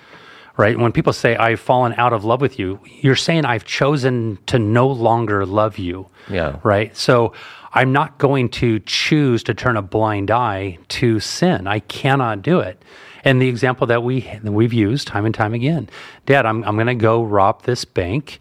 Right? 0.57 0.79
When 0.79 0.93
people 0.93 1.13
say 1.13 1.37
I've 1.37 1.61
fallen 1.61 1.95
out 1.95 2.13
of 2.13 2.25
love 2.25 2.41
with 2.41 2.59
you, 2.59 2.81
you're 2.85 3.17
saying 3.17 3.45
I've 3.45 3.65
chosen 3.65 4.39
to 4.47 4.59
no 4.59 4.89
longer 4.89 5.47
love 5.47 5.79
you. 5.79 6.07
Yeah. 6.29 6.59
Right? 6.63 6.95
So 6.97 7.33
I'm 7.73 7.93
not 7.93 8.19
going 8.19 8.49
to 8.51 8.81
choose 8.81 9.43
to 9.45 9.55
turn 9.55 9.77
a 9.77 9.83
blind 9.83 10.31
eye 10.31 10.79
to 10.89 11.21
sin. 11.21 11.67
I 11.67 11.79
cannot 11.81 12.43
do 12.43 12.61
it. 12.61 12.83
And 13.25 13.41
the 13.41 13.49
example 13.49 13.87
that 13.89 14.03
we 14.03 14.21
that 14.21 14.51
we've 14.51 14.73
used 14.73 15.07
time 15.07 15.27
and 15.27 15.35
time 15.35 15.55
again, 15.55 15.89
Dad, 16.27 16.47
I'm 16.47 16.65
I'm 16.65 16.75
going 16.77 16.87
to 16.87 16.95
go 16.95 17.23
rob 17.23 17.63
this 17.63 17.85
bank, 17.85 18.41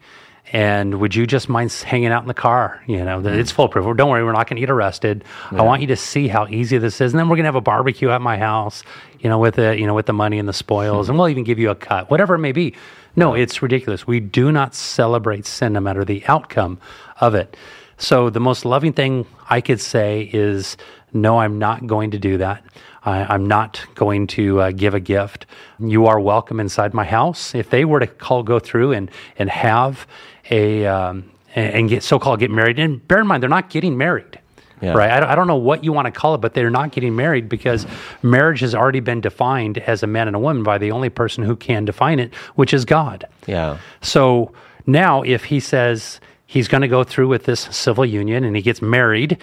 and 0.53 0.99
would 0.99 1.13
you 1.13 1.27
just 1.27 1.49
mind 1.49 1.71
hanging 1.71 2.07
out 2.07 2.21
in 2.21 2.27
the 2.27 2.33
car? 2.33 2.81
You 2.87 3.03
know, 3.03 3.21
that 3.21 3.33
it's 3.33 3.51
mm. 3.51 3.55
foolproof. 3.55 3.97
Don't 3.97 4.09
worry, 4.09 4.23
we're 4.23 4.31
not 4.31 4.47
going 4.47 4.55
to 4.55 4.61
get 4.61 4.69
arrested. 4.69 5.25
I 5.51 5.63
want 5.63 5.81
you 5.81 5.87
to 5.87 5.97
see 5.97 6.27
how 6.27 6.47
easy 6.47 6.77
this 6.77 7.01
is, 7.01 7.13
and 7.13 7.19
then 7.19 7.27
we're 7.27 7.35
going 7.35 7.43
to 7.43 7.49
have 7.49 7.55
a 7.55 7.61
barbecue 7.61 8.09
at 8.09 8.21
my 8.21 8.37
house. 8.37 8.83
You 9.19 9.29
know, 9.29 9.37
with 9.37 9.55
the 9.55 9.77
you 9.77 9.85
know 9.85 9.93
with 9.93 10.05
the 10.05 10.13
money 10.13 10.39
and 10.39 10.47
the 10.47 10.53
spoils, 10.53 11.09
and 11.09 11.17
we'll 11.17 11.29
even 11.29 11.43
give 11.43 11.59
you 11.59 11.69
a 11.69 11.75
cut, 11.75 12.09
whatever 12.09 12.35
it 12.35 12.39
may 12.39 12.51
be. 12.51 12.75
No, 13.15 13.33
it's 13.33 13.61
ridiculous. 13.61 14.07
We 14.07 14.19
do 14.19 14.51
not 14.51 14.73
celebrate 14.75 15.45
sin, 15.45 15.73
no 15.73 15.79
matter 15.79 16.05
the 16.05 16.23
outcome 16.27 16.79
of 17.19 17.35
it. 17.35 17.57
So 17.97 18.29
the 18.29 18.39
most 18.39 18.63
loving 18.63 18.93
thing 18.93 19.25
I 19.49 19.59
could 19.59 19.81
say 19.81 20.29
is, 20.31 20.77
no, 21.11 21.39
I'm 21.39 21.59
not 21.59 21.85
going 21.85 22.11
to 22.11 22.19
do 22.19 22.37
that. 22.37 22.63
I, 23.03 23.23
I'm 23.23 23.45
not 23.45 23.85
going 23.95 24.27
to 24.27 24.61
uh, 24.61 24.71
give 24.71 24.93
a 24.93 24.99
gift. 24.99 25.45
You 25.79 26.05
are 26.05 26.19
welcome 26.19 26.59
inside 26.59 26.93
my 26.93 27.03
house. 27.03 27.53
If 27.55 27.69
they 27.69 27.83
were 27.83 27.99
to 27.99 28.07
call, 28.07 28.43
go 28.43 28.59
through 28.59 28.93
and 28.93 29.11
and 29.37 29.49
have 29.49 30.07
a 30.49 30.85
um, 30.85 31.29
and 31.55 31.73
and 31.73 31.89
get 31.89 32.03
so-called 32.03 32.39
get 32.39 32.51
married, 32.51 32.79
and 32.79 33.05
bear 33.07 33.19
in 33.19 33.27
mind 33.27 33.43
they're 33.43 33.49
not 33.49 33.69
getting 33.69 33.97
married. 33.97 34.39
Yeah. 34.81 34.93
Right. 34.93 35.11
I 35.11 35.19
don't, 35.19 35.29
I 35.29 35.35
don't 35.35 35.47
know 35.47 35.55
what 35.57 35.83
you 35.83 35.91
want 35.91 36.05
to 36.05 36.11
call 36.11 36.35
it, 36.35 36.37
but 36.39 36.53
they're 36.53 36.69
not 36.69 36.91
getting 36.91 37.15
married 37.15 37.49
because 37.49 37.85
marriage 38.21 38.61
has 38.61 38.73
already 38.73 39.01
been 39.01 39.19
defined 39.21 39.77
as 39.79 40.03
a 40.03 40.07
man 40.07 40.27
and 40.27 40.35
a 40.35 40.39
woman 40.39 40.63
by 40.63 40.77
the 40.77 40.91
only 40.91 41.09
person 41.09 41.43
who 41.43 41.55
can 41.55 41.83
define 41.85 42.19
it, 42.19 42.33
which 42.55 42.73
is 42.73 42.85
God. 42.85 43.27
yeah. 43.45 43.77
So 44.01 44.53
now, 44.85 45.21
if 45.21 45.43
he 45.45 45.59
says 45.59 46.19
he's 46.45 46.67
going 46.67 46.81
to 46.81 46.87
go 46.87 47.03
through 47.03 47.27
with 47.27 47.43
this 47.43 47.61
civil 47.61 48.05
union 48.05 48.43
and 48.43 48.55
he 48.55 48.61
gets 48.61 48.81
married, 48.81 49.37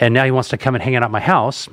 and 0.00 0.14
now 0.14 0.24
he 0.24 0.30
wants 0.30 0.48
to 0.50 0.56
come 0.56 0.74
and 0.74 0.82
hang 0.82 0.94
out 0.94 1.02
at 1.02 1.10
my 1.10 1.20
house, 1.20 1.68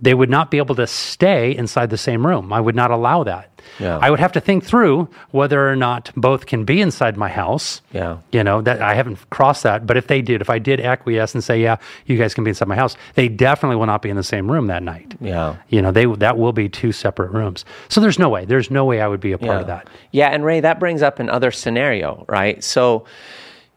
they 0.00 0.14
would 0.14 0.30
not 0.30 0.50
be 0.50 0.58
able 0.58 0.74
to 0.74 0.86
stay 0.86 1.56
inside 1.56 1.90
the 1.90 1.98
same 1.98 2.26
room. 2.26 2.52
I 2.52 2.60
would 2.60 2.74
not 2.74 2.90
allow 2.90 3.24
that. 3.24 3.50
Yeah. 3.78 3.98
I 4.00 4.10
would 4.10 4.20
have 4.20 4.32
to 4.32 4.40
think 4.40 4.64
through 4.64 5.08
whether 5.30 5.68
or 5.68 5.76
not 5.76 6.10
both 6.16 6.46
can 6.46 6.64
be 6.64 6.80
inside 6.80 7.16
my 7.16 7.28
house. 7.28 7.80
Yeah. 7.92 8.18
You 8.30 8.44
know, 8.44 8.60
that 8.62 8.82
I 8.82 8.94
haven't 8.94 9.18
crossed 9.30 9.62
that. 9.62 9.86
But 9.86 9.96
if 9.96 10.06
they 10.06 10.20
did, 10.20 10.40
if 10.40 10.50
I 10.50 10.58
did 10.58 10.80
acquiesce 10.80 11.34
and 11.34 11.42
say, 11.42 11.62
yeah, 11.62 11.76
you 12.06 12.18
guys 12.18 12.34
can 12.34 12.44
be 12.44 12.50
inside 12.50 12.68
my 12.68 12.76
house, 12.76 12.96
they 13.14 13.28
definitely 13.28 13.76
will 13.76 13.86
not 13.86 14.02
be 14.02 14.10
in 14.10 14.16
the 14.16 14.22
same 14.22 14.50
room 14.50 14.66
that 14.66 14.82
night. 14.82 15.14
Yeah. 15.20 15.56
You 15.68 15.80
know, 15.80 15.90
they 15.90 16.04
that 16.04 16.36
will 16.38 16.52
be 16.52 16.68
two 16.68 16.92
separate 16.92 17.30
rooms. 17.30 17.64
So 17.88 18.00
there's 18.00 18.18
no 18.18 18.28
way. 18.28 18.44
There's 18.44 18.70
no 18.70 18.84
way 18.84 19.00
I 19.00 19.08
would 19.08 19.20
be 19.20 19.32
a 19.32 19.38
part 19.38 19.60
of 19.60 19.66
that. 19.68 19.88
Yeah, 20.12 20.28
and 20.28 20.44
Ray, 20.44 20.60
that 20.60 20.78
brings 20.78 21.02
up 21.02 21.18
another 21.18 21.50
scenario, 21.50 22.24
right? 22.28 22.62
So 22.62 23.06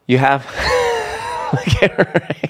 you 0.07 0.17
have. 0.17 0.45
Look 1.53 1.83
at 1.83 1.97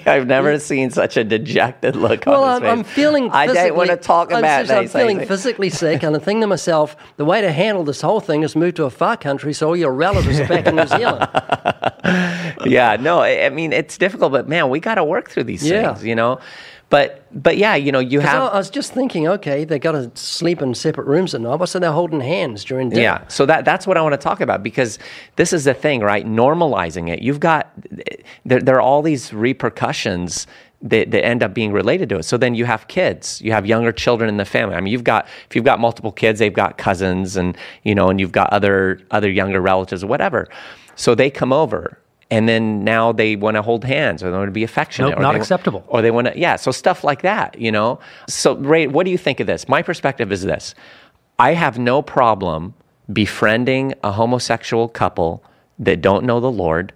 Ray. 0.06 0.12
I've 0.12 0.26
never 0.26 0.58
seen 0.58 0.90
such 0.90 1.16
a 1.16 1.24
dejected 1.24 1.96
look 1.96 2.24
Well, 2.26 2.44
on 2.44 2.56
I'm, 2.56 2.62
his 2.62 2.70
I'm 2.70 2.84
face. 2.84 2.94
feeling. 2.94 3.30
I 3.30 3.46
don't 3.46 3.76
want 3.76 3.90
to 3.90 3.96
talk 3.96 4.32
I'm 4.32 4.38
about 4.38 4.66
seriously, 4.66 4.76
I'm 4.76 4.88
feeling 4.88 5.16
things. 5.18 5.28
physically 5.28 5.70
sick, 5.70 6.02
and 6.02 6.16
I 6.16 6.18
think 6.18 6.40
to 6.40 6.46
myself, 6.46 6.96
the 7.16 7.24
way 7.24 7.40
to 7.40 7.52
handle 7.52 7.84
this 7.84 8.00
whole 8.00 8.20
thing 8.20 8.42
is 8.42 8.56
move 8.56 8.74
to 8.74 8.84
a 8.84 8.90
far 8.90 9.16
country 9.16 9.52
so 9.52 9.68
all 9.68 9.76
your 9.76 9.92
relatives 9.92 10.40
are 10.40 10.48
back 10.48 10.66
in 10.66 10.76
New 10.76 10.86
Zealand. 10.96 11.28
yeah, 12.64 12.96
no, 13.00 13.20
I, 13.20 13.44
I 13.46 13.50
mean 13.50 13.72
it's 13.72 13.98
difficult, 13.98 14.32
but 14.32 14.48
man, 14.48 14.70
we 14.70 14.80
got 14.80 14.96
to 14.96 15.04
work 15.04 15.30
through 15.30 15.44
these 15.44 15.62
Yeah. 15.68 15.92
things, 15.94 16.04
you 16.04 16.14
know. 16.14 16.40
But 16.90 17.26
but 17.30 17.58
yeah, 17.58 17.74
you 17.74 17.92
know, 17.92 17.98
you 17.98 18.20
have 18.20 18.42
I 18.42 18.56
was 18.56 18.70
just 18.70 18.92
thinking, 18.92 19.28
okay, 19.28 19.64
they 19.64 19.78
got 19.78 19.92
to 19.92 20.10
sleep 20.14 20.62
in 20.62 20.74
separate 20.74 21.06
rooms 21.06 21.34
at 21.34 21.42
night. 21.42 21.56
What's 21.56 21.72
so 21.72 21.78
they're 21.78 21.92
holding 21.92 22.20
hands 22.20 22.64
during 22.64 22.88
dinner? 22.88 23.02
Yeah. 23.02 23.28
So 23.28 23.44
that 23.44 23.66
that's 23.66 23.86
what 23.86 23.98
I 23.98 24.00
want 24.00 24.14
to 24.14 24.18
talk 24.18 24.40
about 24.40 24.62
because 24.62 24.98
this 25.36 25.52
is 25.52 25.64
the 25.64 25.74
thing, 25.74 26.00
right? 26.00 26.26
Normalizing 26.26 27.10
it. 27.10 27.20
You've 27.20 27.40
got 27.40 27.70
there, 28.46 28.60
there 28.60 28.76
are 28.76 28.80
all 28.80 29.02
these 29.02 29.34
repercussions 29.34 30.46
that, 30.80 31.10
that 31.10 31.24
end 31.24 31.42
up 31.42 31.52
being 31.52 31.72
related 31.72 32.08
to 32.10 32.18
it. 32.18 32.22
So 32.22 32.38
then 32.38 32.54
you 32.54 32.64
have 32.64 32.88
kids, 32.88 33.42
you 33.42 33.52
have 33.52 33.66
younger 33.66 33.92
children 33.92 34.30
in 34.30 34.38
the 34.38 34.44
family. 34.46 34.74
I 34.74 34.80
mean, 34.80 34.92
you've 34.92 35.04
got 35.04 35.26
if 35.48 35.56
you've 35.56 35.66
got 35.66 35.80
multiple 35.80 36.12
kids, 36.12 36.38
they've 36.38 36.52
got 36.52 36.78
cousins 36.78 37.36
and 37.36 37.54
you 37.82 37.94
know, 37.94 38.08
and 38.08 38.18
you've 38.18 38.32
got 38.32 38.50
other 38.50 38.98
other 39.10 39.30
younger 39.30 39.60
relatives 39.60 40.02
or 40.02 40.06
whatever. 40.06 40.48
So 40.96 41.14
they 41.14 41.28
come 41.28 41.52
over 41.52 41.98
and 42.30 42.48
then 42.48 42.84
now 42.84 43.12
they 43.12 43.36
want 43.36 43.56
to 43.56 43.62
hold 43.62 43.84
hands 43.84 44.22
or 44.22 44.30
they 44.30 44.36
want 44.36 44.48
to 44.48 44.52
be 44.52 44.64
affectionate. 44.64 45.10
Nope, 45.10 45.18
or 45.18 45.22
not 45.22 45.32
they 45.32 45.38
acceptable. 45.38 45.84
or 45.88 46.02
they 46.02 46.10
want 46.10 46.26
to, 46.26 46.38
yeah. 46.38 46.56
So 46.56 46.70
stuff 46.70 47.02
like 47.04 47.22
that, 47.22 47.58
you 47.58 47.72
know. 47.72 48.00
So 48.28 48.56
Ray, 48.56 48.86
what 48.86 49.04
do 49.04 49.10
you 49.10 49.18
think 49.18 49.40
of 49.40 49.46
this? 49.46 49.68
My 49.68 49.82
perspective 49.82 50.30
is 50.30 50.42
this: 50.42 50.74
I 51.38 51.54
have 51.54 51.78
no 51.78 52.02
problem 52.02 52.74
befriending 53.12 53.94
a 54.04 54.12
homosexual 54.12 54.88
couple 54.88 55.42
that 55.78 56.02
don't 56.02 56.24
know 56.24 56.40
the 56.40 56.50
Lord. 56.50 56.92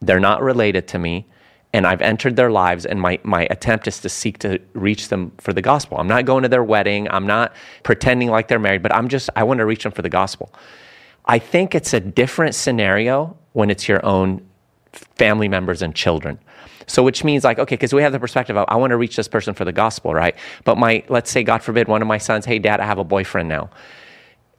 They're 0.00 0.20
not 0.20 0.42
related 0.42 0.88
to 0.88 0.98
me, 0.98 1.26
and 1.72 1.86
I've 1.86 2.02
entered 2.02 2.34
their 2.34 2.50
lives. 2.50 2.84
And 2.84 3.00
my 3.00 3.20
my 3.22 3.46
attempt 3.50 3.86
is 3.86 4.00
to 4.00 4.08
seek 4.08 4.38
to 4.38 4.58
reach 4.72 5.08
them 5.08 5.30
for 5.38 5.52
the 5.52 5.62
gospel. 5.62 5.98
I'm 5.98 6.08
not 6.08 6.24
going 6.24 6.42
to 6.42 6.48
their 6.48 6.64
wedding. 6.64 7.08
I'm 7.08 7.26
not 7.26 7.54
pretending 7.84 8.30
like 8.30 8.48
they're 8.48 8.58
married, 8.58 8.82
but 8.82 8.92
I'm 8.92 9.06
just 9.06 9.30
I 9.36 9.44
want 9.44 9.58
to 9.58 9.66
reach 9.66 9.84
them 9.84 9.92
for 9.92 10.02
the 10.02 10.08
gospel. 10.10 10.52
I 11.26 11.38
think 11.38 11.76
it's 11.76 11.94
a 11.94 12.00
different 12.00 12.56
scenario 12.56 13.36
when 13.52 13.70
it's 13.70 13.86
your 13.86 14.04
own 14.04 14.44
family 14.92 15.48
members 15.48 15.82
and 15.82 15.94
children. 15.94 16.38
So, 16.86 17.02
which 17.02 17.24
means 17.24 17.44
like, 17.44 17.58
okay, 17.58 17.76
because 17.76 17.92
we 17.94 18.02
have 18.02 18.12
the 18.12 18.20
perspective 18.20 18.56
of, 18.56 18.66
I 18.68 18.76
want 18.76 18.90
to 18.90 18.96
reach 18.96 19.16
this 19.16 19.28
person 19.28 19.54
for 19.54 19.64
the 19.64 19.72
gospel, 19.72 20.14
right? 20.14 20.34
But 20.64 20.78
my, 20.78 21.04
let's 21.08 21.30
say, 21.30 21.42
God 21.42 21.62
forbid, 21.62 21.88
one 21.88 22.02
of 22.02 22.08
my 22.08 22.18
sons, 22.18 22.44
hey, 22.44 22.58
dad, 22.58 22.80
I 22.80 22.86
have 22.86 22.98
a 22.98 23.04
boyfriend 23.04 23.48
now. 23.48 23.70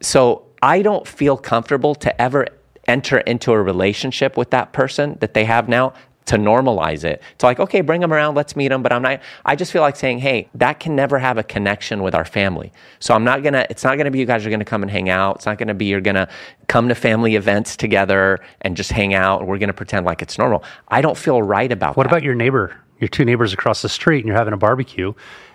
So 0.00 0.46
I 0.62 0.82
don't 0.82 1.06
feel 1.06 1.36
comfortable 1.36 1.94
to 1.96 2.20
ever 2.20 2.48
enter 2.86 3.18
into 3.18 3.52
a 3.52 3.62
relationship 3.62 4.36
with 4.36 4.50
that 4.50 4.72
person 4.72 5.16
that 5.20 5.34
they 5.34 5.44
have 5.44 5.68
now 5.68 5.92
to 6.26 6.36
normalize 6.36 7.04
it. 7.04 7.22
To 7.38 7.46
like, 7.46 7.60
okay, 7.60 7.80
bring 7.80 8.00
them 8.00 8.12
around, 8.12 8.34
let's 8.34 8.56
meet 8.56 8.68
them. 8.68 8.82
But 8.82 8.92
I'm 8.92 9.02
not, 9.02 9.20
I 9.44 9.56
just 9.56 9.72
feel 9.72 9.82
like 9.82 9.96
saying, 9.96 10.20
hey, 10.20 10.48
that 10.54 10.80
can 10.80 10.96
never 10.96 11.18
have 11.18 11.36
a 11.38 11.42
connection 11.42 12.02
with 12.02 12.14
our 12.14 12.24
family. 12.24 12.72
So 12.98 13.14
I'm 13.14 13.24
not 13.24 13.42
gonna, 13.42 13.66
it's 13.68 13.84
not 13.84 13.98
gonna 13.98 14.10
be 14.10 14.18
you 14.18 14.26
guys 14.26 14.46
are 14.46 14.50
gonna 14.50 14.64
come 14.64 14.82
and 14.82 14.90
hang 14.90 15.08
out. 15.08 15.36
It's 15.36 15.46
not 15.46 15.58
gonna 15.58 15.74
be 15.74 15.86
you're 15.86 16.00
gonna 16.00 16.28
come 16.66 16.88
to 16.88 16.94
family 16.94 17.36
events 17.36 17.76
together 17.76 18.40
and 18.62 18.76
just 18.76 18.90
hang 18.90 19.14
out 19.14 19.40
and 19.40 19.48
we're 19.48 19.58
gonna 19.58 19.72
pretend 19.74 20.06
like 20.06 20.22
it's 20.22 20.38
normal. 20.38 20.64
I 20.88 21.00
don't 21.00 21.16
feel 21.16 21.42
right 21.42 21.70
about 21.70 21.96
What 21.96 22.04
that. 22.04 22.12
about 22.12 22.22
your 22.22 22.34
neighbor, 22.34 22.74
your 23.00 23.08
two 23.08 23.24
neighbors 23.24 23.52
across 23.52 23.82
the 23.82 23.88
street, 23.88 24.20
and 24.20 24.26
you're 24.28 24.36
having 24.36 24.54
a 24.54 24.58
barbecue, 24.58 25.12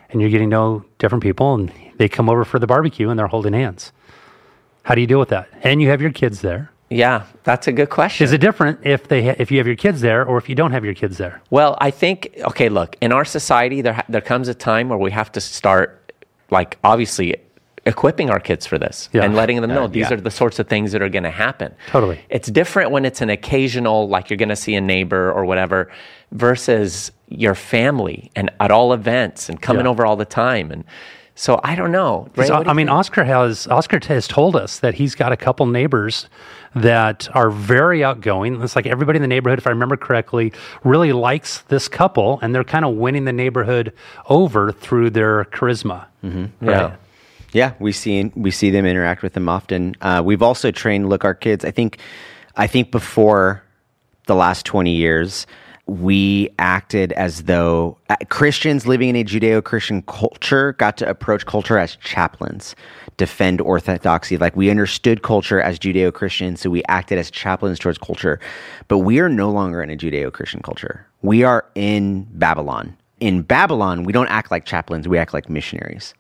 and 0.10 0.22
you're 0.22 0.30
getting 0.30 0.50
to 0.50 0.56
know 0.56 0.86
different 0.98 1.24
people, 1.24 1.54
and 1.56 1.72
they 1.98 2.08
come 2.10 2.30
over 2.30 2.44
for 2.46 2.60
the 2.60 2.68
barbecue, 2.68 3.10
and 3.10 3.18
they're 3.20 3.28
holding 3.28 3.54
hands? 3.54 3.92
How 4.84 4.96
do 4.96 5.02
you 5.02 5.08
deal 5.08 5.20
with 5.20 5.30
that? 5.30 5.48
And 5.62 5.82
you 5.82 5.90
have 5.90 6.02
your 6.02 6.12
kids 6.12 6.42
there. 6.42 6.72
Yeah, 6.90 7.24
that's 7.44 7.68
a 7.68 7.72
good 7.72 7.90
question. 7.90 8.24
Is 8.26 8.32
it 8.34 8.40
different 8.40 8.80
if 8.84 9.08
they 9.08 9.24
ha- 9.28 9.36
if 9.38 9.52
you 9.52 9.58
have 9.60 9.68
your 9.68 9.76
kids 9.76 10.02
there, 10.02 10.26
or 10.26 10.38
if 10.38 10.50
you 10.50 10.56
don't 10.56 10.72
have 10.72 10.84
your 10.84 10.96
kids 10.96 11.18
there? 11.18 11.42
Well, 11.52 11.78
I 11.80 11.92
think 11.92 12.30
okay. 12.46 12.70
Look, 12.70 12.96
in 13.00 13.12
our 13.12 13.26
society, 13.26 13.82
there 13.82 13.94
ha- 13.94 14.06
there 14.10 14.22
comes 14.22 14.48
a 14.48 14.54
time 14.56 14.90
where 14.90 14.98
we 14.98 15.12
have 15.12 15.32
to 15.34 15.42
start, 15.42 16.12
like, 16.50 16.78
obviously, 16.84 17.36
equipping 17.86 18.30
our 18.30 18.40
kids 18.40 18.66
for 18.66 18.78
this 18.78 19.08
Yeah. 19.14 19.24
and 19.24 19.36
letting 19.36 19.62
them 19.62 19.70
know 19.70 19.84
Uh, 19.84 19.88
these 19.88 20.10
yeah. 20.10 20.18
are 20.18 20.22
the 20.22 20.32
sorts 20.32 20.60
of 20.60 20.68
things 20.68 20.92
that 20.92 21.02
are 21.02 21.10
going 21.10 21.24
to 21.24 21.30
happen. 21.32 21.74
Totally. 21.88 22.20
It's 22.30 22.50
different 22.50 22.92
when 22.92 23.06
it's 23.06 23.22
an 23.22 23.30
occasional, 23.30 24.10
like 24.10 24.30
you're 24.30 24.38
going 24.38 24.50
to 24.50 24.56
see 24.56 24.76
a 24.76 24.82
neighbor 24.82 25.32
or 25.32 25.46
whatever, 25.46 25.90
versus 26.32 27.12
your 27.30 27.56
family 27.56 28.32
and 28.36 28.52
at 28.60 28.72
all 28.72 28.94
events 28.94 29.48
and 29.50 29.62
coming 29.62 29.86
Yeah. 29.86 29.92
over 29.92 30.06
all 30.06 30.16
the 30.18 30.26
time. 30.26 30.72
And 30.72 30.84
so 31.40 31.58
I 31.64 31.74
don't 31.76 31.94
know. 31.94 32.28
Ray, 32.36 32.50
I 32.50 32.74
mean, 32.74 32.88
think? 32.88 32.90
Oscar 32.90 33.24
has 33.24 33.66
Oscar 33.68 33.98
has 34.10 34.28
told 34.28 34.58
us 34.58 34.80
that 34.80 34.96
he's 34.96 35.16
got 35.16 35.32
a 35.32 35.38
couple 35.38 35.66
neighbors 35.68 36.28
that 36.76 37.34
are 37.34 37.50
very 37.50 38.04
outgoing. 38.04 38.62
It's 38.62 38.76
like 38.76 38.86
everybody 38.86 39.16
in 39.16 39.22
the 39.22 39.28
neighborhood, 39.30 39.58
if 39.58 39.66
I 39.66 39.70
remember 39.70 39.96
correctly, 39.96 40.52
really 40.84 41.14
likes 41.14 41.62
this 41.70 41.88
couple, 41.88 42.40
and 42.42 42.54
they're 42.54 42.66
kind 42.66 42.84
of 42.84 42.96
winning 42.96 43.24
the 43.24 43.32
neighborhood 43.32 43.94
over 44.28 44.74
through 44.74 45.12
their 45.12 45.46
charisma. 45.46 46.08
yeah. 46.62 46.96
Yeah, 47.54 47.74
we 47.80 47.94
see 47.94 48.32
we 48.36 48.52
see 48.52 48.70
them 48.70 48.86
interact 48.86 49.24
with 49.24 49.32
them 49.32 49.48
often. 49.48 49.96
Uh, 50.02 50.22
we've 50.24 50.42
also 50.42 50.72
trained. 50.72 51.08
Look, 51.08 51.24
our 51.24 51.34
kids. 51.34 51.64
I 51.64 51.72
think, 51.72 52.00
I 52.58 52.68
think 52.68 52.92
before 52.92 53.64
the 54.28 54.36
last 54.36 54.66
twenty 54.66 54.94
years, 54.94 55.48
we 55.90 56.50
acted 56.60 57.12
as 57.14 57.44
though 57.44 57.98
uh, 58.10 58.16
Christians 58.30 58.88
living 58.88 59.10
in 59.10 59.16
a 59.16 59.24
Judeo-Christian 59.24 60.04
culture 60.04 60.74
got 60.74 60.98
to 60.98 61.10
approach 61.10 61.46
culture 61.46 61.78
as 61.78 61.96
chaplains, 61.98 62.76
defend 63.18 63.62
orthodoxy. 63.62 64.38
Like 64.38 64.56
we 64.56 64.70
understood 64.70 65.24
culture 65.24 65.60
as 65.62 65.80
Judeo-Christian, 65.80 66.56
so 66.56 66.70
we 66.70 66.84
acted 66.88 67.18
as 67.18 67.32
chaplains 67.32 67.80
towards 67.80 67.98
culture. 67.98 68.40
But 68.88 69.00
we 69.00 69.20
are 69.20 69.30
no 69.30 69.50
longer 69.50 69.82
in 69.82 69.90
a 69.90 69.98
Judeo-Christian 69.98 70.62
culture. 70.62 71.06
We 71.22 71.44
are 71.44 71.66
in 71.76 72.28
Babylon 72.32 72.96
in 73.20 73.42
Babylon, 73.42 74.04
we 74.04 74.14
don't 74.14 74.28
act 74.28 74.52
like 74.52 74.66
chaplains, 74.66 75.08
we 75.08 75.18
act 75.18 75.34
like 75.34 75.50
missionaries. 75.50 76.14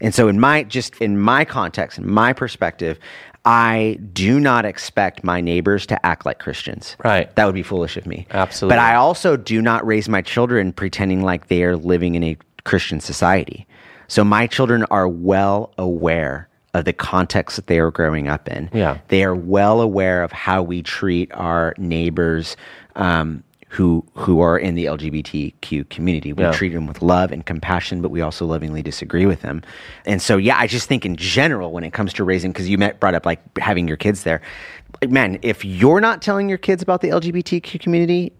And 0.00 0.14
so 0.14 0.28
in 0.28 0.40
my 0.40 0.64
just 0.64 0.96
in 0.96 1.20
my 1.20 1.44
context, 1.44 1.98
in 1.98 2.10
my 2.10 2.32
perspective, 2.32 2.98
I 3.44 3.98
do 4.12 4.38
not 4.38 4.64
expect 4.64 5.24
my 5.24 5.40
neighbors 5.40 5.86
to 5.86 6.06
act 6.06 6.24
like 6.24 6.38
Christians. 6.38 6.96
Right. 7.04 7.34
That 7.34 7.46
would 7.46 7.54
be 7.54 7.62
foolish 7.62 7.96
of 7.96 8.06
me. 8.06 8.26
Absolutely. 8.30 8.76
But 8.76 8.80
I 8.80 8.94
also 8.94 9.36
do 9.36 9.60
not 9.60 9.84
raise 9.86 10.08
my 10.08 10.22
children 10.22 10.72
pretending 10.72 11.22
like 11.22 11.48
they 11.48 11.64
are 11.64 11.76
living 11.76 12.14
in 12.14 12.22
a 12.22 12.36
Christian 12.64 13.00
society. 13.00 13.66
So 14.06 14.22
my 14.22 14.46
children 14.46 14.84
are 14.90 15.08
well 15.08 15.72
aware 15.76 16.48
of 16.74 16.84
the 16.84 16.92
context 16.92 17.56
that 17.56 17.66
they 17.66 17.78
are 17.78 17.90
growing 17.90 18.28
up 18.28 18.48
in. 18.48 18.70
Yeah. 18.72 18.98
They 19.08 19.24
are 19.24 19.34
well 19.34 19.80
aware 19.80 20.22
of 20.22 20.32
how 20.32 20.62
we 20.62 20.82
treat 20.82 21.32
our 21.32 21.74
neighbors 21.78 22.56
um, 22.94 23.42
who 23.72 24.04
who 24.14 24.42
are 24.42 24.58
in 24.58 24.74
the 24.74 24.84
LGBTQ 24.84 25.88
community. 25.88 26.34
We 26.34 26.44
Yeah. 26.44 26.52
treat 26.52 26.74
them 26.74 26.86
with 26.86 27.00
love 27.00 27.32
and 27.32 27.44
compassion, 27.46 28.02
but 28.02 28.10
we 28.10 28.20
also 28.20 28.44
lovingly 28.44 28.82
disagree 28.82 29.24
with 29.24 29.40
them. 29.40 29.62
And 30.04 30.20
so, 30.20 30.36
yeah, 30.36 30.58
I 30.58 30.66
just 30.66 30.88
think 30.88 31.06
in 31.06 31.16
general, 31.16 31.72
when 31.72 31.82
it 31.82 31.94
comes 31.94 32.12
to 32.14 32.24
raising, 32.24 32.52
because 32.52 32.68
you 32.68 32.76
met, 32.76 33.00
brought 33.00 33.14
up 33.14 33.24
like 33.24 33.40
having 33.56 33.88
your 33.88 33.96
kids 33.96 34.24
there, 34.24 34.42
like, 35.00 35.10
man, 35.10 35.38
if 35.40 35.64
you're 35.64 36.02
not 36.02 36.20
telling 36.20 36.50
your 36.50 36.58
kids 36.58 36.82
about 36.82 37.00
the 37.00 37.08
LGBTQ 37.08 37.80
community, 37.80 38.32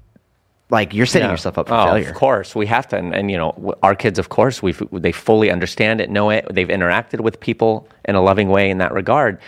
like 0.68 0.92
you're 0.92 1.06
setting 1.06 1.28
Yeah. 1.28 1.32
yourself 1.32 1.56
up 1.56 1.68
for 1.68 1.74
oh, 1.76 1.84
failure. 1.84 2.10
Of 2.10 2.14
course, 2.14 2.54
we 2.54 2.66
have 2.66 2.86
to, 2.88 2.98
and, 2.98 3.14
and 3.14 3.30
you 3.30 3.38
know, 3.38 3.74
our 3.82 3.94
kids, 3.94 4.18
of 4.18 4.28
course, 4.28 4.62
we 4.62 4.72
they 4.92 5.12
fully 5.12 5.50
understand 5.50 6.02
it, 6.02 6.10
know 6.10 6.28
it. 6.28 6.46
They've 6.50 6.68
interacted 6.68 7.20
with 7.20 7.40
people 7.40 7.88
in 8.04 8.16
a 8.16 8.20
loving 8.22 8.50
way 8.50 8.68
in 8.68 8.76
that 8.78 8.92
regard. 8.92 9.38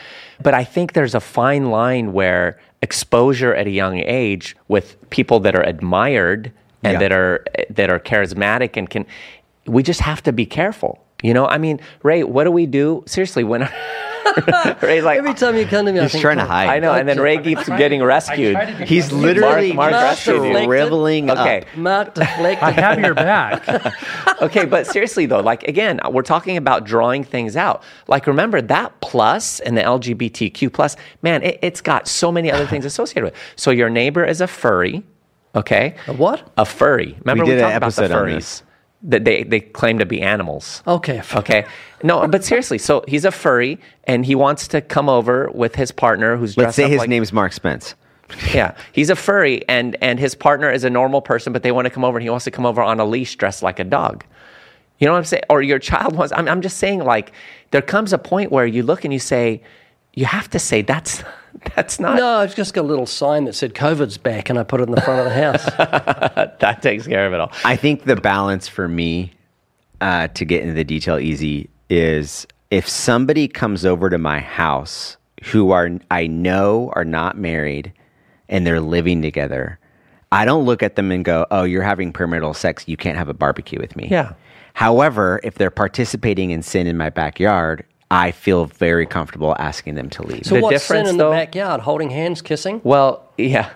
But 0.43 0.55
I 0.55 0.65
think 0.65 0.95
there's 0.95 1.15
a 1.15 1.21
fine 1.21 1.71
line 1.71 2.15
where 2.15 2.59
exposure 2.89 3.53
at 3.61 3.67
a 3.67 3.71
young 3.83 3.97
age 3.99 4.55
with 4.69 4.87
people 5.11 5.41
that 5.41 5.55
are 5.59 5.63
admired 5.75 6.53
and 6.85 6.93
Yeah. 6.95 6.99
that 7.03 7.13
are 7.13 7.45
that 7.79 7.89
are 7.91 7.99
charismatic 7.99 8.77
and 8.77 8.87
can, 8.93 9.07
we 9.67 9.83
just 9.83 10.01
have 10.11 10.21
to 10.23 10.33
be 10.33 10.47
careful. 10.47 10.93
You 11.23 11.33
know, 11.37 11.47
I 11.47 11.59
mean, 11.59 11.81
Ray, 12.03 12.23
what 12.35 12.45
do 12.45 12.51
we 12.61 12.67
do? 12.67 13.03
Seriously, 13.07 13.43
when 13.45 13.63
Ray's 14.83 15.05
like, 15.05 15.19
Every 15.19 15.35
time 15.35 15.57
you 15.57 15.67
come 15.67 15.87
to 15.87 15.93
me, 15.93 15.99
I 15.99 16.03
He's 16.05 16.13
think, 16.13 16.23
trying 16.23 16.39
to 16.39 16.45
"Oh, 16.45 16.47
hide. 16.47 16.69
I 16.69 16.79
know, 16.79 16.93
and 16.93 17.09
then 17.09 17.21
Ray 17.21 17.39
keeps 17.39 17.67
getting 17.69 18.03
rescued. 18.03 18.57
He's 18.89 19.13
literally 19.13 19.73
Mark 19.73 19.93
just 19.93 20.27
rescued 20.27 20.43
you. 20.45 20.53
Okay. 21.31 21.61
up. 21.61 21.77
Mark 21.77 22.15
deflected. 22.15 22.63
I 22.63 22.71
have 22.73 23.01
your 23.01 23.15
back. 23.15 23.69
okay, 24.43 24.65
but 24.65 24.87
seriously 24.87 25.27
though, 25.27 25.41
like 25.41 25.63
again, 25.65 26.01
we're 26.11 26.23
talking 26.23 26.57
about 26.57 26.85
drawing 26.85 27.25
things 27.25 27.57
out. 27.57 27.83
Like 28.09 28.27
remember 28.27 28.61
that 28.63 29.01
plus 29.01 29.61
and 29.61 29.77
the 29.77 29.83
LGBTQ 29.83 30.73
plus, 30.73 30.97
man, 31.23 31.43
it, 31.43 31.59
it's 31.63 31.81
got 31.81 32.09
so 32.09 32.33
many 32.33 32.51
other 32.51 32.67
things 32.67 32.85
associated 32.85 33.25
with. 33.25 33.35
it. 33.35 33.41
So 33.57 33.71
your 33.71 33.91
neighbor 33.91 34.25
is 34.25 34.41
a 34.41 34.47
furry, 34.47 35.03
okay? 35.55 35.95
A 36.07 36.13
what? 36.13 36.51
A 36.57 36.65
furry. 36.65 37.17
Remember 37.21 37.45
We 37.45 37.51
we, 37.51 37.57
did 37.57 37.65
an 37.65 37.71
talked 37.71 37.77
about 37.77 37.93
the 37.95 38.03
episode 38.05 38.11
on 38.17 38.27
furries 38.29 38.35
this. 38.35 38.63
That 39.05 39.25
they 39.25 39.45
they 39.45 39.61
claim 39.61 39.99
to 39.99 40.07
be 40.07 40.21
animals. 40.21 40.83
Okay. 40.87 41.23
Okay. 41.35 41.67
No, 42.03 42.27
but 42.27 42.45
seriously, 42.45 42.79
so 42.79 43.05
he's 43.07 43.25
a 43.25 43.31
furry 43.31 43.79
and 44.05 44.27
he 44.27 44.35
wants 44.35 44.69
to 44.69 44.81
come 44.81 45.09
over 45.09 45.51
with 45.55 45.75
his 45.75 45.93
partner 45.93 46.37
who's 46.37 46.57
Let's 46.57 46.65
dressed 46.65 46.77
say 46.77 46.85
up 46.85 46.91
his 46.91 46.99
like, 46.99 47.09
name's 47.09 47.33
Mark 47.33 47.53
Spence. 47.53 47.95
yeah, 48.55 48.75
he's 48.93 49.11
a 49.11 49.17
furry, 49.17 49.67
and 49.69 49.97
and 50.01 50.19
his 50.19 50.35
partner 50.35 50.71
is 50.71 50.83
a 50.85 50.91
normal 50.91 51.21
person, 51.21 51.53
but 51.53 51.63
they 51.63 51.73
want 51.73 51.85
to 51.85 51.91
come 51.91 52.05
over, 52.05 52.19
and 52.19 52.23
he 52.23 52.31
wants 52.31 52.45
to 52.47 52.51
come 52.51 52.67
over 52.67 52.83
on 52.83 52.99
a 52.99 53.05
leash, 53.05 53.37
dressed 53.37 53.63
like 53.63 53.79
a 53.79 53.85
dog. 53.85 54.25
You 54.99 55.07
know 55.07 55.13
what 55.13 55.19
I'm 55.19 55.25
saying? 55.25 55.43
Or 55.51 55.61
your 55.61 55.79
child 55.79 56.17
wants. 56.17 56.33
I'm, 56.35 56.49
I'm 56.49 56.63
just 56.63 56.79
saying, 56.79 57.01
like, 57.01 57.33
there 57.71 57.83
comes 57.83 58.13
a 58.13 58.19
point 58.19 58.51
where 58.51 58.67
you 58.67 58.83
look 58.83 59.05
and 59.05 59.13
you 59.13 59.19
say, 59.19 59.63
you 60.15 60.25
have 60.25 60.49
to 60.51 60.59
say 60.59 60.83
that's 60.83 61.23
that's 61.77 62.01
not 62.01 62.17
No, 62.17 62.39
I've 62.39 62.55
just 62.55 62.75
got 62.75 62.83
a 62.83 62.89
little 62.89 63.07
sign 63.07 63.45
that 63.45 63.55
said 63.55 63.75
COVID's 63.75 64.19
back, 64.19 64.51
and 64.51 64.59
I 64.59 64.63
put 64.63 64.81
it 64.81 64.89
in 64.89 64.95
the 64.95 65.01
front 65.01 65.21
of 65.21 65.27
the 65.27 65.35
house. 65.35 65.65
that 66.61 66.83
takes 66.83 67.07
care 67.07 67.27
of 67.27 67.33
it 67.33 67.41
all. 67.41 67.53
I 67.65 67.77
think 67.77 68.05
the 68.05 68.17
balance 68.17 68.69
for 68.69 68.89
me 68.89 69.33
uh, 70.01 70.29
to 70.29 70.45
get 70.45 70.63
into 70.63 70.75
the 70.75 70.85
detail 70.85 71.19
easy 71.19 71.71
is 71.89 72.47
if 72.71 72.89
somebody 72.89 73.49
comes 73.49 73.85
over 73.85 74.11
to 74.11 74.19
my 74.19 74.41
house 74.41 75.17
who 75.45 75.71
are 75.71 75.91
I 76.11 76.27
know 76.27 76.93
are 76.95 77.05
not 77.05 77.37
married 77.37 77.93
and 78.49 78.67
they're 78.67 78.81
living 78.81 79.23
together, 79.23 79.79
I 80.33 80.45
don't 80.45 80.65
look 80.65 80.83
at 80.83 80.97
them 80.97 81.13
and 81.13 81.25
go, 81.25 81.47
"Oh, 81.51 81.65
you're 81.65 81.83
having 81.83 82.13
premarital 82.13 82.57
sex. 82.57 82.85
You 82.89 82.97
can't 82.97 83.17
have 83.17 83.29
a 83.29 83.35
barbecue 83.35 83.79
with 83.79 83.95
me." 83.97 84.09
Yeah. 84.11 84.33
However, 84.73 85.41
if 85.45 85.55
they're 85.55 85.71
participating 85.71 86.51
in 86.51 86.63
sin 86.63 86.87
in 86.87 86.97
my 86.97 87.09
backyard, 87.09 87.85
I 88.11 88.31
feel 88.31 88.67
very 88.67 89.07
comfortable 89.07 89.57
asking 89.59 89.95
them 89.95 90.11
to 90.11 90.23
leave. 90.23 90.47
So 90.47 90.57
The 90.57 90.61
what's 90.61 90.85
sin 90.85 90.97
difference, 90.99 91.11
in 91.11 91.17
the 91.17 91.31
backyard? 91.31 91.81
Holding 91.81 92.11
hands, 92.11 92.43
kissing? 92.43 92.81
Well, 92.85 93.29
yeah. 93.39 93.71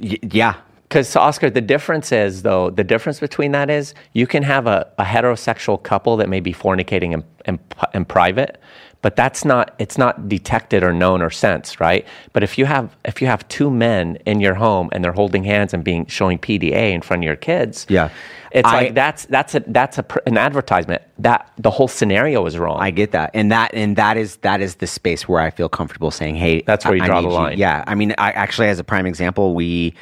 Y- 0.00 0.18
yeah. 0.22 0.56
Because 0.88 1.16
Oscar, 1.16 1.50
the 1.50 1.60
difference 1.60 2.12
is 2.12 2.42
though 2.42 2.70
the 2.70 2.84
difference 2.84 3.18
between 3.18 3.52
that 3.52 3.70
is 3.70 3.92
you 4.12 4.26
can 4.26 4.42
have 4.44 4.66
a, 4.66 4.90
a 4.98 5.04
heterosexual 5.04 5.82
couple 5.82 6.16
that 6.18 6.28
may 6.28 6.38
be 6.40 6.52
fornicating 6.52 7.12
in, 7.12 7.24
in, 7.44 7.58
in 7.92 8.04
private, 8.04 8.60
but 9.06 9.14
that's 9.14 9.44
not 9.44 9.72
it's 9.78 9.96
not 9.96 10.28
detected 10.28 10.82
or 10.82 10.92
known 10.92 11.22
or 11.22 11.30
sensed, 11.30 11.78
right? 11.78 12.04
But 12.32 12.42
if 12.42 12.58
you 12.58 12.64
have 12.64 12.96
if 13.04 13.22
you 13.22 13.28
have 13.28 13.46
two 13.46 13.70
men 13.70 14.16
in 14.26 14.40
your 14.40 14.54
home 14.54 14.88
and 14.90 15.04
they're 15.04 15.12
holding 15.12 15.44
hands 15.44 15.72
and 15.72 15.84
being 15.84 16.06
showing 16.06 16.38
PDA 16.40 16.92
in 16.92 17.02
front 17.02 17.22
of 17.22 17.24
your 17.28 17.36
kids, 17.36 17.86
Yeah. 17.88 18.08
it's 18.50 18.66
I- 18.68 18.74
like 18.74 18.94
that's 18.96 19.24
that's 19.26 19.54
a 19.54 19.60
that's 19.68 19.98
a 19.98 20.02
pr- 20.02 20.18
an 20.26 20.36
advertisement 20.36 21.02
that 21.20 21.48
the 21.56 21.70
whole 21.70 21.86
scenario 21.86 22.44
is 22.46 22.58
wrong. 22.58 22.78
I 22.80 22.90
get 22.90 23.12
that, 23.12 23.30
and 23.32 23.52
that 23.52 23.72
and 23.74 23.94
that 23.94 24.16
is 24.16 24.38
that 24.38 24.60
is 24.60 24.74
the 24.82 24.88
space 24.88 25.28
where 25.28 25.40
I 25.40 25.50
feel 25.50 25.68
comfortable 25.68 26.10
saying, 26.10 26.34
"Hey, 26.34 26.62
That's 26.66 26.84
where 26.84 26.96
you 26.96 27.02
I- 27.02 27.04
I 27.04 27.08
draw 27.08 27.20
need 27.20 27.30
the 27.30 27.34
line. 27.34 27.58
Yeah, 27.58 27.84
I 27.86 27.94
mean, 27.94 28.12
I 28.18 28.32
actually, 28.32 28.66
as 28.70 28.80
a 28.80 28.84
prime 28.84 29.06
example, 29.06 29.54
we, 29.54 29.94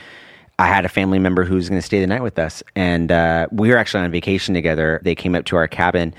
I 0.59 0.67
had 0.69 0.87
a 0.87 0.89
family 0.89 1.19
member 1.19 1.45
who 1.45 1.57
was 1.57 1.69
going 1.69 1.79
to 1.79 1.87
stay 1.87 2.01
the 2.01 2.07
night 2.07 2.23
with 2.23 2.39
us, 2.39 2.63
and 2.75 3.13
uh, 3.13 3.49
we 3.53 3.69
were 3.69 3.77
actually 3.77 4.03
on 4.05 4.11
vacation 4.11 4.55
together. 4.55 4.99
They 5.05 5.15
came 5.15 5.35
up 5.35 5.45
to 5.51 5.57
our 5.57 5.69
cabin, 5.69 6.15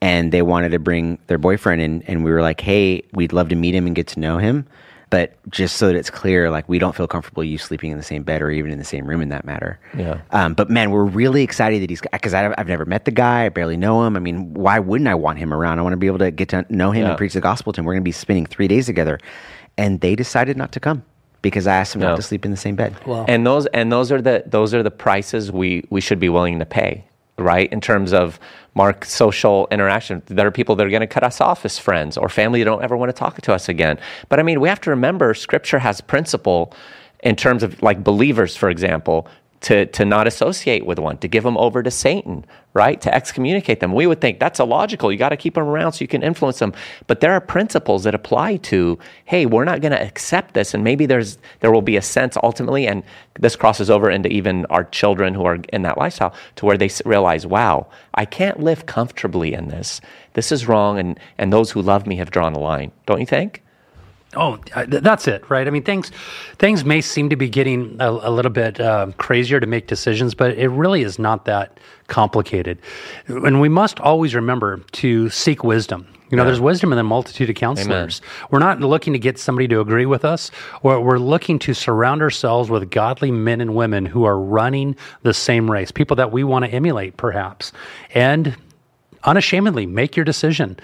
and 0.00 0.32
they 0.32 0.42
wanted 0.42 0.70
to 0.70 0.78
bring 0.78 1.18
their 1.26 1.38
boyfriend 1.38 1.80
in, 1.82 2.02
and 2.06 2.24
we 2.24 2.30
were 2.30 2.42
like, 2.42 2.60
"Hey, 2.60 3.02
we'd 3.12 3.32
love 3.32 3.48
to 3.50 3.56
meet 3.56 3.74
him 3.74 3.86
and 3.86 3.94
get 3.96 4.06
to 4.08 4.20
know 4.20 4.38
him." 4.38 4.66
But 5.10 5.36
just 5.50 5.76
so 5.76 5.86
that 5.86 5.96
it's 5.96 6.10
clear, 6.10 6.50
like 6.50 6.68
we 6.68 6.78
don't 6.78 6.94
feel 6.94 7.06
comfortable 7.06 7.42
you 7.42 7.56
sleeping 7.56 7.90
in 7.90 7.96
the 7.96 8.04
same 8.04 8.22
bed 8.24 8.42
or 8.42 8.50
even 8.50 8.70
in 8.70 8.76
the 8.78 8.84
same 8.84 9.06
room 9.06 9.22
in 9.22 9.30
that 9.30 9.42
matter. 9.46 9.80
Yeah. 9.96 10.20
Um, 10.32 10.52
but 10.52 10.68
man, 10.68 10.90
we're 10.90 11.04
really 11.04 11.42
excited 11.42 11.80
that 11.82 11.88
he's 11.88 12.02
because 12.12 12.34
I've 12.34 12.68
never 12.68 12.84
met 12.84 13.06
the 13.06 13.10
guy. 13.10 13.46
I 13.46 13.48
barely 13.48 13.78
know 13.78 14.04
him. 14.04 14.16
I 14.16 14.20
mean, 14.20 14.52
why 14.52 14.78
wouldn't 14.78 15.08
I 15.08 15.14
want 15.14 15.38
him 15.38 15.54
around? 15.54 15.78
I 15.78 15.82
want 15.82 15.94
to 15.94 15.96
be 15.98 16.08
able 16.08 16.18
to 16.18 16.30
get 16.30 16.50
to 16.50 16.66
know 16.68 16.90
him 16.90 17.04
Yeah. 17.04 17.08
and 17.10 17.16
preach 17.18 17.32
the 17.32 17.40
gospel 17.40 17.72
to 17.72 17.80
him. 17.80 17.86
We're 17.86 17.94
going 17.94 18.02
to 18.02 18.08
be 18.08 18.12
spending 18.12 18.44
three 18.44 18.68
days 18.68 18.84
together, 18.84 19.18
and 19.78 19.98
they 20.02 20.14
decided 20.14 20.58
not 20.58 20.72
to 20.72 20.80
come 20.80 21.02
because 21.40 21.66
I 21.66 21.76
asked 21.76 21.94
them 21.94 22.02
No. 22.02 22.08
not 22.10 22.16
to 22.16 22.22
sleep 22.22 22.44
in 22.44 22.50
the 22.50 22.56
same 22.58 22.76
bed. 22.76 22.94
Wow. 23.06 23.24
and 23.28 23.46
those 23.46 23.64
and 23.66 23.90
those 23.90 24.12
are 24.12 24.20
the 24.20 24.42
those 24.44 24.74
are 24.74 24.82
the 24.82 24.90
prices 24.90 25.50
we 25.50 25.84
we 25.88 26.02
should 26.02 26.20
be 26.20 26.28
willing 26.28 26.58
to 26.58 26.66
pay 26.66 27.04
right 27.38 27.72
in 27.72 27.80
terms 27.80 28.12
of 28.12 28.38
mark 28.74 29.04
social 29.04 29.66
interaction. 29.70 30.22
There 30.26 30.46
are 30.46 30.50
people 30.50 30.76
that 30.76 30.86
are 30.86 30.90
going 30.90 31.00
to 31.00 31.06
cut 31.06 31.24
us 31.24 31.40
off 31.40 31.64
as 31.64 31.78
friends 31.78 32.16
or 32.16 32.28
family 32.28 32.60
that 32.60 32.64
don't 32.66 32.82
ever 32.82 32.96
want 32.96 33.08
to 33.08 33.12
talk 33.12 33.40
to 33.40 33.52
us 33.52 33.68
again. 33.68 33.98
But 34.28 34.38
i 34.38 34.42
mean 34.42 34.60
we 34.60 34.68
have 34.68 34.80
to 34.82 34.90
remember 34.90 35.34
scripture 35.34 35.78
has 35.78 36.00
principle 36.00 36.72
in 37.24 37.34
terms 37.34 37.62
of 37.62 37.82
like 37.82 38.04
believers 38.04 38.56
for 38.56 38.70
example 38.70 39.26
to, 39.60 39.86
to 39.86 40.04
not 40.04 40.26
associate 40.26 40.86
with 40.86 40.98
one, 40.98 41.18
to 41.18 41.28
give 41.28 41.42
them 41.42 41.56
over 41.56 41.82
to 41.82 41.90
Satan, 41.90 42.44
right? 42.74 43.00
To 43.00 43.12
excommunicate 43.12 43.80
them. 43.80 43.92
We 43.92 44.06
would 44.06 44.20
think 44.20 44.38
that's 44.38 44.60
illogical. 44.60 45.10
You 45.10 45.18
got 45.18 45.30
to 45.30 45.36
keep 45.36 45.54
them 45.54 45.64
around 45.64 45.92
so 45.92 46.02
you 46.02 46.08
can 46.08 46.22
influence 46.22 46.60
them. 46.60 46.72
But 47.08 47.20
there 47.20 47.32
are 47.32 47.40
principles 47.40 48.04
that 48.04 48.14
apply 48.14 48.58
to, 48.58 48.98
hey, 49.24 49.46
we're 49.46 49.64
not 49.64 49.80
going 49.80 49.92
to 49.92 50.00
accept 50.00 50.54
this. 50.54 50.74
And 50.74 50.84
maybe 50.84 51.06
there's 51.06 51.38
there 51.60 51.72
will 51.72 51.82
be 51.82 51.96
a 51.96 52.02
sense 52.02 52.36
ultimately, 52.42 52.86
and 52.86 53.02
this 53.40 53.56
crosses 53.56 53.90
over 53.90 54.10
into 54.10 54.28
even 54.28 54.64
our 54.66 54.84
children 54.84 55.34
who 55.34 55.44
are 55.44 55.58
in 55.72 55.82
that 55.82 55.98
lifestyle, 55.98 56.34
to 56.56 56.66
where 56.66 56.78
they 56.78 56.90
realize, 57.04 57.46
wow, 57.46 57.88
I 58.14 58.24
can't 58.24 58.60
live 58.60 58.86
comfortably 58.86 59.54
in 59.54 59.68
this. 59.68 60.00
This 60.34 60.52
is 60.52 60.68
wrong, 60.68 60.98
and, 60.98 61.18
and 61.36 61.52
those 61.52 61.72
who 61.72 61.82
love 61.82 62.06
me 62.06 62.16
have 62.16 62.30
drawn 62.30 62.52
a 62.52 62.60
line. 62.60 62.92
Don't 63.06 63.20
you 63.20 63.26
think? 63.26 63.62
Oh, 64.34 64.58
that's 64.86 65.26
it, 65.26 65.48
right? 65.48 65.66
I 65.66 65.70
mean, 65.70 65.84
things 65.84 66.12
things 66.58 66.84
may 66.84 67.00
seem 67.00 67.30
to 67.30 67.36
be 67.36 67.48
getting 67.48 67.96
a, 67.98 68.10
a 68.10 68.30
little 68.30 68.50
bit 68.50 68.78
uh, 68.78 69.12
crazier 69.16 69.58
to 69.58 69.66
make 69.66 69.86
decisions, 69.86 70.34
but 70.34 70.56
it 70.58 70.68
really 70.68 71.02
is 71.02 71.18
not 71.18 71.46
that 71.46 71.80
complicated. 72.08 72.78
And 73.26 73.60
we 73.60 73.70
must 73.70 74.00
always 74.00 74.34
remember 74.34 74.78
to 74.92 75.30
seek 75.30 75.64
wisdom. 75.64 76.06
You 76.30 76.36
know, 76.36 76.44
there's 76.44 76.60
wisdom 76.60 76.92
in 76.92 76.98
the 76.98 77.04
multitude 77.04 77.48
of 77.48 77.56
counselors. 77.56 78.20
We're 78.50 78.58
not 78.58 78.80
looking 78.80 79.14
to 79.14 79.18
get 79.18 79.38
somebody 79.38 79.66
to 79.68 79.80
agree 79.80 80.04
with 80.04 80.26
us. 80.26 80.50
We're, 80.82 81.00
we're 81.00 81.18
looking 81.18 81.58
to 81.60 81.72
surround 81.72 82.20
ourselves 82.20 82.68
with 82.68 82.90
godly 82.90 83.30
men 83.30 83.62
and 83.62 83.74
women 83.74 84.04
who 84.04 84.24
are 84.24 84.38
running 84.38 84.94
the 85.22 85.32
same 85.32 85.70
race, 85.70 85.90
people 85.90 86.16
that 86.16 86.30
we 86.30 86.44
want 86.44 86.66
to 86.66 86.70
emulate, 86.70 87.16
perhaps. 87.16 87.72
And 88.14 88.54
unashamedly 89.24 89.86
make 89.86 90.16
your 90.16 90.24
decision. 90.24 90.78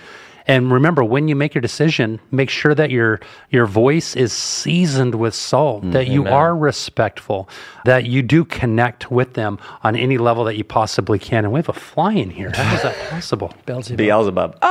And 0.47 0.71
remember, 0.71 1.03
when 1.03 1.29
you 1.29 1.37
make 1.37 1.55
your 1.55 1.63
decision, 1.63 2.21
make 2.31 2.51
sure 2.51 2.75
that 2.75 2.91
your 2.91 3.21
your 3.51 3.65
voice 3.65 4.15
is 4.15 4.33
seasoned 4.33 5.15
with 5.15 5.35
salt, 5.35 5.85
mm, 5.85 5.93
that 5.93 6.09
you 6.09 6.27
are 6.27 6.55
respectful, 6.55 7.49
that 7.87 8.05
you 8.05 8.23
do 8.23 8.45
connect 8.45 9.11
with 9.11 9.35
them 9.35 9.59
on 9.83 9.97
any 9.97 10.19
level 10.19 10.45
that 10.45 10.57
you 10.57 10.65
possibly 10.65 11.19
can. 11.19 11.45
And 11.45 11.53
we 11.53 11.59
have 11.59 11.71
a 11.71 11.73
fly 11.73 12.13
in 12.13 12.29
here. 12.29 12.51
How 12.55 12.75
is 12.75 12.83
that 12.83 12.97
possible? 13.11 13.55
Beelzebub. 13.67 13.97
Beelzebub. 13.97 14.59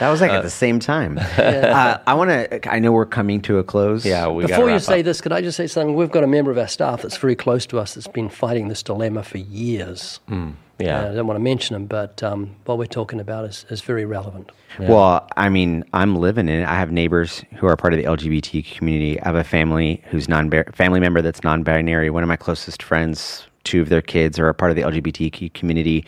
That 0.00 0.10
was 0.10 0.20
like 0.20 0.30
at 0.30 0.38
uh, 0.38 0.42
the 0.42 0.50
same 0.50 0.78
time. 0.80 1.18
Uh, 1.40 1.98
I 2.06 2.14
want 2.14 2.30
to. 2.30 2.72
I 2.72 2.78
know 2.78 2.92
we're 2.92 3.06
coming 3.06 3.40
to 3.42 3.58
a 3.58 3.64
close. 3.64 4.04
Yeah, 4.04 4.28
we 4.28 4.42
gotta 4.42 4.54
Before 4.54 4.70
you 4.70 4.78
say 4.78 5.00
up. 5.00 5.04
this, 5.04 5.20
could 5.20 5.32
I 5.32 5.40
just 5.40 5.56
say 5.56 5.66
something? 5.66 5.94
We've 5.94 6.10
got 6.10 6.24
a 6.24 6.26
member 6.26 6.50
of 6.50 6.58
our 6.58 6.68
staff 6.68 7.02
that's 7.02 7.16
very 7.16 7.36
close 7.36 7.66
to 7.66 7.78
us 7.78 7.94
that's 7.94 8.06
been 8.06 8.28
fighting 8.28 8.68
this 8.68 8.82
dilemma 8.82 9.22
for 9.22 9.38
years. 9.38 10.20
Mm. 10.28 10.54
Yeah. 10.80 11.00
Uh, 11.00 11.10
I 11.10 11.14
don't 11.14 11.26
want 11.26 11.38
to 11.38 11.42
mention 11.42 11.74
them, 11.74 11.86
but 11.86 12.22
um, 12.22 12.56
what 12.64 12.78
we're 12.78 12.86
talking 12.86 13.20
about 13.20 13.44
is, 13.44 13.66
is 13.70 13.80
very 13.82 14.04
relevant. 14.04 14.50
Well, 14.78 15.28
I 15.36 15.48
mean, 15.48 15.84
I'm 15.92 16.16
living 16.16 16.48
in 16.48 16.62
it. 16.62 16.66
I 16.66 16.76
have 16.76 16.92
neighbors 16.92 17.44
who 17.56 17.66
are 17.66 17.76
part 17.76 17.92
of 17.92 17.98
the 17.98 18.04
LGBT 18.04 18.76
community. 18.76 19.20
I 19.20 19.24
have 19.26 19.34
a 19.34 19.44
family 19.44 20.02
who's 20.06 20.28
non 20.28 20.50
family 20.72 21.00
member 21.00 21.20
that's 21.22 21.42
non-binary. 21.42 22.10
One 22.10 22.22
of 22.22 22.28
my 22.28 22.36
closest 22.36 22.82
friends, 22.82 23.46
two 23.64 23.82
of 23.82 23.88
their 23.88 24.02
kids 24.02 24.38
are 24.38 24.48
a 24.48 24.54
part 24.54 24.70
of 24.70 24.76
the 24.76 24.82
LGBT 24.82 25.52
community, 25.54 26.06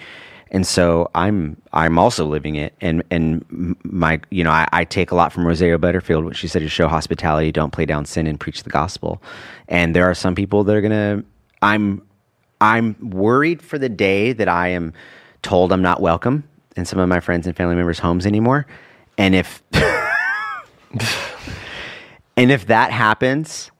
and 0.52 0.66
so 0.66 1.10
I'm 1.14 1.60
I'm 1.72 1.98
also 1.98 2.24
living 2.24 2.54
it. 2.54 2.74
And 2.80 3.02
and 3.10 3.76
my 3.82 4.20
you 4.30 4.44
know 4.44 4.52
I, 4.52 4.68
I 4.72 4.84
take 4.84 5.10
a 5.10 5.14
lot 5.14 5.32
from 5.32 5.46
Rosario 5.46 5.76
Butterfield, 5.76 6.24
when 6.24 6.34
she 6.34 6.46
said 6.46 6.60
to 6.60 6.68
show 6.68 6.88
hospitality, 6.88 7.50
don't 7.50 7.72
play 7.72 7.84
down 7.84 8.04
sin, 8.04 8.26
and 8.26 8.38
preach 8.38 8.62
the 8.62 8.70
gospel. 8.70 9.20
And 9.68 9.94
there 9.94 10.08
are 10.08 10.14
some 10.14 10.34
people 10.34 10.64
that 10.64 10.74
are 10.74 10.80
gonna. 10.80 11.24
I'm 11.62 12.02
I'm 12.62 12.96
worried 13.10 13.60
for 13.60 13.76
the 13.78 13.88
day 13.88 14.32
that 14.32 14.48
I 14.48 14.68
am 14.68 14.92
told 15.42 15.72
I'm 15.72 15.82
not 15.82 16.00
welcome 16.00 16.44
in 16.76 16.84
some 16.84 16.98
of 17.00 17.08
my 17.08 17.20
friends 17.20 17.46
and 17.46 17.56
family 17.56 17.74
members' 17.74 17.98
homes 17.98 18.24
anymore. 18.24 18.66
And 19.18 19.34
if 19.34 19.62
and 22.36 22.50
if 22.50 22.66
that 22.66 22.92
happens, 22.92 23.70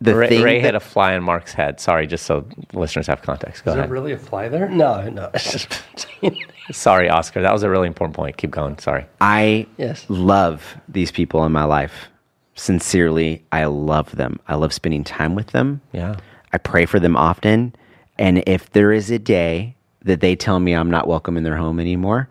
the 0.00 0.14
Ray, 0.14 0.28
thing 0.28 0.42
Ray 0.42 0.54
that- 0.60 0.64
hit 0.66 0.74
a 0.74 0.80
fly 0.80 1.14
in 1.14 1.22
Mark's 1.22 1.52
head. 1.52 1.80
Sorry, 1.80 2.06
just 2.06 2.26
so 2.26 2.46
listeners 2.72 3.06
have 3.06 3.22
context. 3.22 3.64
Go 3.64 3.72
Is 3.72 3.74
there 3.74 3.80
ahead. 3.84 3.90
really 3.90 4.12
a 4.12 4.18
fly 4.18 4.48
there? 4.48 4.68
No, 4.68 5.08
no. 5.10 5.30
Sorry, 6.72 7.08
Oscar. 7.08 7.42
That 7.42 7.52
was 7.52 7.62
a 7.62 7.70
really 7.70 7.88
important 7.88 8.14
point. 8.14 8.36
Keep 8.36 8.50
going. 8.52 8.78
Sorry. 8.78 9.04
I 9.20 9.66
Yes. 9.76 10.04
love 10.08 10.76
these 10.88 11.10
people 11.10 11.44
in 11.44 11.52
my 11.52 11.64
life. 11.64 12.08
Sincerely, 12.54 13.44
I 13.52 13.64
love 13.64 14.14
them. 14.16 14.38
I 14.46 14.54
love 14.54 14.72
spending 14.72 15.02
time 15.04 15.34
with 15.34 15.48
them. 15.48 15.80
Yeah. 15.92 16.16
I 16.52 16.58
pray 16.58 16.84
for 16.86 17.00
them 17.00 17.16
often. 17.16 17.74
And 18.20 18.44
if 18.46 18.70
there 18.70 18.92
is 18.92 19.10
a 19.10 19.18
day 19.18 19.74
that 20.02 20.20
they 20.20 20.36
tell 20.36 20.60
me 20.60 20.72
I'm 20.74 20.90
not 20.90 21.08
welcome 21.08 21.36
in 21.36 21.42
their 21.42 21.56
home 21.56 21.80
anymore, 21.80 22.28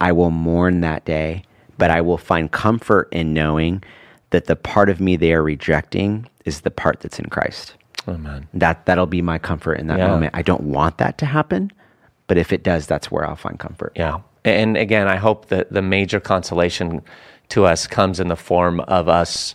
I 0.00 0.12
will 0.12 0.30
mourn 0.30 0.80
that 0.80 1.04
day. 1.04 1.42
But 1.78 1.90
I 1.90 2.00
will 2.00 2.18
find 2.18 2.50
comfort 2.50 3.08
in 3.12 3.34
knowing 3.34 3.82
that 4.30 4.44
the 4.46 4.56
part 4.56 4.88
of 4.88 5.00
me 5.00 5.16
they 5.16 5.32
are 5.34 5.42
rejecting 5.42 6.28
is 6.44 6.60
the 6.60 6.70
part 6.70 7.00
that's 7.00 7.18
in 7.18 7.26
Christ. 7.26 7.74
Amen. 8.08 8.46
That 8.54 8.86
that'll 8.86 9.06
be 9.06 9.20
my 9.22 9.38
comfort 9.38 9.74
in 9.74 9.88
that 9.88 9.98
Yeah. 9.98 10.08
moment. 10.08 10.34
I 10.34 10.42
don't 10.42 10.62
want 10.62 10.98
that 10.98 11.18
to 11.18 11.26
happen, 11.26 11.72
but 12.28 12.36
if 12.38 12.52
it 12.52 12.62
does, 12.62 12.86
that's 12.86 13.10
where 13.10 13.28
I'll 13.28 13.36
find 13.36 13.58
comfort. 13.58 13.92
Yeah. 13.96 14.18
And 14.44 14.76
again, 14.76 15.08
I 15.08 15.16
hope 15.16 15.46
that 15.48 15.72
the 15.72 15.82
major 15.82 16.18
consolation 16.20 17.02
to 17.50 17.64
us 17.64 17.86
comes 17.86 18.18
in 18.20 18.28
the 18.28 18.36
form 18.36 18.80
of 18.80 19.08
us 19.08 19.54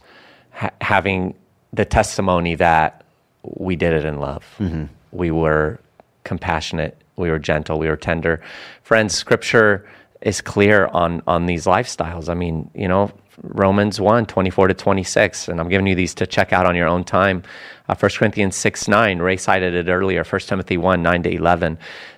ha- 0.52 0.70
having 0.82 1.34
the 1.74 1.86
testimony 1.86 2.56
that 2.56 3.04
we 3.44 3.76
did 3.76 3.94
it 3.94 4.06
in 4.06 4.20
love. 4.20 4.44
Mm-hmm. 4.60 4.86
We 5.12 5.32
were 5.32 5.80
compassionate, 6.24 6.98
we 7.16 7.30
were 7.30 7.40
gentle, 7.40 7.80
we 7.80 7.88
were 7.88 7.96
tender. 7.96 8.42
Friends, 8.84 9.16
scripture 9.16 9.88
is 10.22 10.42
clear 10.42 10.88
on 10.88 11.22
on 11.28 11.46
these 11.46 11.66
lifestyles. 11.66 12.30
I 12.30 12.34
mean, 12.34 12.70
you 12.74 12.88
know, 12.88 13.12
Romans 13.44 14.02
1, 14.02 14.26
24 14.26 14.70
to 14.70 14.74
26, 14.74 15.48
and 15.48 15.60
I'm 15.60 15.70
giving 15.70 15.86
you 15.88 15.96
these 15.96 16.16
to 16.16 16.26
check 16.26 16.54
out 16.54 16.66
on 16.66 16.76
your 16.76 16.88
own 16.88 17.04
time. 17.04 17.44
Uh, 17.88 17.96
1 17.96 18.12
Corinthians 18.18 18.56
6, 18.56 18.88
9, 18.88 19.20
Ray 19.20 19.38
cited 19.38 19.74
it 19.76 19.92
earlier, 19.92 20.24
1 20.24 20.42
Timothy 20.42 20.78
1, 20.78 21.02
9 21.02 21.24
to 21.24 21.32
11. 21.32 21.78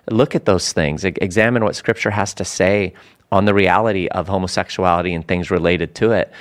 Look 0.09 0.33
at 0.33 0.45
those 0.45 0.71
things. 0.71 1.03
Examine 1.03 1.63
what 1.63 1.75
scripture 1.75 2.11
has 2.11 2.33
to 2.35 2.45
say 2.45 2.93
on 3.31 3.45
the 3.45 3.53
reality 3.53 4.07
of 4.07 4.27
homosexuality 4.27 5.13
and 5.13 5.27
things 5.27 5.51
related 5.51 5.93
to 5.95 6.11
it, 6.11 6.31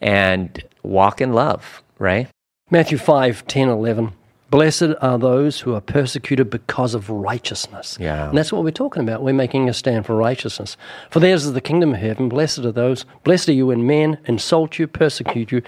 and 0.00 0.62
walk 0.82 1.20
in 1.20 1.32
love, 1.32 1.82
right? 1.98 2.28
Matthew 2.70 2.98
5, 2.98 3.46
10, 3.46 3.68
11. 3.68 4.12
Blessed 4.50 4.94
are 5.02 5.18
those 5.18 5.60
who 5.60 5.74
are 5.74 5.80
persecuted 5.80 6.48
because 6.48 6.94
of 6.94 7.10
righteousness. 7.10 7.98
Yeah. 8.00 8.28
And 8.28 8.38
that's 8.38 8.50
what 8.50 8.64
we're 8.64 8.70
talking 8.70 9.02
about. 9.02 9.22
We're 9.22 9.34
making 9.34 9.68
a 9.68 9.74
stand 9.74 10.06
for 10.06 10.16
righteousness. 10.16 10.76
For 11.10 11.20
theirs 11.20 11.44
is 11.44 11.52
the 11.52 11.60
kingdom 11.60 11.92
of 11.92 12.00
heaven. 12.00 12.30
Blessed 12.30 12.60
are 12.60 12.72
those, 12.72 13.04
blessed 13.24 13.50
are 13.50 13.52
you 13.52 13.66
when 13.66 13.86
men 13.86 14.18
insult 14.24 14.78
you, 14.78 14.86
persecute 14.86 15.52
you, 15.52 15.62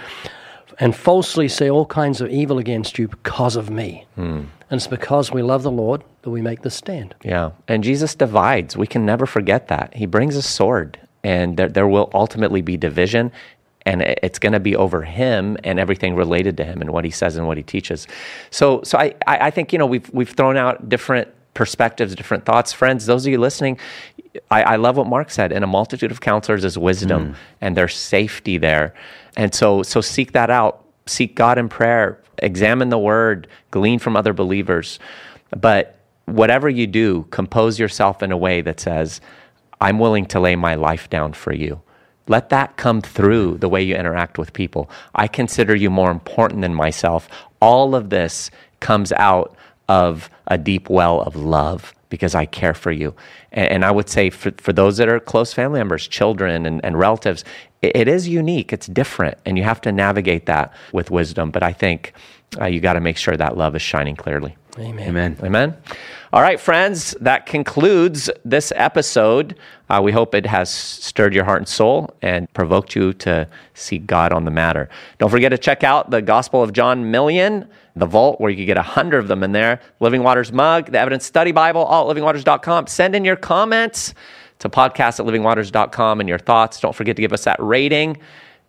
and 0.79 0.97
falsely 0.97 1.47
say 1.47 1.69
all 1.69 1.85
kinds 1.85 2.23
of 2.23 2.31
evil 2.31 2.59
against 2.59 2.99
you 2.99 3.07
because 3.07 3.55
of 3.55 3.69
me. 3.69 4.07
Hmm. 4.15 4.45
And 4.71 4.79
it's 4.79 4.87
because 4.87 5.31
we 5.31 5.43
love 5.43 5.63
the 5.63 5.71
Lord 5.71 6.03
that 6.23 6.31
we 6.31 6.41
make 6.41 6.63
this 6.63 6.75
stand. 6.75 7.15
Yeah. 7.23 7.51
And 7.69 7.85
Jesus 7.85 8.15
divides. 8.15 8.79
We 8.79 8.87
can 8.87 9.05
never 9.05 9.27
forget 9.27 9.69
that. 9.69 9.93
He 9.95 10.07
brings 10.07 10.37
a 10.37 10.43
sword, 10.43 10.99
and 11.23 11.59
there, 11.59 11.69
there 11.69 11.89
will 11.89 12.09
ultimately 12.15 12.63
be 12.63 12.79
division, 12.79 13.31
and 13.87 14.03
it's 14.03 14.39
going 14.39 14.53
to 14.53 14.61
be 14.61 14.77
over 14.77 15.03
him 15.03 15.57
and 15.65 15.79
everything 15.79 16.15
related 16.15 16.57
to 16.59 16.65
him 16.65 16.81
and 16.81 16.91
what 16.91 17.05
he 17.05 17.11
says 17.11 17.37
and 17.37 17.47
what 17.47 17.57
he 17.57 17.63
teaches. 17.63 18.07
So, 18.51 18.83
so 18.83 18.99
I, 18.99 19.15
I 19.27 19.39
I 19.47 19.51
think, 19.51 19.73
you 19.73 19.79
know, 19.79 19.87
we've, 19.87 20.09
we've 20.13 20.31
thrown 20.31 20.57
out 20.57 20.89
different 20.89 21.29
perspectives, 21.55 22.15
different 22.15 22.45
thoughts. 22.45 22.73
Friends, 22.73 23.07
those 23.07 23.27
of 23.27 23.33
you 23.33 23.39
listening, 23.39 23.79
I, 24.51 24.63
I 24.63 24.77
love 24.77 24.97
what 24.97 25.07
Mark 25.07 25.31
said. 25.31 25.51
In 25.51 25.63
a 25.63 25.67
multitude 25.67 26.11
of 26.11 26.21
counselors 26.21 26.65
is 26.65 26.79
wisdom, 26.79 27.33
mm. 27.33 27.37
and 27.61 27.77
there's 27.77 27.97
safety 27.97 28.59
there. 28.59 28.95
And 29.37 29.55
so, 29.55 29.83
so 29.83 30.01
seek 30.01 30.33
that 30.33 30.51
out. 30.51 30.85
Seek 31.07 31.35
God 31.35 31.59
in 31.59 31.69
prayer. 31.69 32.21
Examine 32.39 32.91
the 32.91 32.99
word. 32.99 33.49
Glean 33.71 33.99
from 33.99 34.17
other 34.17 34.33
believers. 34.33 34.99
But 35.51 35.99
whatever 36.27 36.69
you 36.69 36.87
do, 36.87 37.27
compose 37.31 37.79
yourself 37.79 38.23
in 38.23 38.31
a 38.31 38.37
way 38.37 38.61
that 38.61 38.79
says, 38.79 39.21
I'm 39.81 39.99
willing 39.99 40.27
to 40.27 40.39
lay 40.39 40.55
my 40.55 40.77
life 40.77 41.11
down 41.11 41.33
for 41.33 41.53
you. 41.53 41.81
Let 42.31 42.49
that 42.51 42.77
come 42.77 43.01
through 43.01 43.59
the 43.59 43.69
way 43.69 43.83
you 43.83 43.97
interact 43.97 44.39
with 44.39 44.53
people. 44.53 44.89
I 45.17 45.27
consider 45.27 45.75
you 45.75 45.91
more 45.91 46.13
important 46.13 46.61
than 46.63 46.73
myself. 46.73 47.29
All 47.61 47.97
of 47.97 48.11
this 48.11 48.53
comes 48.79 49.11
out 49.11 49.57
of 49.89 50.31
a 50.47 50.57
deep 50.57 50.89
well 50.89 51.23
of 51.23 51.35
love 51.35 51.93
because 52.09 52.37
I 52.37 52.47
care 52.47 52.73
for 52.73 52.93
you. 52.93 53.17
And, 53.51 53.69
and 53.73 53.85
I 53.85 53.91
would 53.91 54.09
say 54.09 54.31
for, 54.31 54.53
for 54.59 54.73
those 54.73 54.97
that 54.99 55.09
are 55.09 55.19
close 55.19 55.53
family 55.53 55.81
members, 55.81 56.07
children, 56.07 56.67
and, 56.67 56.81
and 56.85 56.97
relatives, 56.97 57.45
it, 57.83 57.97
it 57.97 58.09
is 58.09 58.29
unique, 58.29 58.73
it's 58.73 58.87
different, 58.87 59.39
and 59.45 59.57
you 59.57 59.65
have 59.65 59.81
to 59.83 59.93
navigate 59.93 60.47
that 60.47 60.73
with 60.93 61.11
wisdom. 61.11 61.51
But 61.51 61.63
I 61.63 61.73
think 61.73 62.13
uh, 62.61 62.67
you 62.67 62.81
got 62.81 62.95
to 62.95 63.01
make 63.01 63.17
sure 63.17 63.37
that 63.37 63.57
love 63.57 63.77
is 63.77 63.83
shining 63.83 64.17
clearly. 64.17 64.57
Amen. 64.79 65.09
Amen. 65.09 65.37
Amen. 65.43 65.77
All 66.33 66.43
right, 66.43 66.61
friends, 66.61 67.17
that 67.21 67.45
concludes 67.47 68.31
this 68.45 68.73
episode. 68.77 69.57
Uh, 69.89 70.01
we 70.03 70.13
hope 70.13 70.33
it 70.35 70.47
has 70.47 70.71
stirred 70.71 71.35
your 71.35 71.45
heart 71.45 71.59
and 71.59 71.69
soul 71.69 72.15
and 72.23 72.51
provoked 72.53 72.95
you 72.95 73.13
to 73.15 73.49
seek 73.75 74.07
God 74.07 74.33
on 74.33 74.45
the 74.45 74.51
matter. 74.53 74.89
Don't 75.19 75.31
forget 75.31 75.51
to 75.51 75.59
check 75.59 75.83
out 75.83 76.11
the 76.11 76.23
Gospel 76.23 76.63
of 76.63 76.73
John 76.73 77.11
Million, 77.11 77.69
the 77.97 78.07
vault, 78.07 78.41
where 78.41 78.49
you 78.49 78.57
can 78.57 78.67
get 78.67 78.77
a 78.77 78.83
hundred 78.83 79.19
of 79.19 79.29
them 79.29 79.43
in 79.43 79.51
there. 79.51 79.81
Living 79.99 80.23
Waters 80.23 80.53
mug, 80.53 80.93
the 80.93 81.01
Evidence 81.01 81.27
Study 81.27 81.51
Bible, 81.51 81.83
all 81.83 82.09
at 82.09 82.17
livingwaters.com. 82.17 82.87
Send 82.87 83.17
in 83.17 83.25
your 83.25 83.37
comments 83.37 84.15
to 84.61 84.69
podcast 84.69 85.21
at 85.21 85.27
livingwaters.com 85.27 86.21
and 86.21 86.29
your 86.29 86.39
thoughts. 86.39 86.81
Don't 86.81 86.95
forget 86.95 87.17
to 87.17 87.23
give 87.23 87.33
us 87.33 87.45
that 87.45 87.57
rating. 87.61 88.19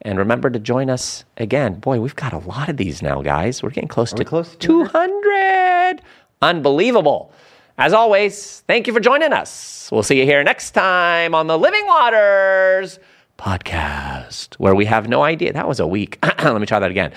And 0.01 0.17
remember 0.17 0.49
to 0.49 0.59
join 0.59 0.89
us 0.89 1.23
again. 1.37 1.75
Boy, 1.75 1.99
we've 1.99 2.15
got 2.15 2.33
a 2.33 2.39
lot 2.39 2.69
of 2.69 2.77
these 2.77 3.01
now, 3.01 3.21
guys. 3.21 3.61
We're 3.61 3.69
getting 3.69 3.87
close 3.87 4.11
to 4.13 4.25
close 4.25 4.51
to 4.51 4.57
200. 4.57 6.01
Unbelievable. 6.41 7.31
As 7.77 7.93
always, 7.93 8.61
thank 8.67 8.87
you 8.87 8.93
for 8.93 8.99
joining 8.99 9.31
us. 9.31 9.89
We'll 9.91 10.03
see 10.03 10.19
you 10.19 10.25
here 10.25 10.43
next 10.43 10.71
time 10.71 11.35
on 11.35 11.47
the 11.47 11.57
Living 11.57 11.85
Waters 11.85 12.99
podcast, 13.37 14.55
where 14.55 14.73
we 14.75 14.85
have 14.85 15.07
no 15.07 15.23
idea. 15.23 15.53
That 15.53 15.67
was 15.67 15.79
a 15.79 15.87
week. 15.87 16.17
Let 16.43 16.59
me 16.59 16.65
try 16.65 16.79
that 16.79 16.91
again. 16.91 17.11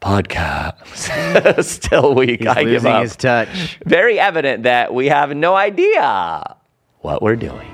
Podcast. 0.00 1.64
Still 1.64 2.14
weak. 2.14 2.40
He's 2.40 2.48
I 2.48 2.64
give 2.64 2.84
up. 2.84 3.02
his 3.02 3.16
touch. 3.16 3.78
Very 3.84 4.18
evident 4.18 4.64
that 4.64 4.92
we 4.92 5.08
have 5.08 5.34
no 5.34 5.54
idea 5.54 6.56
what 7.00 7.22
we're 7.22 7.36
doing. 7.36 7.73